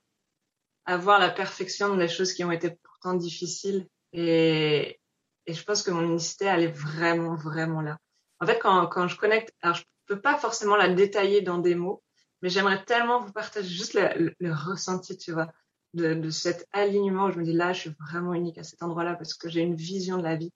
avoir 0.85 1.19
la 1.19 1.29
perfection 1.29 1.97
des 1.97 2.07
choses 2.07 2.33
qui 2.33 2.43
ont 2.43 2.51
été 2.51 2.69
pourtant 2.71 3.15
difficiles. 3.15 3.87
Et, 4.13 4.99
et 5.47 5.53
je 5.53 5.63
pense 5.63 5.83
que 5.83 5.91
mon 5.91 6.03
unicité, 6.03 6.45
elle 6.45 6.63
est 6.63 6.71
vraiment, 6.71 7.35
vraiment 7.35 7.81
là. 7.81 7.97
En 8.39 8.45
fait, 8.45 8.59
quand, 8.59 8.87
quand 8.87 9.07
je 9.07 9.17
connecte, 9.17 9.53
alors 9.61 9.75
je 9.75 9.83
peux 10.05 10.21
pas 10.21 10.37
forcément 10.37 10.77
la 10.77 10.87
détailler 10.87 11.41
dans 11.41 11.57
des 11.57 11.75
mots, 11.75 12.03
mais 12.45 12.51
j'aimerais 12.51 12.85
tellement 12.85 13.19
vous 13.21 13.31
partager 13.31 13.67
juste 13.67 13.95
le, 13.95 14.53
ressenti, 14.53 15.17
tu 15.17 15.31
vois, 15.31 15.51
de, 15.95 16.29
cet 16.29 16.67
alignement 16.73 17.25
où 17.25 17.31
je 17.31 17.39
me 17.39 17.43
dis 17.43 17.53
là, 17.53 17.73
je 17.73 17.79
suis 17.79 17.95
vraiment 18.07 18.35
unique 18.35 18.59
à 18.59 18.63
cet 18.63 18.83
endroit-là 18.83 19.15
parce 19.15 19.33
que 19.33 19.49
j'ai 19.49 19.61
une 19.61 19.73
vision 19.73 20.19
de 20.19 20.21
la 20.21 20.35
vie 20.35 20.53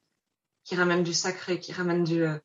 qui 0.64 0.76
ramène 0.76 1.02
du 1.02 1.16
sacré, 1.16 1.60
qui 1.60 1.74
ramène 1.74 2.06
euh, 2.12 2.38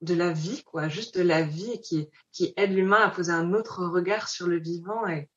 de 0.00 0.14
la 0.14 0.32
vie, 0.32 0.64
quoi, 0.64 0.88
juste 0.88 1.18
de 1.18 1.22
la 1.22 1.42
vie 1.42 1.82
qui, 1.82 2.08
aide 2.56 2.72
l'humain 2.72 3.02
à 3.02 3.10
poser 3.10 3.30
un 3.30 3.52
autre 3.52 3.84
regard 3.84 4.26
sur 4.30 4.46
le 4.46 4.58
vivant 4.58 5.02
et, 5.06 5.28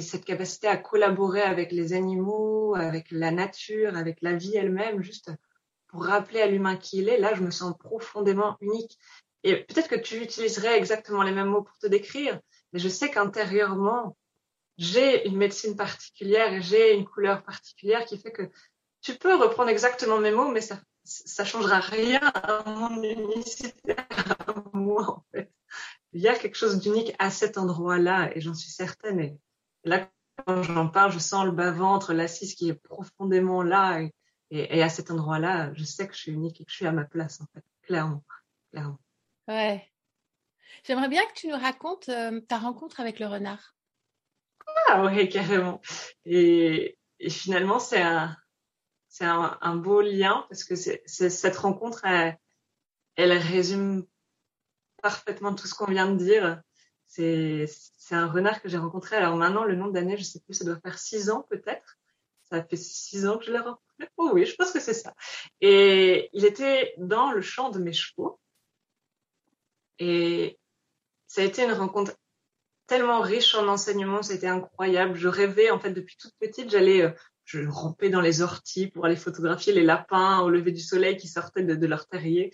cette 0.00 0.24
capacité 0.24 0.66
à 0.66 0.76
collaborer 0.76 1.42
avec 1.42 1.70
les 1.70 1.92
animaux, 1.92 2.74
avec 2.74 3.12
la 3.12 3.30
nature, 3.30 3.96
avec 3.96 4.18
la 4.20 4.32
vie 4.32 4.56
elle-même, 4.56 5.00
juste 5.00 5.30
pour 5.86 6.06
rappeler 6.06 6.40
à 6.40 6.48
l'humain 6.48 6.76
qui 6.76 6.98
il 6.98 7.08
est, 7.08 7.18
là, 7.18 7.34
je 7.34 7.42
me 7.44 7.52
sens 7.52 7.72
profondément 7.78 8.56
unique. 8.60 8.98
Et 9.44 9.64
peut-être 9.64 9.88
que 9.88 9.94
tu 9.94 10.20
utiliserais 10.20 10.76
exactement 10.76 11.22
les 11.22 11.32
mêmes 11.32 11.48
mots 11.48 11.62
pour 11.62 11.78
te 11.78 11.86
décrire, 11.86 12.40
mais 12.72 12.80
je 12.80 12.88
sais 12.88 13.10
qu'intérieurement, 13.10 14.16
j'ai 14.76 15.28
une 15.28 15.36
médecine 15.36 15.76
particulière 15.76 16.52
et 16.52 16.62
j'ai 16.62 16.94
une 16.94 17.04
couleur 17.04 17.44
particulière 17.44 18.04
qui 18.04 18.18
fait 18.18 18.32
que 18.32 18.50
tu 19.02 19.14
peux 19.14 19.36
reprendre 19.36 19.70
exactement 19.70 20.18
mes 20.18 20.32
mots, 20.32 20.48
mais 20.48 20.62
ça, 20.62 20.80
ça 21.04 21.44
changera 21.44 21.78
rien 21.78 22.20
à 22.20 22.68
mon 22.68 23.00
unicité, 23.02 23.94
à 23.96 24.54
moi, 24.72 25.08
en 25.08 25.24
fait 25.30 25.54
il 26.14 26.20
y 26.20 26.28
a 26.28 26.38
quelque 26.38 26.56
chose 26.56 26.78
d'unique 26.78 27.14
à 27.18 27.30
cet 27.30 27.58
endroit-là 27.58 28.34
et 28.36 28.40
j'en 28.40 28.54
suis 28.54 28.70
certaine. 28.70 29.20
Et 29.20 29.36
là, 29.82 30.08
quand 30.46 30.62
j'en 30.62 30.88
parle, 30.88 31.12
je 31.12 31.18
sens 31.18 31.44
le 31.44 31.50
bas-ventre, 31.50 32.14
l'assise 32.14 32.54
qui 32.54 32.68
est 32.68 32.74
profondément 32.74 33.62
là 33.62 34.00
et, 34.00 34.12
et, 34.50 34.82
à 34.82 34.88
cet 34.88 35.10
endroit-là, 35.10 35.74
je 35.74 35.84
sais 35.84 36.06
que 36.06 36.14
je 36.14 36.20
suis 36.20 36.32
unique 36.32 36.60
et 36.60 36.64
que 36.64 36.70
je 36.70 36.76
suis 36.76 36.86
à 36.86 36.92
ma 36.92 37.04
place, 37.04 37.40
en 37.40 37.46
fait, 37.52 37.64
clairement, 37.82 38.22
clairement. 38.70 39.00
Ouais. 39.48 39.90
J'aimerais 40.84 41.08
bien 41.08 41.24
que 41.26 41.34
tu 41.34 41.48
nous 41.48 41.58
racontes 41.58 42.08
euh, 42.08 42.40
ta 42.40 42.58
rencontre 42.58 43.00
avec 43.00 43.18
le 43.18 43.26
renard. 43.26 43.74
Ah 44.88 45.04
oui, 45.04 45.28
carrément. 45.28 45.80
Et, 46.24 46.98
finalement, 47.28 47.78
c'est 47.78 48.02
un, 48.02 48.36
c'est 49.08 49.24
un, 49.24 49.76
beau 49.76 50.00
lien 50.00 50.46
parce 50.48 50.64
que 50.64 50.74
c'est, 50.74 51.02
cette 51.06 51.56
rencontre, 51.56 52.04
elle, 52.04 52.38
elle 53.16 53.32
résume 53.32 54.06
parfaitement 55.02 55.54
tout 55.54 55.66
ce 55.66 55.74
qu'on 55.74 55.90
vient 55.90 56.10
de 56.10 56.16
dire. 56.16 56.60
C'est, 57.06 57.66
c'est 57.96 58.14
un 58.14 58.26
renard 58.26 58.60
que 58.60 58.68
j'ai 58.68 58.78
rencontré. 58.78 59.16
Alors 59.16 59.36
maintenant, 59.36 59.64
le 59.64 59.76
nombre 59.76 59.92
d'années, 59.92 60.16
je 60.16 60.24
sais 60.24 60.40
plus, 60.40 60.54
ça 60.54 60.64
doit 60.64 60.80
faire 60.80 60.98
six 60.98 61.30
ans 61.30 61.46
peut-être. 61.48 61.96
Ça 62.50 62.62
fait 62.62 62.76
six 62.76 63.26
ans 63.26 63.38
que 63.38 63.44
je 63.44 63.52
l'ai 63.52 63.58
rencontré. 63.58 63.80
Oh 64.16 64.30
oui, 64.34 64.44
je 64.44 64.54
pense 64.56 64.72
que 64.72 64.80
c'est 64.80 64.94
ça. 64.94 65.14
Et 65.60 66.28
il 66.32 66.44
était 66.44 66.94
dans 66.98 67.30
le 67.30 67.40
champ 67.40 67.70
de 67.70 67.78
mes 67.78 67.92
chevaux. 67.92 68.40
Et 69.98 70.58
ça 71.26 71.42
a 71.42 71.44
été 71.44 71.64
une 71.64 71.72
rencontre 71.72 72.14
tellement 72.86 73.20
riche 73.20 73.54
en 73.54 73.66
enseignements, 73.68 74.22
c'était 74.22 74.46
incroyable. 74.46 75.16
Je 75.16 75.28
rêvais, 75.28 75.70
en 75.70 75.78
fait, 75.78 75.92
depuis 75.92 76.16
toute 76.16 76.32
petite, 76.38 76.70
j'allais, 76.70 77.02
euh, 77.02 77.10
je 77.44 77.66
rampais 77.66 78.10
dans 78.10 78.20
les 78.20 78.42
orties 78.42 78.88
pour 78.88 79.04
aller 79.06 79.16
photographier 79.16 79.72
les 79.72 79.82
lapins 79.82 80.40
au 80.40 80.50
lever 80.50 80.72
du 80.72 80.80
soleil 80.80 81.16
qui 81.16 81.28
sortaient 81.28 81.62
de, 81.62 81.74
de 81.74 81.86
leur 81.86 82.06
terrier. 82.06 82.52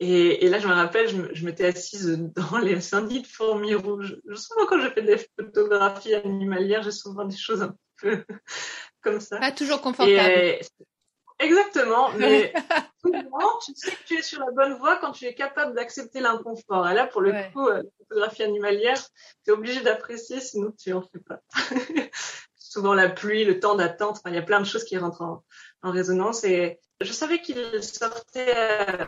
Et, 0.00 0.44
et, 0.44 0.48
là, 0.48 0.58
je 0.58 0.68
me 0.68 0.72
rappelle, 0.72 1.08
je, 1.08 1.34
je 1.34 1.44
m'étais 1.44 1.66
assise 1.66 2.18
dans 2.34 2.58
les 2.58 2.76
incendies 2.76 3.22
de 3.22 3.26
fourmis 3.26 3.74
rouges. 3.74 4.16
Souvent, 4.34 4.66
quand 4.66 4.80
je 4.80 4.90
fais 4.90 5.02
des 5.02 5.18
photographies 5.38 6.14
animalières, 6.14 6.82
j'ai 6.82 6.92
souvent 6.92 7.24
des 7.24 7.36
choses 7.36 7.62
un 7.62 7.74
peu 8.00 8.24
comme 9.02 9.20
ça. 9.20 9.38
Pas 9.38 9.52
toujours 9.52 9.80
confortable. 9.80 10.60
Exactement, 11.38 12.10
mais 12.16 12.52
souvent, 13.04 13.58
tu 13.64 13.72
sais 13.74 13.90
que 13.90 14.04
tu 14.06 14.18
es 14.18 14.22
sur 14.22 14.40
la 14.40 14.50
bonne 14.52 14.74
voie 14.74 14.96
quand 14.96 15.12
tu 15.12 15.26
es 15.26 15.34
capable 15.34 15.74
d'accepter 15.74 16.20
l'inconfort. 16.20 16.88
Et 16.88 16.94
là, 16.94 17.06
pour 17.06 17.20
le 17.20 17.32
coup, 17.52 17.66
euh, 17.68 17.82
la 17.82 17.90
photographie 17.98 18.42
animalière, 18.42 19.02
tu 19.44 19.50
es 19.50 19.52
obligé 19.52 19.80
d'apprécier, 19.80 20.40
sinon 20.40 20.72
tu 20.78 20.92
en 20.92 21.02
fais 21.02 21.20
pas. 21.20 21.40
souvent 22.56 22.94
la 22.94 23.08
pluie, 23.08 23.44
le 23.44 23.60
temps 23.60 23.76
d'attente, 23.76 24.18
enfin, 24.18 24.30
il 24.30 24.34
y 24.34 24.38
a 24.38 24.42
plein 24.42 24.60
de 24.60 24.66
choses 24.66 24.84
qui 24.84 24.98
rentrent 24.98 25.22
en, 25.22 25.44
en 25.82 25.90
résonance. 25.90 26.44
Et 26.44 26.80
je 27.00 27.12
savais 27.12 27.40
qu'il 27.40 27.82
sortait... 27.82 28.54
Euh, 28.56 29.06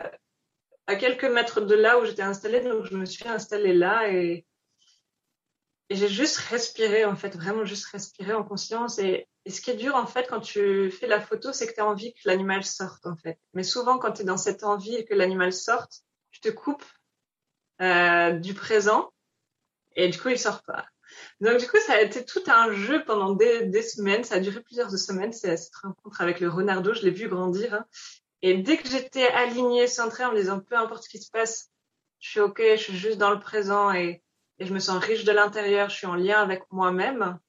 à 0.87 0.95
quelques 0.95 1.25
mètres 1.25 1.61
de 1.61 1.75
là 1.75 1.99
où 1.99 2.05
j'étais 2.05 2.21
installée, 2.21 2.59
donc 2.61 2.85
je 2.85 2.95
me 2.95 3.05
suis 3.05 3.27
installée 3.27 3.73
là 3.73 4.11
et, 4.11 4.45
et 5.91 5.95
j'ai 5.95 6.07
juste 6.07 6.37
respiré, 6.37 7.03
en 7.03 7.17
fait, 7.17 7.35
vraiment 7.35 7.65
juste 7.65 7.83
respiré 7.87 8.31
en 8.31 8.45
conscience. 8.45 8.97
Et, 8.97 9.27
ce 9.45 9.59
qui 9.59 9.71
est 9.71 9.75
dur, 9.75 9.93
en 9.93 10.07
fait, 10.07 10.25
quand 10.29 10.39
tu 10.39 10.89
fais 10.89 11.07
la 11.07 11.19
photo, 11.19 11.51
c'est 11.51 11.67
que 11.67 11.73
tu 11.73 11.81
as 11.81 11.85
envie 11.85 12.13
que 12.13 12.21
l'animal 12.29 12.63
sorte, 12.63 13.05
en 13.05 13.17
fait. 13.17 13.37
Mais 13.53 13.63
souvent, 13.63 13.97
quand 13.97 14.13
tu 14.13 14.21
es 14.21 14.25
dans 14.25 14.37
cette 14.37 14.63
envie 14.63 14.95
et 14.95 15.03
que 15.03 15.13
l'animal 15.13 15.51
sorte, 15.51 16.03
tu 16.31 16.39
te 16.39 16.47
coupes 16.47 16.85
euh, 17.81 18.31
du 18.31 18.53
présent 18.53 19.11
et 19.97 20.07
du 20.07 20.17
coup, 20.17 20.29
il 20.29 20.39
sort 20.39 20.63
pas. 20.63 20.85
Donc 21.41 21.59
du 21.59 21.67
coup, 21.67 21.79
ça 21.85 21.95
a 21.95 22.01
été 22.01 22.23
tout 22.23 22.43
un 22.47 22.71
jeu 22.71 23.03
pendant 23.03 23.33
des, 23.33 23.81
semaines. 23.81 24.23
Ça 24.23 24.35
a 24.35 24.39
duré 24.39 24.61
plusieurs 24.61 24.91
semaines, 24.97 25.33
cette 25.33 25.75
rencontre 25.75 26.21
avec 26.21 26.39
le 26.39 26.47
renardeau. 26.47 26.93
Je 26.93 27.01
l'ai 27.01 27.11
vu 27.11 27.27
grandir. 27.27 27.73
Hein. 27.73 27.85
Et 28.41 28.57
dès 28.59 28.77
que 28.77 28.87
j'étais 28.87 29.27
alignée, 29.27 29.87
centrée, 29.87 30.23
en 30.23 30.31
me 30.31 30.37
disant 30.37 30.61
peu 30.61 30.77
importe 30.77 31.03
ce 31.03 31.09
qui 31.09 31.21
se 31.21 31.29
passe, 31.29 31.69
je 32.19 32.29
suis 32.29 32.39
ok, 32.39 32.61
je 32.61 32.81
suis 32.81 32.97
juste 32.97 33.17
dans 33.17 33.31
le 33.31 33.41
présent 33.41 33.91
et, 33.91 34.23
et 34.61 34.65
je 34.65 34.73
me 34.75 34.79
sens 34.79 35.03
riche 35.03 35.23
de 35.23 35.31
l'intérieur, 35.31 35.89
je 35.89 35.95
suis 35.95 36.05
en 36.05 36.13
lien 36.13 36.39
avec 36.39 36.61
moi-même. 36.69 37.39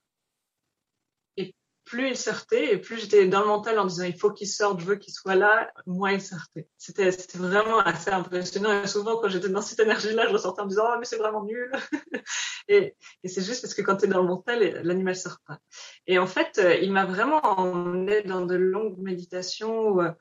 Et 1.37 1.55
plus 1.85 2.09
il 2.09 2.17
sortait, 2.17 2.73
et 2.73 2.79
plus 2.79 2.97
j'étais 2.97 3.29
dans 3.29 3.43
le 3.43 3.49
mental 3.49 3.79
en 3.79 3.85
disant 3.85 4.05
il 4.05 4.19
faut 4.19 4.31
qu'il 4.31 4.49
sorte, 4.49 4.81
je 4.81 4.87
veux 4.87 4.97
qu'il 4.97 5.13
soit 5.13 5.35
là, 5.35 5.71
moins 5.85 6.13
il 6.13 6.23
sortait. 6.23 6.71
C'était, 6.79 7.11
vraiment 7.35 7.81
assez 7.81 8.09
impressionnant. 8.11 8.83
Et 8.83 8.87
souvent, 8.87 9.19
quand 9.21 9.29
j'étais 9.29 9.51
dans 9.51 9.61
cette 9.61 9.81
énergie-là, 9.81 10.27
je 10.27 10.33
ressortais 10.33 10.63
en 10.63 10.65
me 10.65 10.71
disant 10.71 10.85
oh, 10.87 10.97
mais 10.99 11.05
c'est 11.05 11.19
vraiment 11.19 11.45
nul. 11.45 11.71
et, 12.69 12.97
et 13.23 13.29
c'est 13.29 13.43
juste 13.45 13.61
parce 13.61 13.75
que 13.75 13.83
quand 13.83 13.99
tu 13.99 14.07
es 14.07 14.09
dans 14.09 14.23
le 14.23 14.29
mental, 14.29 14.81
l'animal 14.83 15.15
sort 15.15 15.37
pas. 15.47 15.59
Et 16.07 16.19
en 16.19 16.27
fait, 16.27 16.59
euh, 16.59 16.77
il 16.77 16.93
m'a 16.93 17.05
vraiment 17.05 17.43
emmené 17.45 18.23
dans 18.23 18.47
de 18.47 18.55
longues 18.55 18.97
méditations 18.97 19.89
où, 19.89 20.01
euh, 20.01 20.13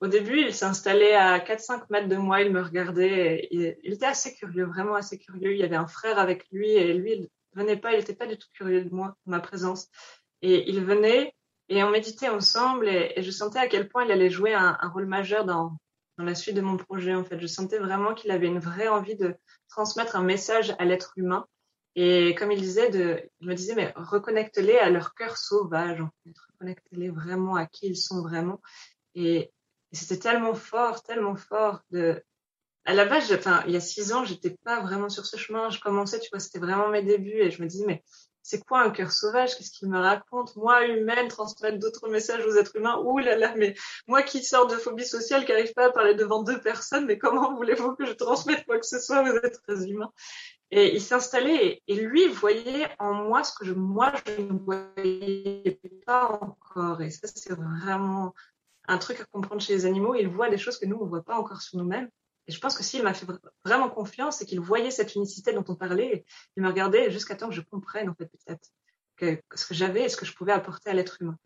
au 0.00 0.08
début, 0.08 0.40
il 0.40 0.54
s'installait 0.54 1.14
à 1.14 1.38
4-5 1.38 1.84
mètres 1.90 2.08
de 2.08 2.16
moi, 2.16 2.42
il 2.42 2.52
me 2.52 2.62
regardait. 2.62 3.48
il, 3.50 3.76
était 3.82 4.06
assez 4.06 4.34
curieux, 4.34 4.64
vraiment 4.64 4.94
assez 4.94 5.18
curieux. 5.18 5.52
Il 5.52 5.58
y 5.58 5.62
avait 5.62 5.76
un 5.76 5.86
frère 5.86 6.18
avec 6.18 6.46
lui 6.52 6.70
et 6.70 6.92
lui, 6.92 7.12
il 7.12 7.28
venait 7.54 7.76
pas, 7.76 7.92
il 7.92 7.98
n'était 7.98 8.14
pas 8.14 8.26
du 8.26 8.36
tout 8.36 8.48
curieux 8.52 8.84
de 8.84 8.94
moi, 8.94 9.16
de 9.26 9.30
ma 9.30 9.40
présence. 9.40 9.88
Et 10.42 10.68
il 10.70 10.84
venait 10.84 11.34
et 11.68 11.82
on 11.82 11.90
méditait 11.90 12.28
ensemble 12.28 12.88
et, 12.88 13.14
je 13.22 13.30
sentais 13.30 13.58
à 13.58 13.68
quel 13.68 13.88
point 13.88 14.04
il 14.04 14.12
allait 14.12 14.30
jouer 14.30 14.54
un, 14.54 14.76
rôle 14.92 15.06
majeur 15.06 15.44
dans, 15.44 15.76
dans 16.18 16.24
la 16.24 16.34
suite 16.34 16.56
de 16.56 16.60
mon 16.60 16.76
projet. 16.76 17.14
En 17.14 17.24
fait, 17.24 17.40
je 17.40 17.46
sentais 17.46 17.78
vraiment 17.78 18.14
qu'il 18.14 18.30
avait 18.30 18.46
une 18.46 18.60
vraie 18.60 18.88
envie 18.88 19.16
de 19.16 19.34
transmettre 19.68 20.16
un 20.16 20.22
message 20.22 20.74
à 20.78 20.84
l'être 20.84 21.12
humain. 21.16 21.46
Et 21.98 22.34
comme 22.34 22.52
il 22.52 22.60
disait, 22.60 22.90
de, 22.90 23.22
il 23.40 23.48
me 23.48 23.54
disait, 23.54 23.74
mais 23.74 23.92
reconnecte-les 23.96 24.76
à 24.76 24.90
leur 24.90 25.14
cœur 25.14 25.38
sauvage, 25.38 26.02
en 26.02 26.10
fait. 26.22 26.34
reconnecte-les 26.52 27.08
vraiment 27.08 27.56
à 27.56 27.64
qui 27.64 27.86
ils 27.86 27.96
sont 27.96 28.20
vraiment. 28.20 28.60
Et, 29.14 29.50
c'était 29.96 30.18
tellement 30.18 30.54
fort, 30.54 31.02
tellement 31.02 31.36
fort 31.36 31.80
de. 31.90 32.22
À 32.84 32.94
la 32.94 33.04
base, 33.04 33.32
enfin, 33.32 33.64
il 33.66 33.72
y 33.72 33.76
a 33.76 33.80
six 33.80 34.12
ans, 34.12 34.24
j'étais 34.24 34.56
pas 34.64 34.80
vraiment 34.80 35.08
sur 35.08 35.26
ce 35.26 35.36
chemin. 35.36 35.70
Je 35.70 35.80
commençais, 35.80 36.20
tu 36.20 36.28
vois, 36.30 36.38
c'était 36.38 36.60
vraiment 36.60 36.88
mes 36.88 37.02
débuts, 37.02 37.40
et 37.40 37.50
je 37.50 37.60
me 37.60 37.66
disais, 37.66 37.84
mais 37.84 38.04
c'est 38.46 38.64
quoi 38.64 38.82
un 38.82 38.90
cœur 38.90 39.10
sauvage? 39.10 39.56
Qu'est-ce 39.56 39.72
qu'il 39.72 39.88
me 39.88 39.98
raconte? 39.98 40.54
Moi, 40.54 40.86
humaine, 40.86 41.26
transmettre 41.26 41.80
d'autres 41.80 42.08
messages 42.08 42.46
aux 42.46 42.54
êtres 42.54 42.76
humains? 42.76 42.96
Ouh 43.04 43.18
là 43.18 43.36
là, 43.36 43.54
mais 43.56 43.74
moi 44.06 44.22
qui 44.22 44.44
sors 44.44 44.68
de 44.68 44.76
phobie 44.76 45.04
sociale, 45.04 45.44
qui 45.44 45.50
n'arrive 45.50 45.74
pas 45.74 45.86
à 45.86 45.90
parler 45.90 46.14
devant 46.14 46.44
deux 46.44 46.60
personnes, 46.60 47.06
mais 47.06 47.18
comment 47.18 47.56
voulez-vous 47.56 47.96
que 47.96 48.06
je 48.06 48.12
transmette 48.12 48.64
quoi 48.64 48.78
que 48.78 48.86
ce 48.86 49.00
soit 49.00 49.22
aux 49.22 49.36
êtres 49.36 49.88
humains? 49.88 50.12
Et 50.70 50.94
il 50.94 51.00
s'installait 51.00 51.82
et, 51.88 51.94
lui 51.96 52.28
voyait 52.28 52.88
en 53.00 53.14
moi 53.14 53.42
ce 53.42 53.52
que 53.52 53.64
je, 53.64 53.72
moi 53.72 54.12
je 54.26 54.40
ne 54.42 54.58
voyais 54.58 55.80
pas 56.06 56.38
encore. 56.40 57.02
Et 57.02 57.10
ça, 57.10 57.26
c'est 57.26 57.52
vraiment 57.52 58.32
un 58.88 58.98
truc 58.98 59.20
à 59.20 59.24
comprendre 59.24 59.60
chez 59.60 59.74
les 59.74 59.86
animaux. 59.86 60.14
Ils 60.14 60.28
voient 60.28 60.50
des 60.50 60.58
choses 60.58 60.78
que 60.78 60.86
nous, 60.86 60.96
on 60.96 61.04
ne 61.04 61.08
voit 61.08 61.22
pas 61.22 61.38
encore 61.38 61.62
sur 61.62 61.78
nous-mêmes. 61.78 62.08
Et 62.48 62.52
je 62.52 62.60
pense 62.60 62.76
que 62.76 62.84
s'il 62.84 63.02
m'a 63.02 63.14
fait 63.14 63.26
vraiment 63.64 63.88
confiance 63.88 64.40
et 64.40 64.46
qu'il 64.46 64.60
voyait 64.60 64.90
cette 64.90 65.14
unicité 65.14 65.52
dont 65.52 65.64
on 65.68 65.74
parlait, 65.74 66.24
il 66.56 66.62
me 66.62 66.68
regardait 66.68 67.10
jusqu'à 67.10 67.34
temps 67.34 67.48
que 67.48 67.54
je 67.54 67.60
comprenne, 67.60 68.08
en 68.08 68.14
fait, 68.14 68.26
peut-être, 68.26 69.40
ce 69.54 69.66
que 69.66 69.74
j'avais 69.74 70.04
et 70.04 70.08
ce 70.08 70.16
que 70.16 70.26
je 70.26 70.34
pouvais 70.34 70.52
apporter 70.52 70.90
à 70.90 70.94
l'être 70.94 71.20
humain. 71.20 71.36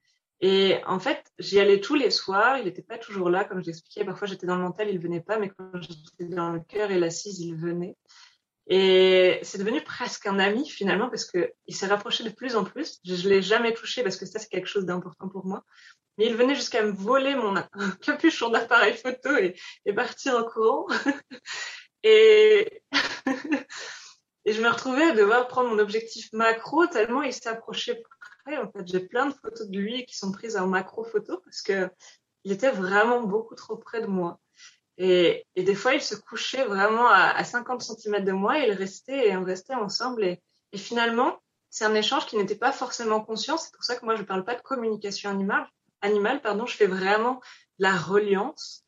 Et 0.43 0.79
en 0.87 0.99
fait, 0.99 1.23
j'y 1.39 1.59
allais 1.61 1.81
tous 1.81 1.95
les 1.95 2.11
soirs. 2.11 2.59
Il 2.59 2.65
n'était 2.65 2.83
pas 2.83 2.99
toujours 2.99 3.31
là, 3.31 3.45
comme 3.45 3.61
je 3.61 3.67
l'expliquais. 3.67 4.05
Parfois, 4.05 4.27
j'étais 4.27 4.47
dans 4.47 4.57
le 4.57 4.63
mental, 4.63 4.89
il 4.91 4.99
venait 4.99 5.21
pas, 5.21 5.39
mais 5.39 5.51
quand 5.51 5.81
j'étais 5.81 6.25
dans 6.25 6.51
le 6.51 6.61
cœur 6.61 6.91
et 6.91 6.99
l'assise, 6.99 7.41
il 7.41 7.57
venait. 7.57 7.97
Et 8.73 9.41
c'est 9.43 9.59
devenu 9.59 9.83
presque 9.83 10.27
un 10.27 10.39
ami 10.39 10.69
finalement 10.69 11.09
parce 11.09 11.25
que 11.25 11.53
il 11.67 11.75
s'est 11.75 11.89
rapproché 11.89 12.23
de 12.23 12.31
plus 12.31 12.55
en 12.55 12.65
plus. 12.65 13.01
Je, 13.05 13.13
ne 13.27 13.35
l'ai 13.35 13.43
jamais 13.43 13.75
touché 13.75 14.05
parce 14.05 14.17
que 14.17 14.27
ça 14.27 14.39
c'est 14.39 14.49
quelque 14.49 14.69
chose 14.69 14.87
d'important 14.87 15.29
pour 15.29 15.45
moi. 15.45 15.65
Mais 16.21 16.27
il 16.27 16.37
venait 16.37 16.55
jusqu'à 16.55 16.83
me 16.83 16.93
voler 16.93 17.35
mon 17.35 17.55
capuchon 18.03 18.51
d'appareil 18.51 18.95
photo 18.95 19.35
et, 19.39 19.59
et, 19.87 19.95
partir 19.95 20.37
en 20.37 20.45
courant. 20.45 20.87
et, 22.03 22.83
je 24.45 24.61
me 24.61 24.69
retrouvais 24.69 25.05
à 25.05 25.15
devoir 25.15 25.49
prendre 25.49 25.71
mon 25.71 25.79
objectif 25.79 26.31
macro 26.35 26.87
tellement 26.87 27.23
il 27.23 27.33
s'approchait 27.33 28.03
près. 28.45 28.59
En 28.59 28.71
fait, 28.71 28.87
j'ai 28.87 29.01
plein 29.01 29.29
de 29.29 29.33
photos 29.33 29.67
de 29.67 29.79
lui 29.79 30.05
qui 30.05 30.15
sont 30.15 30.31
prises 30.31 30.59
en 30.59 30.67
macro 30.67 31.05
photo 31.05 31.41
parce 31.43 31.63
que 31.63 31.89
il 32.45 32.53
était 32.53 32.71
vraiment 32.71 33.23
beaucoup 33.23 33.55
trop 33.55 33.77
près 33.77 34.03
de 34.03 34.07
moi. 34.07 34.39
Et, 34.99 35.47
des 35.57 35.75
fois, 35.75 35.95
il 35.95 36.03
se 36.03 36.17
couchait 36.17 36.67
vraiment 36.67 37.09
à, 37.09 37.31
à 37.31 37.45
50 37.45 37.81
cm 37.81 38.27
de 38.27 38.33
moi 38.33 38.59
et 38.59 38.69
il 38.69 38.75
restait 38.75 39.29
et 39.29 39.37
on 39.39 39.45
restait 39.45 39.73
ensemble. 39.73 40.23
Et, 40.25 40.43
et 40.73 40.77
finalement, 40.77 41.39
c'est 41.71 41.87
un 41.87 41.95
échange 41.95 42.27
qui 42.27 42.37
n'était 42.37 42.57
pas 42.57 42.73
forcément 42.73 43.23
conscient. 43.23 43.57
C'est 43.57 43.73
pour 43.73 43.85
ça 43.85 43.97
que 43.97 44.05
moi, 44.05 44.17
je 44.17 44.21
ne 44.21 44.27
parle 44.27 44.45
pas 44.45 44.55
de 44.55 44.61
communication 44.61 45.31
animale 45.31 45.67
animal, 46.03 46.41
pardon, 46.41 46.67
je 46.67 46.77
fais 46.77 46.87
vraiment 46.87 47.41
la 47.79 47.97
reliance. 47.97 48.85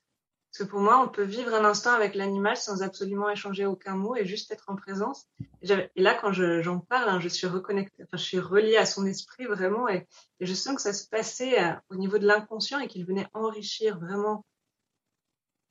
Parce 0.53 0.69
que 0.69 0.71
pour 0.71 0.81
moi, 0.81 1.03
on 1.03 1.09
peut 1.09 1.23
vivre 1.23 1.55
un 1.55 1.65
instant 1.65 1.93
avec 1.93 2.15
l'animal 2.15 2.59
sans 2.59 2.83
absolument 2.83 3.31
échanger 3.31 3.65
aucun 3.65 3.95
mot 3.95 4.15
et 4.17 4.27
juste 4.27 4.51
être 4.51 4.69
en 4.69 4.77
présence. 4.77 5.27
Et, 5.63 5.89
là, 5.97 6.15
quand 6.15 6.33
j'en 6.33 6.79
parle, 6.79 7.09
hein, 7.09 7.21
je 7.21 7.29
suis 7.29 7.47
reconnectée, 7.47 8.03
enfin, 8.03 8.19
je 8.19 8.23
suis 8.23 8.39
reliée 8.39 8.77
à 8.77 8.85
son 8.85 9.07
esprit 9.07 9.47
vraiment 9.47 9.89
et, 9.89 10.07
je 10.41 10.53
sens 10.53 10.77
que 10.77 10.83
ça 10.83 10.93
se 10.93 11.09
passait 11.09 11.59
euh, 11.59 11.73
au 11.89 11.95
niveau 11.95 12.19
de 12.19 12.27
l'inconscient 12.27 12.81
et 12.81 12.89
qu'il 12.89 13.07
venait 13.07 13.29
enrichir 13.33 13.99
vraiment, 13.99 14.45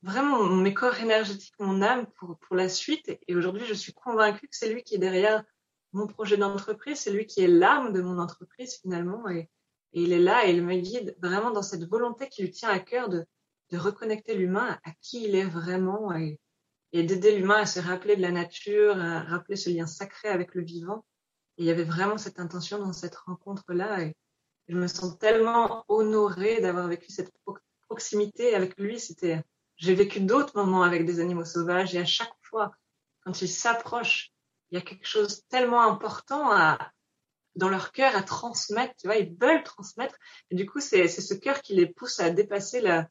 vraiment 0.01 0.47
mes 0.47 0.73
corps 0.73 0.99
énergétiques, 0.99 1.53
mon 1.59 1.83
âme 1.83 2.07
pour, 2.15 2.39
pour 2.39 2.55
la 2.55 2.67
suite. 2.67 3.07
Et, 3.07 3.19
et 3.27 3.35
aujourd'hui, 3.35 3.65
je 3.67 3.75
suis 3.75 3.93
convaincue 3.93 4.47
que 4.47 4.55
c'est 4.55 4.73
lui 4.73 4.81
qui 4.81 4.95
est 4.95 4.99
derrière 4.99 5.43
mon 5.93 6.07
projet 6.07 6.37
d'entreprise, 6.37 6.99
c'est 6.99 7.11
lui 7.11 7.27
qui 7.27 7.41
est 7.41 7.47
l'âme 7.47 7.93
de 7.93 8.01
mon 8.01 8.17
entreprise 8.17 8.79
finalement. 8.81 9.29
Et, 9.29 9.49
et 9.93 10.03
il 10.03 10.13
est 10.13 10.19
là 10.19 10.47
et 10.47 10.51
il 10.51 10.63
me 10.63 10.75
guide 10.75 11.15
vraiment 11.21 11.51
dans 11.51 11.61
cette 11.61 11.87
volonté 11.87 12.29
qui 12.29 12.43
lui 12.43 12.51
tient 12.51 12.69
à 12.69 12.79
cœur 12.79 13.09
de, 13.09 13.25
de 13.71 13.77
reconnecter 13.77 14.35
l'humain 14.35 14.79
à 14.83 14.91
qui 15.01 15.25
il 15.25 15.35
est 15.35 15.45
vraiment 15.45 16.13
et, 16.15 16.39
et 16.93 17.03
d'aider 17.03 17.35
l'humain 17.37 17.61
à 17.61 17.65
se 17.65 17.79
rappeler 17.79 18.15
de 18.15 18.21
la 18.21 18.31
nature, 18.31 18.99
à 18.99 19.21
rappeler 19.21 19.55
ce 19.55 19.69
lien 19.69 19.87
sacré 19.87 20.29
avec 20.29 20.55
le 20.55 20.63
vivant. 20.63 21.05
Et 21.57 21.63
il 21.63 21.65
y 21.65 21.71
avait 21.71 21.83
vraiment 21.83 22.17
cette 22.17 22.39
intention 22.39 22.79
dans 22.79 22.93
cette 22.93 23.15
rencontre-là 23.15 24.01
et 24.01 24.15
je 24.67 24.77
me 24.77 24.87
sens 24.87 25.17
tellement 25.17 25.83
honorée 25.89 26.61
d'avoir 26.61 26.87
vécu 26.87 27.11
cette 27.11 27.31
proximité 27.87 28.55
avec 28.55 28.79
lui. 28.79 28.99
C'était, 28.99 29.43
j'ai 29.75 29.93
vécu 29.93 30.21
d'autres 30.21 30.55
moments 30.55 30.83
avec 30.83 31.05
des 31.05 31.19
animaux 31.19 31.45
sauvages 31.45 31.93
et 31.95 31.99
à 31.99 32.05
chaque 32.05 32.33
fois, 32.41 32.71
quand 33.25 33.41
ils 33.41 33.49
s'approchent, 33.49 34.31
il 34.69 34.75
y 34.75 34.77
a 34.77 34.81
quelque 34.81 35.05
chose 35.07 35.43
tellement 35.49 35.81
important 35.81 36.51
à, 36.51 36.91
dans 37.55 37.69
leur 37.69 37.91
cœur 37.91 38.15
à 38.15 38.23
transmettre, 38.23 38.95
tu 38.97 39.07
vois, 39.07 39.17
ils 39.17 39.35
veulent 39.39 39.63
transmettre. 39.63 40.15
Et 40.49 40.55
du 40.55 40.65
coup, 40.65 40.79
c'est 40.79 41.07
ce 41.07 41.33
cœur 41.33 41.61
qui 41.61 41.75
les 41.75 41.87
pousse 41.87 42.19
à 42.19 42.29
dépasser 42.29 42.81
la, 42.81 43.07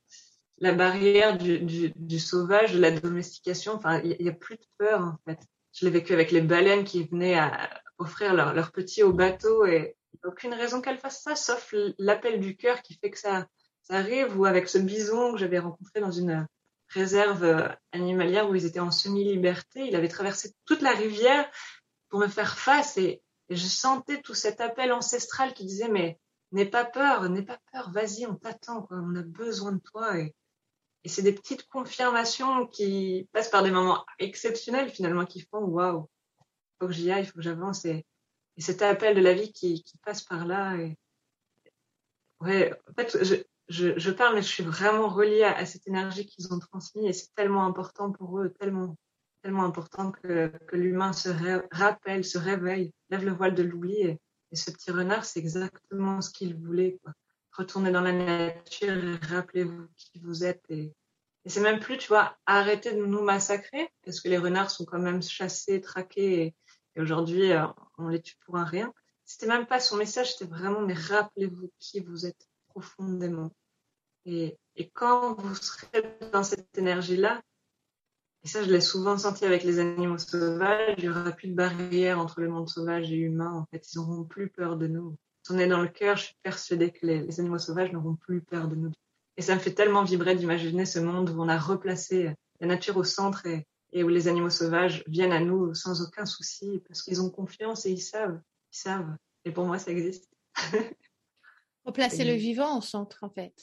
la 0.59 0.73
barrière 0.73 1.37
du, 1.37 1.93
du, 1.95 2.19
sauvage, 2.19 2.75
de 2.75 2.81
la 2.81 2.91
domestication. 2.91 3.75
Enfin, 3.75 4.01
il 4.03 4.17
n'y 4.21 4.29
a, 4.29 4.33
plus 4.33 4.57
de 4.57 4.67
peur, 4.79 5.01
en 5.01 5.17
fait. 5.27 5.39
Je 5.73 5.85
l'ai 5.85 5.91
vécu 5.91 6.13
avec 6.13 6.31
les 6.31 6.41
baleines 6.41 6.85
qui 6.85 7.05
venaient 7.05 7.39
à 7.39 7.71
offrir 7.99 8.35
leurs 8.35 8.55
leur 8.55 8.73
petits 8.73 9.03
au 9.03 9.13
bateau 9.13 9.65
et 9.67 9.97
aucune 10.25 10.55
raison 10.55 10.81
qu'elles 10.81 10.99
fassent 10.99 11.23
ça, 11.23 11.37
sauf 11.37 11.75
l'appel 11.99 12.41
du 12.41 12.57
cœur 12.57 12.83
qui 12.83 12.95
fait 12.95 13.11
que 13.11 13.19
ça, 13.19 13.47
ça 13.83 13.95
arrive. 13.95 14.39
Ou 14.39 14.47
avec 14.47 14.69
ce 14.69 14.79
bison 14.79 15.33
que 15.33 15.39
j'avais 15.39 15.59
rencontré 15.59 16.01
dans 16.01 16.11
une 16.11 16.47
réserve 16.89 17.73
animalière 17.93 18.51
où 18.51 18.55
ils 18.55 18.67
étaient 18.67 18.81
en 18.81 18.91
semi-liberté. 18.91 19.87
Il 19.87 19.97
avait 19.97 20.09
traversé 20.09 20.55
toute 20.67 20.83
la 20.83 20.93
rivière 20.93 21.49
pour 22.09 22.19
me 22.19 22.27
faire 22.27 22.59
face 22.59 22.99
et, 22.99 23.23
et 23.51 23.57
je 23.57 23.67
sentais 23.67 24.23
tout 24.23 24.35
cet 24.35 24.61
appel 24.61 24.93
ancestral 24.93 25.53
qui 25.55 25.67
disait, 25.67 25.89
mais 25.89 26.19
n'aie 26.53 26.71
pas 26.71 26.85
peur, 26.85 27.29
n'aie 27.29 27.43
pas 27.43 27.59
peur, 27.73 27.91
vas-y, 27.91 28.25
on 28.25 28.37
t'attend, 28.37 28.87
on 28.91 29.17
a 29.17 29.23
besoin 29.23 29.73
de 29.73 29.81
toi. 29.81 30.19
Et, 30.19 30.35
c'est 31.07 31.23
des 31.23 31.33
petites 31.33 31.67
confirmations 31.69 32.67
qui 32.67 33.29
passent 33.33 33.49
par 33.49 33.63
des 33.63 33.71
moments 33.71 34.05
exceptionnels 34.19 34.91
finalement, 34.91 35.25
qui 35.25 35.41
font, 35.41 35.65
waouh, 35.65 36.09
faut 36.79 36.87
que 36.87 36.93
j'y 36.93 37.11
aille, 37.11 37.27
faut 37.27 37.37
que 37.37 37.43
j'avance. 37.43 37.85
Et, 37.87 38.07
et 38.57 38.61
cet 38.61 38.83
appel 38.83 39.17
de 39.17 39.21
la 39.21 39.33
vie 39.33 39.53
qui, 39.53 39.83
passe 40.05 40.23
par 40.23 40.47
là. 40.47 40.77
Ouais, 42.41 42.73
en 42.89 42.93
fait, 42.93 43.19
je, 43.69 44.11
parle, 44.11 44.35
mais 44.35 44.43
je 44.43 44.49
suis 44.49 44.63
vraiment 44.63 45.09
reliée 45.09 45.43
à, 45.43 45.65
cette 45.67 45.89
énergie 45.89 46.27
qu'ils 46.27 46.53
ont 46.53 46.59
transmise 46.59 47.07
et 47.07 47.13
c'est 47.13 47.35
tellement 47.35 47.65
important 47.65 48.13
pour 48.13 48.39
eux, 48.39 48.51
tellement 48.51 48.97
tellement 49.43 49.65
important 49.65 50.13
que 50.13 50.53
l'humain 50.73 51.15
se 51.15 51.31
rappelle, 51.75 52.27
se 52.27 52.37
réveille, 52.37 52.93
lève 53.11 53.25
le 53.25 53.33
voile 53.33 53.55
de 53.55 53.63
l'oubli. 53.63 53.95
Et, 54.01 54.21
ce 54.53 54.71
petit 54.73 54.91
renard, 54.91 55.25
c'est 55.25 55.39
exactement 55.39 56.21
ce 56.21 56.31
qu'il 56.31 56.57
voulait. 56.57 56.99
Quoi. 57.03 57.13
Retournez 57.53 57.93
dans 57.93 58.01
la 58.01 58.13
nature 58.13 58.97
et 59.05 59.17
rappelez-vous 59.27 59.87
qui 59.97 60.19
vous 60.21 60.45
êtes. 60.45 60.65
Et, 60.71 60.93
c'est 61.47 61.61
même 61.61 61.79
plus, 61.79 61.99
tu 61.99 62.09
vois, 62.09 62.37
arrêtez 62.47 62.93
de 62.93 63.05
nous 63.05 63.23
massacrer, 63.23 63.89
parce 64.05 64.21
que 64.21 64.29
les 64.29 64.39
renards 64.39 64.71
sont 64.71 64.85
quand 64.85 64.99
même 64.99 65.23
chassés, 65.23 65.81
traqués, 65.81 66.43
et, 66.43 66.55
et 66.97 67.01
aujourd'hui, 67.01 67.53
euh, 67.53 67.67
on 67.97 68.09
les 68.09 68.21
tue 68.21 68.37
pour 68.45 68.57
un 68.57 68.65
rien. 68.65 68.93
C'était 69.25 69.47
même 69.47 69.67
pas 69.67 69.81
son 69.81 69.97
message, 69.97 70.33
c'était 70.33 70.51
vraiment, 70.51 70.81
mais 70.81 70.95
rappelez-vous 70.95 71.71
qui 71.79 72.01
vous 72.01 72.27
êtes 72.27 72.49
profondément. 72.69 73.53
Et, 74.27 74.59
et 74.77 74.91
quand 74.91 75.41
vous 75.41 75.55
serez 75.55 76.03
dans 76.33 76.43
cette 76.43 76.77
énergie-là, 76.77 77.41
et 78.43 78.49
ça, 78.49 78.63
je 78.63 78.71
l'ai 78.71 78.81
souvent 78.81 79.19
senti 79.19 79.45
avec 79.45 79.65
les 79.65 79.79
animaux 79.79 80.17
sauvages. 80.17 80.95
Il 80.97 81.05
n'y 81.05 81.11
aura 81.11 81.31
plus 81.33 81.49
de 81.49 81.55
barrière 81.55 82.19
entre 82.19 82.41
le 82.41 82.49
monde 82.49 82.69
sauvage 82.69 83.13
et 83.13 83.17
humain. 83.17 83.53
En 83.53 83.67
fait, 83.67 83.93
ils 83.93 83.99
n'auront 83.99 84.25
plus 84.25 84.49
peur 84.49 84.77
de 84.77 84.87
nous. 84.87 85.17
Si 85.43 85.53
on 85.53 85.59
est 85.59 85.69
dans 85.69 85.81
le 85.81 85.89
cœur, 85.89 86.17
je 86.17 86.25
suis 86.25 86.37
persuadée 86.43 86.91
que 86.91 87.07
les, 87.07 87.41
animaux 87.41 87.59
sauvages 87.59 87.93
n'auront 87.93 88.17
plus 88.17 88.41
peur 88.41 88.69
de 88.69 88.77
nous. 88.77 88.93
Et 89.37 89.43
ça 89.43 89.55
me 89.55 89.61
fait 89.61 89.75
tellement 89.75 90.05
vibrer 90.05 90.35
d'imaginer 90.35 90.87
ce 90.87 90.99
monde 90.99 91.31
où 91.31 91.43
on 91.43 91.49
a 91.49 91.59
replacé 91.59 92.35
la 92.61 92.67
nature 92.67 92.97
au 92.97 93.05
centre 93.05 93.47
et, 93.47 93.67
et 93.93 94.05
où 94.05 94.09
les 94.09 94.27
animaux 94.27 94.51
sauvages 94.51 95.05
viennent 95.07 95.33
à 95.33 95.41
nous 95.41 95.75
sans 95.75 96.03
aucun 96.03 96.25
souci 96.25 96.83
parce 96.87 97.03
qu'ils 97.03 97.23
ont 97.23 97.31
confiance 97.31 97.85
et 97.85 97.91
ils 97.91 98.01
savent, 98.01 98.41
ils 98.73 98.79
savent. 98.79 99.17
Et 99.45 99.53
pour 99.53 99.67
moi, 99.67 99.79
ça 99.79 99.91
existe. 99.91 100.31
Replacer 101.85 102.25
le 102.25 102.35
vivant 102.35 102.79
au 102.79 102.83
centre, 102.83 103.19
en 103.23 103.31
fait. 103.31 103.55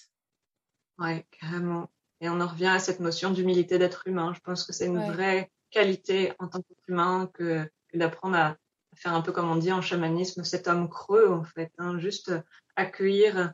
Ouais, 1.00 1.26
carrément. 1.40 1.90
Et 2.22 2.30
on 2.30 2.40
en 2.42 2.48
revient 2.48 2.68
à 2.68 2.80
cette 2.80 3.00
notion 3.00 3.32
d'humilité 3.32 3.78
d'être 3.78 4.08
humain. 4.08 4.34
Je 4.34 4.40
pense 4.40 4.64
que 4.64 4.74
c'est 4.74 4.88
une 4.88 5.12
vraie 5.12 5.52
qualité 5.70 6.34
en 6.40 6.48
tant 6.48 6.62
qu'humain 6.86 7.30
que, 7.34 7.64
que 7.90 7.98
d'apprendre 7.98 8.38
à, 8.38 8.58
faire 8.98 9.14
un 9.14 9.22
peu 9.22 9.32
comme 9.32 9.50
on 9.50 9.56
dit 9.56 9.72
en 9.72 9.82
chamanisme, 9.82 10.44
cet 10.44 10.68
homme 10.68 10.90
creux, 10.90 11.30
en 11.30 11.44
fait. 11.44 11.72
Hein, 11.78 12.00
juste 12.00 12.34
accueillir 12.76 13.54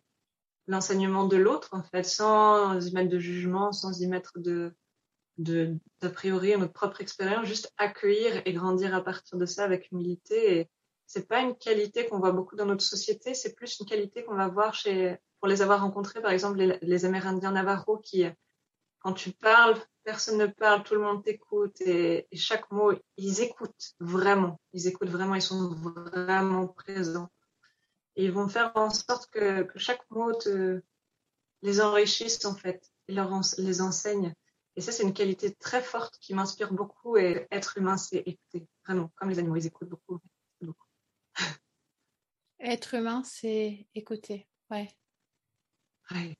l'enseignement 0.67 1.25
de 1.25 1.37
l'autre, 1.37 1.69
en 1.73 1.83
fait, 1.83 2.03
sans 2.03 2.79
y 2.79 2.93
mettre 2.93 3.09
de 3.09 3.19
jugement, 3.19 3.71
sans 3.71 3.99
y 3.99 4.07
mettre 4.07 4.39
de, 4.39 4.73
d'a 5.37 6.09
priori 6.09 6.57
notre 6.57 6.73
propre 6.73 7.01
expérience, 7.01 7.45
juste 7.45 7.73
accueillir 7.77 8.41
et 8.45 8.53
grandir 8.53 8.95
à 8.95 9.03
partir 9.03 9.37
de 9.37 9.45
ça 9.45 9.63
avec 9.65 9.91
humilité. 9.91 10.59
Et 10.59 10.69
c'est 11.07 11.27
pas 11.27 11.41
une 11.41 11.55
qualité 11.57 12.07
qu'on 12.07 12.19
voit 12.19 12.31
beaucoup 12.31 12.55
dans 12.55 12.65
notre 12.65 12.83
société, 12.83 13.33
c'est 13.33 13.53
plus 13.53 13.77
une 13.79 13.85
qualité 13.85 14.23
qu'on 14.23 14.35
va 14.35 14.47
voir 14.47 14.73
chez, 14.73 15.17
pour 15.39 15.47
les 15.49 15.61
avoir 15.61 15.81
rencontrés, 15.81 16.21
par 16.21 16.31
exemple 16.31 16.57
les, 16.57 16.77
les 16.81 17.05
Amérindiens 17.05 17.51
Navarro, 17.51 17.97
qui, 17.97 18.25
quand 19.03 19.13
tu 19.13 19.31
parles, 19.31 19.75
personne 20.03 20.37
ne 20.37 20.47
parle, 20.47 20.83
tout 20.83 20.95
le 20.95 21.01
monde 21.01 21.23
t'écoute 21.23 21.79
et, 21.81 22.27
et, 22.31 22.37
chaque 22.37 22.71
mot, 22.71 22.93
ils 23.17 23.41
écoutent 23.41 23.93
vraiment, 23.99 24.59
ils 24.71 24.87
écoutent 24.87 25.09
vraiment, 25.09 25.35
ils 25.35 25.41
sont 25.41 25.69
vraiment 25.75 26.67
présents. 26.67 27.29
Et 28.15 28.25
ils 28.25 28.31
vont 28.31 28.47
faire 28.47 28.71
en 28.75 28.89
sorte 28.89 29.29
que, 29.29 29.63
que 29.63 29.79
chaque 29.79 30.09
mot 30.09 30.33
te, 30.33 30.81
les 31.63 31.81
enrichisse 31.81 32.45
en 32.45 32.55
fait, 32.55 32.91
et 33.07 33.13
leur 33.13 33.29
les 33.57 33.81
enseigne. 33.81 34.33
Et 34.75 34.81
ça, 34.81 34.91
c'est 34.91 35.03
une 35.03 35.13
qualité 35.13 35.53
très 35.53 35.81
forte 35.81 36.17
qui 36.19 36.33
m'inspire 36.33 36.73
beaucoup. 36.73 37.17
Et 37.17 37.47
être 37.51 37.77
humain, 37.77 37.97
c'est 37.97 38.17
écouter. 38.25 38.67
Vraiment, 38.85 39.11
comme 39.15 39.29
les 39.29 39.39
animaux, 39.39 39.55
ils 39.55 39.67
écoutent 39.67 39.89
beaucoup. 39.89 40.19
beaucoup. 40.61 40.87
Être 42.59 42.93
humain, 42.95 43.23
c'est 43.23 43.87
écouter. 43.93 44.47
Ouais. 44.71 44.89
Ouais. 46.11 46.37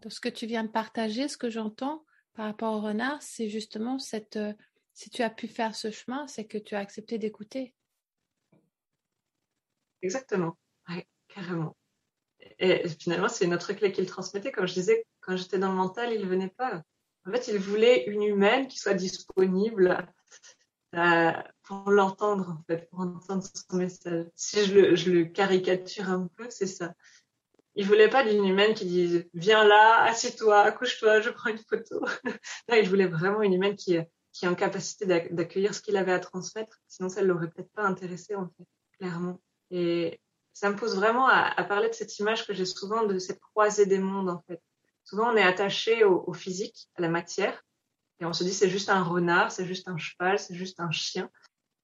Donc, 0.00 0.12
ce 0.12 0.20
que 0.20 0.28
tu 0.28 0.46
viens 0.46 0.64
de 0.64 0.68
partager, 0.70 1.28
ce 1.28 1.36
que 1.36 1.50
j'entends 1.50 2.04
par 2.34 2.46
rapport 2.46 2.74
au 2.74 2.80
renard, 2.80 3.20
c'est 3.22 3.48
justement 3.48 3.98
cette. 3.98 4.36
Euh, 4.36 4.52
si 4.94 5.10
tu 5.10 5.22
as 5.22 5.30
pu 5.30 5.46
faire 5.46 5.74
ce 5.74 5.90
chemin, 5.90 6.26
c'est 6.26 6.44
que 6.44 6.58
tu 6.58 6.74
as 6.74 6.78
accepté 6.78 7.18
d'écouter. 7.18 7.74
Exactement. 10.02 10.56
Carrément. 11.28 11.76
Et 12.58 12.88
finalement, 12.88 13.28
c'est 13.28 13.44
une 13.44 13.54
autre 13.54 13.72
clé 13.72 13.92
qu'il 13.92 14.06
transmettait. 14.06 14.50
Comme 14.50 14.66
je 14.66 14.74
disais, 14.74 15.06
quand 15.20 15.36
j'étais 15.36 15.58
dans 15.58 15.70
le 15.70 15.76
mental, 15.76 16.12
il 16.12 16.26
venait 16.26 16.48
pas. 16.48 16.82
En 17.26 17.30
fait, 17.30 17.48
il 17.48 17.58
voulait 17.58 18.04
une 18.06 18.22
humaine 18.22 18.66
qui 18.66 18.78
soit 18.78 18.94
disponible 18.94 20.06
euh, 20.96 21.32
pour 21.62 21.90
l'entendre, 21.90 22.56
en 22.58 22.64
fait, 22.66 22.88
pour 22.90 23.00
entendre 23.00 23.44
son 23.44 23.76
message. 23.76 24.26
Si 24.34 24.64
je 24.64 25.10
le 25.10 25.24
caricature 25.26 26.08
un 26.08 26.26
peu, 26.36 26.48
c'est 26.50 26.66
ça. 26.66 26.94
Il 27.76 27.86
voulait 27.86 28.08
pas 28.08 28.24
d'une 28.24 28.44
humaine 28.44 28.74
qui 28.74 28.84
dise 28.84 29.28
viens 29.32 29.64
là, 29.64 30.02
assieds-toi, 30.02 30.60
accouche-toi, 30.60 31.20
je 31.20 31.30
prends 31.30 31.50
une 31.50 31.58
photo. 31.58 32.00
non, 32.68 32.76
il 32.76 32.88
voulait 32.88 33.06
vraiment 33.06 33.42
une 33.42 33.52
humaine 33.52 33.76
qui, 33.76 33.98
qui 34.32 34.44
est 34.44 34.48
en 34.48 34.54
capacité 34.54 35.06
d'accueillir 35.06 35.74
ce 35.74 35.80
qu'il 35.80 35.96
avait 35.96 36.12
à 36.12 36.18
transmettre. 36.18 36.78
Sinon, 36.88 37.08
ça 37.08 37.22
ne 37.22 37.26
l'aurait 37.26 37.48
peut-être 37.50 37.72
pas 37.72 37.84
intéressé, 37.84 38.34
en 38.34 38.46
fait, 38.46 38.64
clairement. 38.98 39.40
Et 39.70 40.20
ça 40.52 40.70
me 40.70 40.76
pose 40.76 40.96
vraiment 40.96 41.28
à, 41.28 41.62
parler 41.64 41.88
de 41.88 41.94
cette 41.94 42.18
image 42.18 42.46
que 42.46 42.52
j'ai 42.52 42.66
souvent 42.66 43.04
de 43.04 43.18
cette 43.18 43.40
croisée 43.40 43.86
des 43.86 43.98
mondes, 43.98 44.30
en 44.30 44.42
fait. 44.46 44.60
Souvent, 45.04 45.32
on 45.32 45.36
est 45.36 45.42
attaché 45.42 46.04
au, 46.04 46.24
au, 46.26 46.32
physique, 46.32 46.88
à 46.96 47.02
la 47.02 47.08
matière, 47.08 47.64
et 48.20 48.26
on 48.26 48.32
se 48.32 48.44
dit 48.44 48.52
c'est 48.52 48.68
juste 48.68 48.90
un 48.90 49.02
renard, 49.02 49.50
c'est 49.50 49.66
juste 49.66 49.88
un 49.88 49.96
cheval, 49.96 50.38
c'est 50.38 50.54
juste 50.54 50.78
un 50.78 50.90
chien. 50.90 51.30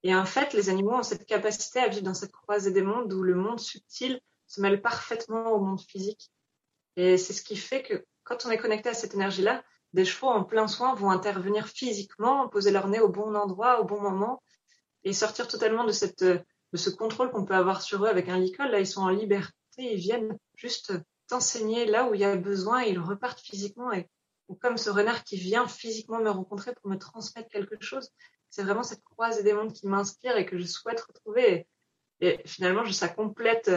Et 0.03 0.14
en 0.14 0.26
fait, 0.26 0.53
les 0.53 0.68
animaux 0.68 0.95
ont 0.95 1.03
cette 1.03 1.26
capacité 1.26 1.80
à 1.80 1.89
vivre 1.89 2.05
dans 2.05 2.14
cette 2.14 2.32
croisée 2.32 2.70
des 2.70 2.82
mondes 2.82 3.12
où 3.12 3.22
le 3.22 3.34
monde 3.34 3.59
subtil 3.59 4.20
se 4.47 4.61
mêle 4.61 4.80
parfaitement 4.80 5.53
au 5.53 5.61
monde 5.61 5.80
physique. 5.80 6.30
Et 6.97 7.18
c'est 7.18 7.32
ce 7.32 7.42
qui 7.42 7.57
fait 7.57 7.82
que 7.82 8.05
quand 8.24 8.47
on 8.47 8.51
est 8.51 8.59
connecté 8.59 8.88
à 8.88 8.94
cette 8.94 9.14
énergie-là, 9.14 9.62
des 9.92 10.05
chevaux 10.05 10.28
en 10.28 10.44
plein 10.44 10.68
soin 10.68 10.94
vont 10.94 11.11
intervenir 11.11 11.68
physiquement, 11.68 12.49
poser 12.49 12.70
leur 12.70 12.88
nez 12.88 13.01
au 13.01 13.09
bon 13.09 13.34
endroit, 13.34 13.80
au 13.80 13.84
bon 13.84 14.01
moment, 14.01 14.42
et 15.05 15.12
sortir 15.12 15.49
totalement 15.49 15.84
de 15.84 15.92
cette 15.92 16.24
de 16.72 16.78
ce 16.78 16.90
contrôle 16.90 17.30
qu'on 17.30 17.44
peut 17.44 17.55
avoir 17.55 17.80
sur 17.80 18.05
eux 18.05 18.09
avec 18.09 18.28
un 18.28 18.38
licol. 18.38 18.70
Là, 18.70 18.80
ils 18.80 18.86
sont 18.86 19.03
en 19.03 19.09
liberté, 19.09 19.53
ils 19.78 19.99
viennent 19.99 20.36
juste 20.57 20.92
t'enseigner 21.28 21.86
là 21.86 22.09
où 22.09 22.14
il 22.14 22.20
y 22.20 22.24
a 22.24 22.36
besoin 22.36 22.82
ils 22.82 22.99
repartent 22.99 23.40
physiquement. 23.40 23.92
Et, 23.92 24.09
ou 24.49 24.55
comme 24.55 24.76
ce 24.76 24.90
renard 24.90 25.24
qui 25.24 25.36
vient 25.36 25.66
physiquement 25.66 26.20
me 26.20 26.30
rencontrer 26.30 26.74
pour 26.74 26.90
me 26.90 26.99
transmettre 26.99 27.49
quelque 27.49 27.80
chose. 27.80 28.11
C'est 28.51 28.62
vraiment 28.62 28.84
cette 28.84 29.03
croisée 29.03 29.42
des 29.42 29.53
mondes 29.53 29.72
qui 29.72 29.86
m'inspire 29.88 30.36
et 30.36 30.47
que 30.47 30.59
je 30.59 30.66
souhaite 30.66 31.01
retrouver. 31.01 31.66
Et, 32.20 32.40
finalement, 32.47 32.84
ça 32.92 33.09
complète 33.09 33.70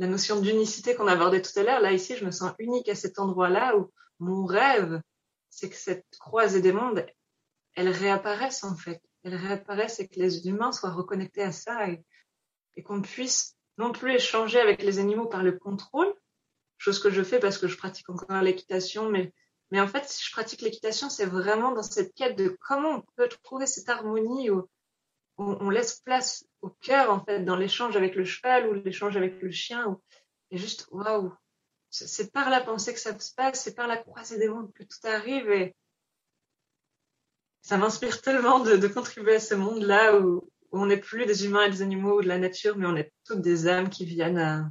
la 0.00 0.06
notion 0.06 0.40
d'unicité 0.40 0.94
qu'on 0.94 1.06
abordait 1.06 1.42
tout 1.42 1.56
à 1.58 1.62
l'heure. 1.62 1.80
Là, 1.80 1.92
ici, 1.92 2.16
je 2.16 2.24
me 2.24 2.30
sens 2.30 2.52
unique 2.58 2.88
à 2.88 2.94
cet 2.94 3.18
endroit-là 3.18 3.76
où 3.76 3.92
mon 4.18 4.46
rêve, 4.46 5.02
c'est 5.50 5.68
que 5.68 5.76
cette 5.76 6.06
croisée 6.18 6.62
des 6.62 6.72
mondes, 6.72 7.04
elle 7.74 7.90
réapparaisse 7.90 8.64
en 8.64 8.74
fait. 8.74 9.02
Elle 9.24 9.34
réapparaisse 9.34 10.00
et 10.00 10.08
que 10.08 10.18
les 10.18 10.48
humains 10.48 10.72
soient 10.72 10.90
reconnectés 10.90 11.42
à 11.42 11.52
ça 11.52 11.86
et, 11.88 12.02
qu'on 12.82 13.02
puisse 13.02 13.58
non 13.76 13.92
plus 13.92 14.14
échanger 14.14 14.58
avec 14.58 14.82
les 14.82 14.98
animaux 14.98 15.26
par 15.26 15.42
le 15.42 15.52
contrôle, 15.52 16.10
chose 16.78 16.98
que 16.98 17.10
je 17.10 17.22
fais 17.22 17.38
parce 17.38 17.58
que 17.58 17.68
je 17.68 17.76
pratique 17.76 18.08
encore 18.08 18.40
l'équitation, 18.40 19.10
mais, 19.10 19.34
mais 19.70 19.82
en 19.82 19.86
fait, 19.86 20.08
si 20.08 20.24
je 20.24 20.32
pratique 20.32 20.62
l'équitation, 20.62 21.10
c'est 21.10 21.26
vraiment 21.26 21.72
dans 21.72 21.82
cette 21.82 22.14
quête 22.14 22.38
de 22.38 22.56
comment 22.66 22.96
on 22.96 23.04
peut 23.16 23.28
trouver 23.42 23.66
cette 23.66 23.90
harmonie 23.90 24.48
on 25.42 25.70
laisse 25.70 26.00
place 26.00 26.44
au 26.60 26.68
cœur, 26.68 27.10
en 27.10 27.24
fait, 27.24 27.44
dans 27.44 27.56
l'échange 27.56 27.96
avec 27.96 28.14
le 28.14 28.24
cheval 28.24 28.68
ou 28.68 28.74
l'échange 28.74 29.16
avec 29.16 29.40
le 29.40 29.50
chien. 29.50 29.98
Et 30.50 30.58
juste, 30.58 30.86
waouh, 30.90 31.32
c'est 31.90 32.32
par 32.32 32.50
la 32.50 32.60
pensée 32.60 32.94
que 32.94 33.00
ça 33.00 33.18
se 33.18 33.34
passe, 33.34 33.62
c'est 33.62 33.74
par 33.74 33.88
la 33.88 33.96
croisée 33.96 34.38
des 34.38 34.48
mondes 34.48 34.72
que 34.72 34.84
tout 34.84 35.06
arrive 35.06 35.50
et 35.50 35.74
ça 37.62 37.76
m'inspire 37.76 38.20
tellement 38.22 38.60
de, 38.60 38.86
contribuer 38.88 39.36
à 39.36 39.40
ce 39.40 39.54
monde-là 39.54 40.18
où, 40.18 40.48
on 40.72 40.86
n'est 40.86 41.00
plus 41.00 41.26
des 41.26 41.46
humains 41.46 41.64
et 41.64 41.70
des 41.70 41.82
animaux 41.82 42.18
ou 42.18 42.22
de 42.22 42.28
la 42.28 42.38
nature, 42.38 42.76
mais 42.76 42.86
on 42.86 42.94
est 42.94 43.12
toutes 43.24 43.40
des 43.40 43.66
âmes 43.66 43.90
qui 43.90 44.04
viennent 44.04 44.38
à, 44.38 44.70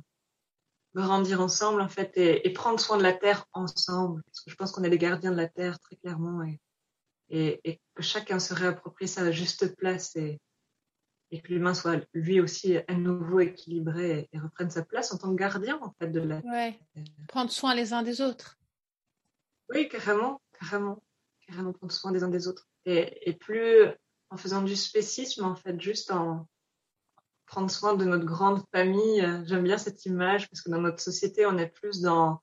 grandir 0.95 1.41
ensemble 1.41 1.82
en 1.82 1.89
fait 1.89 2.11
et, 2.15 2.51
prendre 2.53 2.80
soin 2.80 2.97
de 2.97 3.03
la 3.03 3.13
terre 3.13 3.45
ensemble 3.53 4.24
parce 4.24 4.41
que 4.41 4.49
je 4.49 4.55
pense 4.55 4.72
qu'on 4.72 4.84
est 4.84 4.89
les 4.89 4.97
gardiens 4.97 5.32
de 5.32 5.38
la 5.38 5.47
terre 5.47 5.80
très 5.80 5.97
clairement 5.97 6.41
et, 6.43 6.59
et, 7.63 7.80
que 7.93 8.01
chacun 8.01 8.39
se 8.39 8.53
réapproprie 8.53 9.07
sa 9.07 9.32
juste 9.32 9.76
place 9.76 10.15
et 11.32 11.41
que 11.41 11.49
l'humain 11.49 11.73
soit 11.73 12.01
lui 12.13 12.41
aussi 12.41 12.77
à 12.88 12.93
nouveau 12.93 13.39
équilibré 13.39 14.30
et, 14.32 14.39
reprenne 14.39 14.69
sa 14.69 14.84
place 14.84 15.11
en 15.13 15.17
tant 15.17 15.30
que 15.30 15.36
gardien 15.36 15.80
en 15.82 15.93
fait 15.99 16.07
de 16.07 16.21
la 16.21 16.39
ouais. 16.39 16.80
Prendre 17.27 17.51
soin 17.51 17.75
les 17.75 17.93
uns 17.93 18.01
des 18.01 18.21
autres. 18.21 18.57
Oui, 19.69 19.88
carrément, 19.88 20.41
carrément, 20.59 21.03
carrément 21.47 21.73
prendre 21.73 21.91
soin 21.91 22.11
des 22.11 22.23
uns 22.23 22.30
des 22.30 22.47
autres 22.47 22.67
et, 22.86 23.30
et 23.30 23.34
plus 23.34 23.86
en 24.32 24.38
faisant 24.38 24.61
du 24.61 24.75
spécisme 24.75 25.45
en 25.45 25.55
fait 25.55 25.80
juste 25.80 26.11
en 26.11 26.47
prendre 27.45 27.69
soin 27.71 27.95
de 27.95 28.05
notre 28.05 28.25
grande 28.25 28.63
famille. 28.71 29.27
J'aime 29.45 29.63
bien 29.63 29.77
cette 29.77 30.05
image 30.05 30.49
parce 30.49 30.61
que 30.61 30.69
dans 30.69 30.82
notre 30.82 31.01
société, 31.01 31.45
on 31.45 31.57
est 31.57 31.67
plus 31.67 32.01
dans 32.01 32.41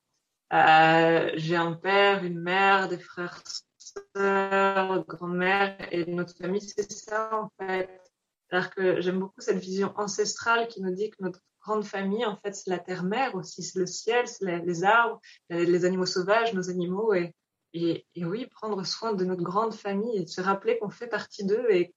euh, 0.53 1.31
j'ai 1.35 1.57
un 1.57 1.73
père, 1.73 2.25
une 2.25 2.41
mère, 2.41 2.89
des 2.89 2.99
frères, 2.99 3.43
sœurs, 3.79 5.05
grand-mère 5.07 5.77
et 5.91 6.07
notre 6.07 6.37
famille, 6.37 6.61
c'est 6.61 6.91
ça 6.91 7.31
en 7.33 7.51
fait. 7.59 8.01
C'est-à-dire 8.49 8.71
que 8.71 9.01
j'aime 9.01 9.19
beaucoup 9.19 9.41
cette 9.41 9.59
vision 9.59 9.93
ancestrale 9.97 10.69
qui 10.69 10.81
nous 10.81 10.95
dit 10.95 11.11
que 11.11 11.17
notre 11.21 11.41
grande 11.61 11.85
famille, 11.85 12.25
en 12.25 12.37
fait, 12.37 12.55
c'est 12.55 12.71
la 12.71 12.79
terre-mère 12.79 13.35
aussi, 13.35 13.63
c'est 13.63 13.79
le 13.79 13.87
ciel, 13.87 14.29
c'est 14.29 14.45
les, 14.65 14.85
arbres, 14.85 15.21
les, 15.51 15.85
animaux 15.85 16.07
sauvages, 16.07 16.55
nos 16.55 16.71
animaux 16.71 17.13
et, 17.13 17.35
et, 17.73 18.25
oui, 18.25 18.47
prendre 18.47 18.85
soin 18.87 19.15
de 19.15 19.25
notre 19.25 19.43
grande 19.43 19.75
famille 19.75 20.23
et 20.23 20.27
se 20.27 20.41
rappeler 20.41 20.79
qu'on 20.79 20.91
fait 20.91 21.09
partie 21.09 21.45
d'eux 21.45 21.67
et 21.71 21.93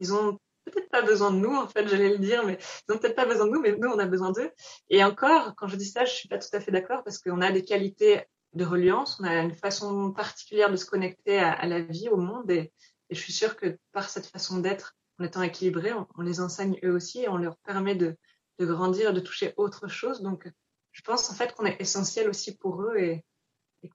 ils 0.00 0.14
ont 0.14 0.38
peut-être 0.64 0.88
pas 0.88 1.02
besoin 1.02 1.30
de 1.30 1.36
nous, 1.36 1.54
en 1.54 1.68
fait, 1.68 1.86
j'allais 1.88 2.10
le 2.10 2.18
dire, 2.18 2.44
mais 2.46 2.58
ils 2.88 2.94
ont 2.94 2.98
peut-être 2.98 3.16
pas 3.16 3.26
besoin 3.26 3.46
de 3.46 3.52
nous, 3.52 3.60
mais 3.60 3.76
nous, 3.76 3.88
on 3.88 3.98
a 3.98 4.06
besoin 4.06 4.32
d'eux. 4.32 4.50
Et 4.88 5.04
encore, 5.04 5.54
quand 5.56 5.68
je 5.68 5.76
dis 5.76 5.86
ça, 5.86 6.04
je 6.04 6.12
suis 6.12 6.28
pas 6.28 6.38
tout 6.38 6.48
à 6.52 6.60
fait 6.60 6.72
d'accord 6.72 7.02
parce 7.04 7.18
qu'on 7.18 7.40
a 7.40 7.52
des 7.52 7.64
qualités 7.64 8.24
de 8.54 8.64
reliance, 8.64 9.18
on 9.20 9.24
a 9.24 9.36
une 9.36 9.54
façon 9.54 10.12
particulière 10.12 10.70
de 10.70 10.76
se 10.76 10.86
connecter 10.86 11.38
à, 11.38 11.66
la 11.66 11.80
vie, 11.80 12.08
au 12.08 12.16
monde, 12.16 12.50
et, 12.50 12.72
je 13.10 13.18
suis 13.18 13.32
sûre 13.32 13.56
que 13.56 13.76
par 13.90 14.08
cette 14.08 14.26
façon 14.26 14.58
d'être, 14.60 14.94
en 15.20 15.24
étant 15.24 15.42
équilibré, 15.42 15.92
on, 16.16 16.22
les 16.22 16.40
enseigne 16.40 16.78
eux 16.82 16.94
aussi 16.94 17.20
et 17.20 17.28
on 17.28 17.36
leur 17.36 17.56
permet 17.58 17.94
de, 17.94 18.16
de 18.58 18.66
grandir, 18.66 19.12
de 19.12 19.20
toucher 19.20 19.52
autre 19.56 19.86
chose. 19.86 20.22
Donc, 20.22 20.50
je 20.92 21.02
pense 21.02 21.30
en 21.30 21.34
fait 21.34 21.54
qu'on 21.54 21.66
est 21.66 21.80
essentiel 21.80 22.28
aussi 22.28 22.56
pour 22.56 22.82
eux 22.82 22.96
et, 22.96 23.24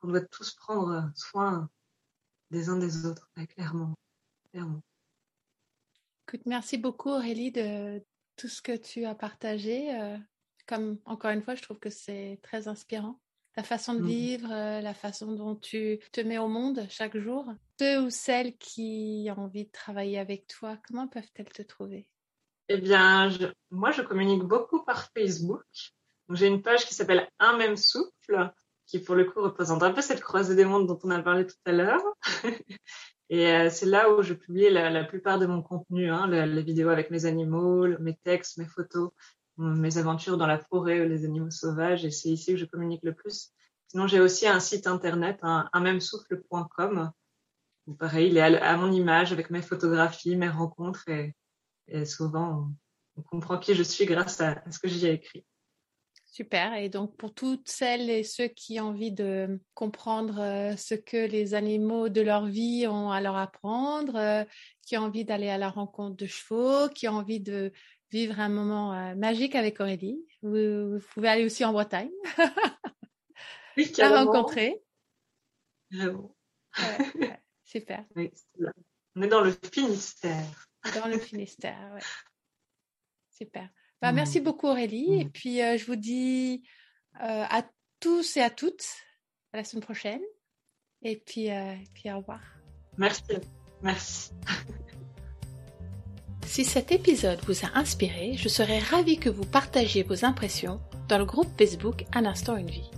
qu'on 0.02 0.08
doit 0.08 0.22
tous 0.22 0.56
prendre 0.56 1.12
soin 1.16 1.70
des 2.50 2.70
uns 2.70 2.78
des 2.78 3.06
autres, 3.06 3.30
clairement, 3.50 3.94
clairement. 4.52 4.82
Écoute, 6.28 6.46
merci 6.46 6.78
beaucoup 6.78 7.10
Aurélie 7.10 7.52
de 7.52 8.04
tout 8.36 8.48
ce 8.48 8.62
que 8.62 8.76
tu 8.76 9.06
as 9.06 9.14
partagé. 9.14 9.96
Euh, 10.00 10.18
comme 10.68 10.98
encore 11.06 11.30
une 11.30 11.44
fois, 11.44 11.54
je 11.54 11.62
trouve 11.62 11.78
que 11.80 11.92
c'est 11.92 12.40
très 12.42 12.68
inspirant. 12.68 13.20
Ta 13.56 13.64
façon 13.64 13.94
de 13.94 14.02
mmh. 14.02 14.06
vivre, 14.06 14.52
euh, 14.52 14.82
la 14.82 14.94
façon 14.94 15.32
dont 15.32 15.56
tu 15.56 16.00
te 16.12 16.22
mets 16.22 16.38
au 16.38 16.48
monde 16.48 16.86
chaque 16.90 17.18
jour. 17.18 17.46
Ceux 17.80 18.02
ou 18.02 18.10
celles 18.10 18.56
qui 18.58 19.28
ont 19.36 19.44
envie 19.44 19.66
de 19.66 19.72
travailler 19.72 20.20
avec 20.20 20.48
toi, 20.48 20.78
comment 20.88 21.08
peuvent-elles 21.08 21.50
te 21.50 21.62
trouver? 21.62 22.08
Eh 22.68 22.78
bien, 22.78 23.30
moi, 23.72 23.92
je 23.92 24.02
communique 24.02 24.44
beaucoup 24.44 24.84
par 24.84 25.10
Facebook. 25.16 25.64
J'ai 26.32 26.48
une 26.48 26.62
page 26.62 26.86
qui 26.86 26.96
s'appelle 26.96 27.30
Un 27.40 27.58
même 27.58 27.78
souffle, 27.78 28.52
qui 28.88 29.00
pour 29.00 29.16
le 29.16 29.26
coup 29.26 29.42
représente 29.42 29.84
un 29.84 29.92
peu 29.92 30.02
cette 30.02 30.22
croisée 30.22 30.56
des 30.56 30.66
mondes 30.66 30.88
dont 30.88 31.00
on 31.04 31.12
a 31.12 31.22
parlé 31.22 31.46
tout 31.46 31.56
à 31.66 31.72
l'heure. 31.72 32.04
Et 33.30 33.48
euh, 33.48 33.70
c'est 33.72 33.88
là 33.88 34.12
où 34.12 34.22
je 34.22 34.34
publie 34.34 34.70
la, 34.70 35.04
plupart 35.04 35.40
de 35.40 35.46
mon 35.46 35.62
contenu, 35.64 36.12
hein, 36.12 36.28
les 36.28 36.62
vidéos 36.62 36.90
avec 36.90 37.10
mes 37.10 37.26
animaux, 37.26 37.88
mes 38.00 38.16
textes, 38.18 38.58
mes 38.58 38.68
photos, 38.68 39.12
mes 39.58 39.98
aventures 39.98 40.38
dans 40.38 40.48
la 40.48 40.60
forêt, 40.60 41.08
les 41.08 41.26
animaux 41.26 41.52
sauvages, 41.52 42.06
et 42.06 42.12
c'est 42.12 42.30
ici 42.30 42.54
que 42.54 42.58
je 42.58 42.66
communique 42.66 43.04
le 43.04 43.14
plus. 43.14 43.54
Sinon, 43.88 44.08
j'ai 44.08 44.20
aussi 44.20 44.48
un 44.48 44.60
site 44.60 44.88
internet, 44.88 45.40
un, 45.42 45.70
même 45.80 46.02
souffle.com. 46.02 47.12
Pareil, 48.00 48.30
il 48.30 48.38
est 48.38 48.42
à, 48.42 48.78
mon 48.78 48.92
image 48.92 49.32
avec 49.32 49.50
mes 49.50 49.62
photographies, 49.62 50.36
mes 50.36 50.50
rencontres, 50.50 51.08
et, 51.08 52.06
souvent 52.06 52.72
on, 53.16 53.22
comprend 53.22 53.58
qui 53.58 53.76
je 53.76 53.84
suis 53.84 54.06
grâce 54.06 54.42
à, 54.42 54.62
ce 54.70 54.80
que 54.80 54.88
j'y 54.88 55.08
ai 55.08 55.14
écrit. 55.14 55.46
Super. 56.26 56.74
Et 56.74 56.90
donc, 56.90 57.16
pour 57.16 57.34
toutes 57.34 57.70
celles 57.70 58.10
et 58.10 58.24
ceux 58.24 58.50
qui 58.50 58.82
ont 58.82 58.88
envie 58.88 59.14
de 59.14 59.62
comprendre 59.74 60.42
euh, 60.42 60.76
ce 60.76 60.94
que 60.94 61.28
les 61.28 61.54
animaux 61.54 62.10
de 62.10 62.20
leur 62.20 62.48
vie 62.48 62.88
ont 62.88 63.10
à 63.10 63.22
leur 63.22 63.38
apprendre, 63.38 64.18
euh, 64.18 64.44
qui 64.82 64.98
ont 64.98 65.04
envie 65.04 65.24
d'aller 65.24 65.48
à 65.48 65.58
la 65.58 65.70
rencontre 65.70 66.18
de 66.18 66.26
chevaux, 66.26 66.90
qui 66.90 67.08
ont 67.08 67.14
envie 67.14 67.40
de 67.40 67.72
vivre 68.12 68.40
un 68.40 68.50
moment 68.50 68.94
euh, 68.94 69.16
magique 69.16 69.56
avec 69.56 69.80
Aurélie. 69.80 70.26
Vous, 70.42 71.00
pouvez 71.14 71.30
aller 71.30 71.46
aussi 71.46 71.66
en 71.66 71.74
Bretagne. 71.74 72.12
oui, 73.78 73.92
la 73.98 74.24
rencontrer. 74.24 74.82
super. 77.66 78.06
On 79.16 79.22
est 79.22 79.28
dans 79.28 79.42
le 79.42 79.56
Finistère. 79.72 80.68
Dans 80.96 81.08
le 81.08 81.18
Finistère, 81.18 81.92
oui. 81.96 82.02
Super. 83.32 83.70
Bah, 84.02 84.12
mmh. 84.12 84.16
Merci 84.16 84.40
beaucoup 84.40 84.68
Aurélie. 84.68 85.22
Et 85.22 85.26
mmh. 85.26 85.32
puis 85.32 85.62
euh, 85.62 85.78
je 85.78 85.86
vous 85.86 85.96
dis 85.96 86.68
euh, 87.22 87.46
à 87.50 87.64
tous 88.00 88.38
et 88.38 88.42
à 88.42 88.50
toutes 88.50 88.86
à 89.54 89.58
la 89.58 89.64
semaine 89.64 89.84
prochaine. 89.84 90.22
Et 91.02 91.18
puis, 91.18 91.48
et 91.48 91.84
puis 91.94 92.12
au 92.12 92.18
revoir. 92.18 92.42
Merci. 92.98 93.34
Merci. 93.82 94.32
Si 96.46 96.64
cet 96.64 96.92
épisode 96.92 97.40
vous 97.48 97.66
a 97.66 97.78
inspiré, 97.78 98.34
je 98.38 98.48
serais 98.48 98.80
ravie 98.80 99.18
que 99.18 99.30
vous 99.30 99.46
partagiez 99.46 100.04
vos 100.04 100.24
impressions 100.26 100.80
dans 101.10 101.18
le 101.18 101.26
groupe 101.26 101.50
Facebook 101.58 102.06
Un 102.14 102.26
instant 102.26 102.56
une 102.56 102.70
vie. 102.70 102.92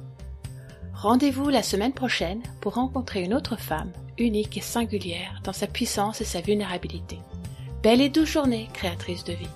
Rendez-vous 0.94 1.50
la 1.50 1.64
semaine 1.64 1.94
prochaine 1.94 2.42
pour 2.62 2.76
rencontrer 2.76 3.24
une 3.24 3.34
autre 3.34 3.56
femme 3.56 3.92
unique 4.18 4.58
et 4.58 4.62
singulière 4.62 5.42
dans 5.44 5.54
sa 5.54 5.68
puissance 5.68 6.22
et 6.22 6.26
sa 6.26 6.42
vulnérabilité. 6.42 7.20
Belle 7.84 8.02
et 8.02 8.10
douce 8.10 8.30
journée, 8.30 8.68
créatrice 8.74 9.24
de 9.24 9.34
vie. 9.34 9.48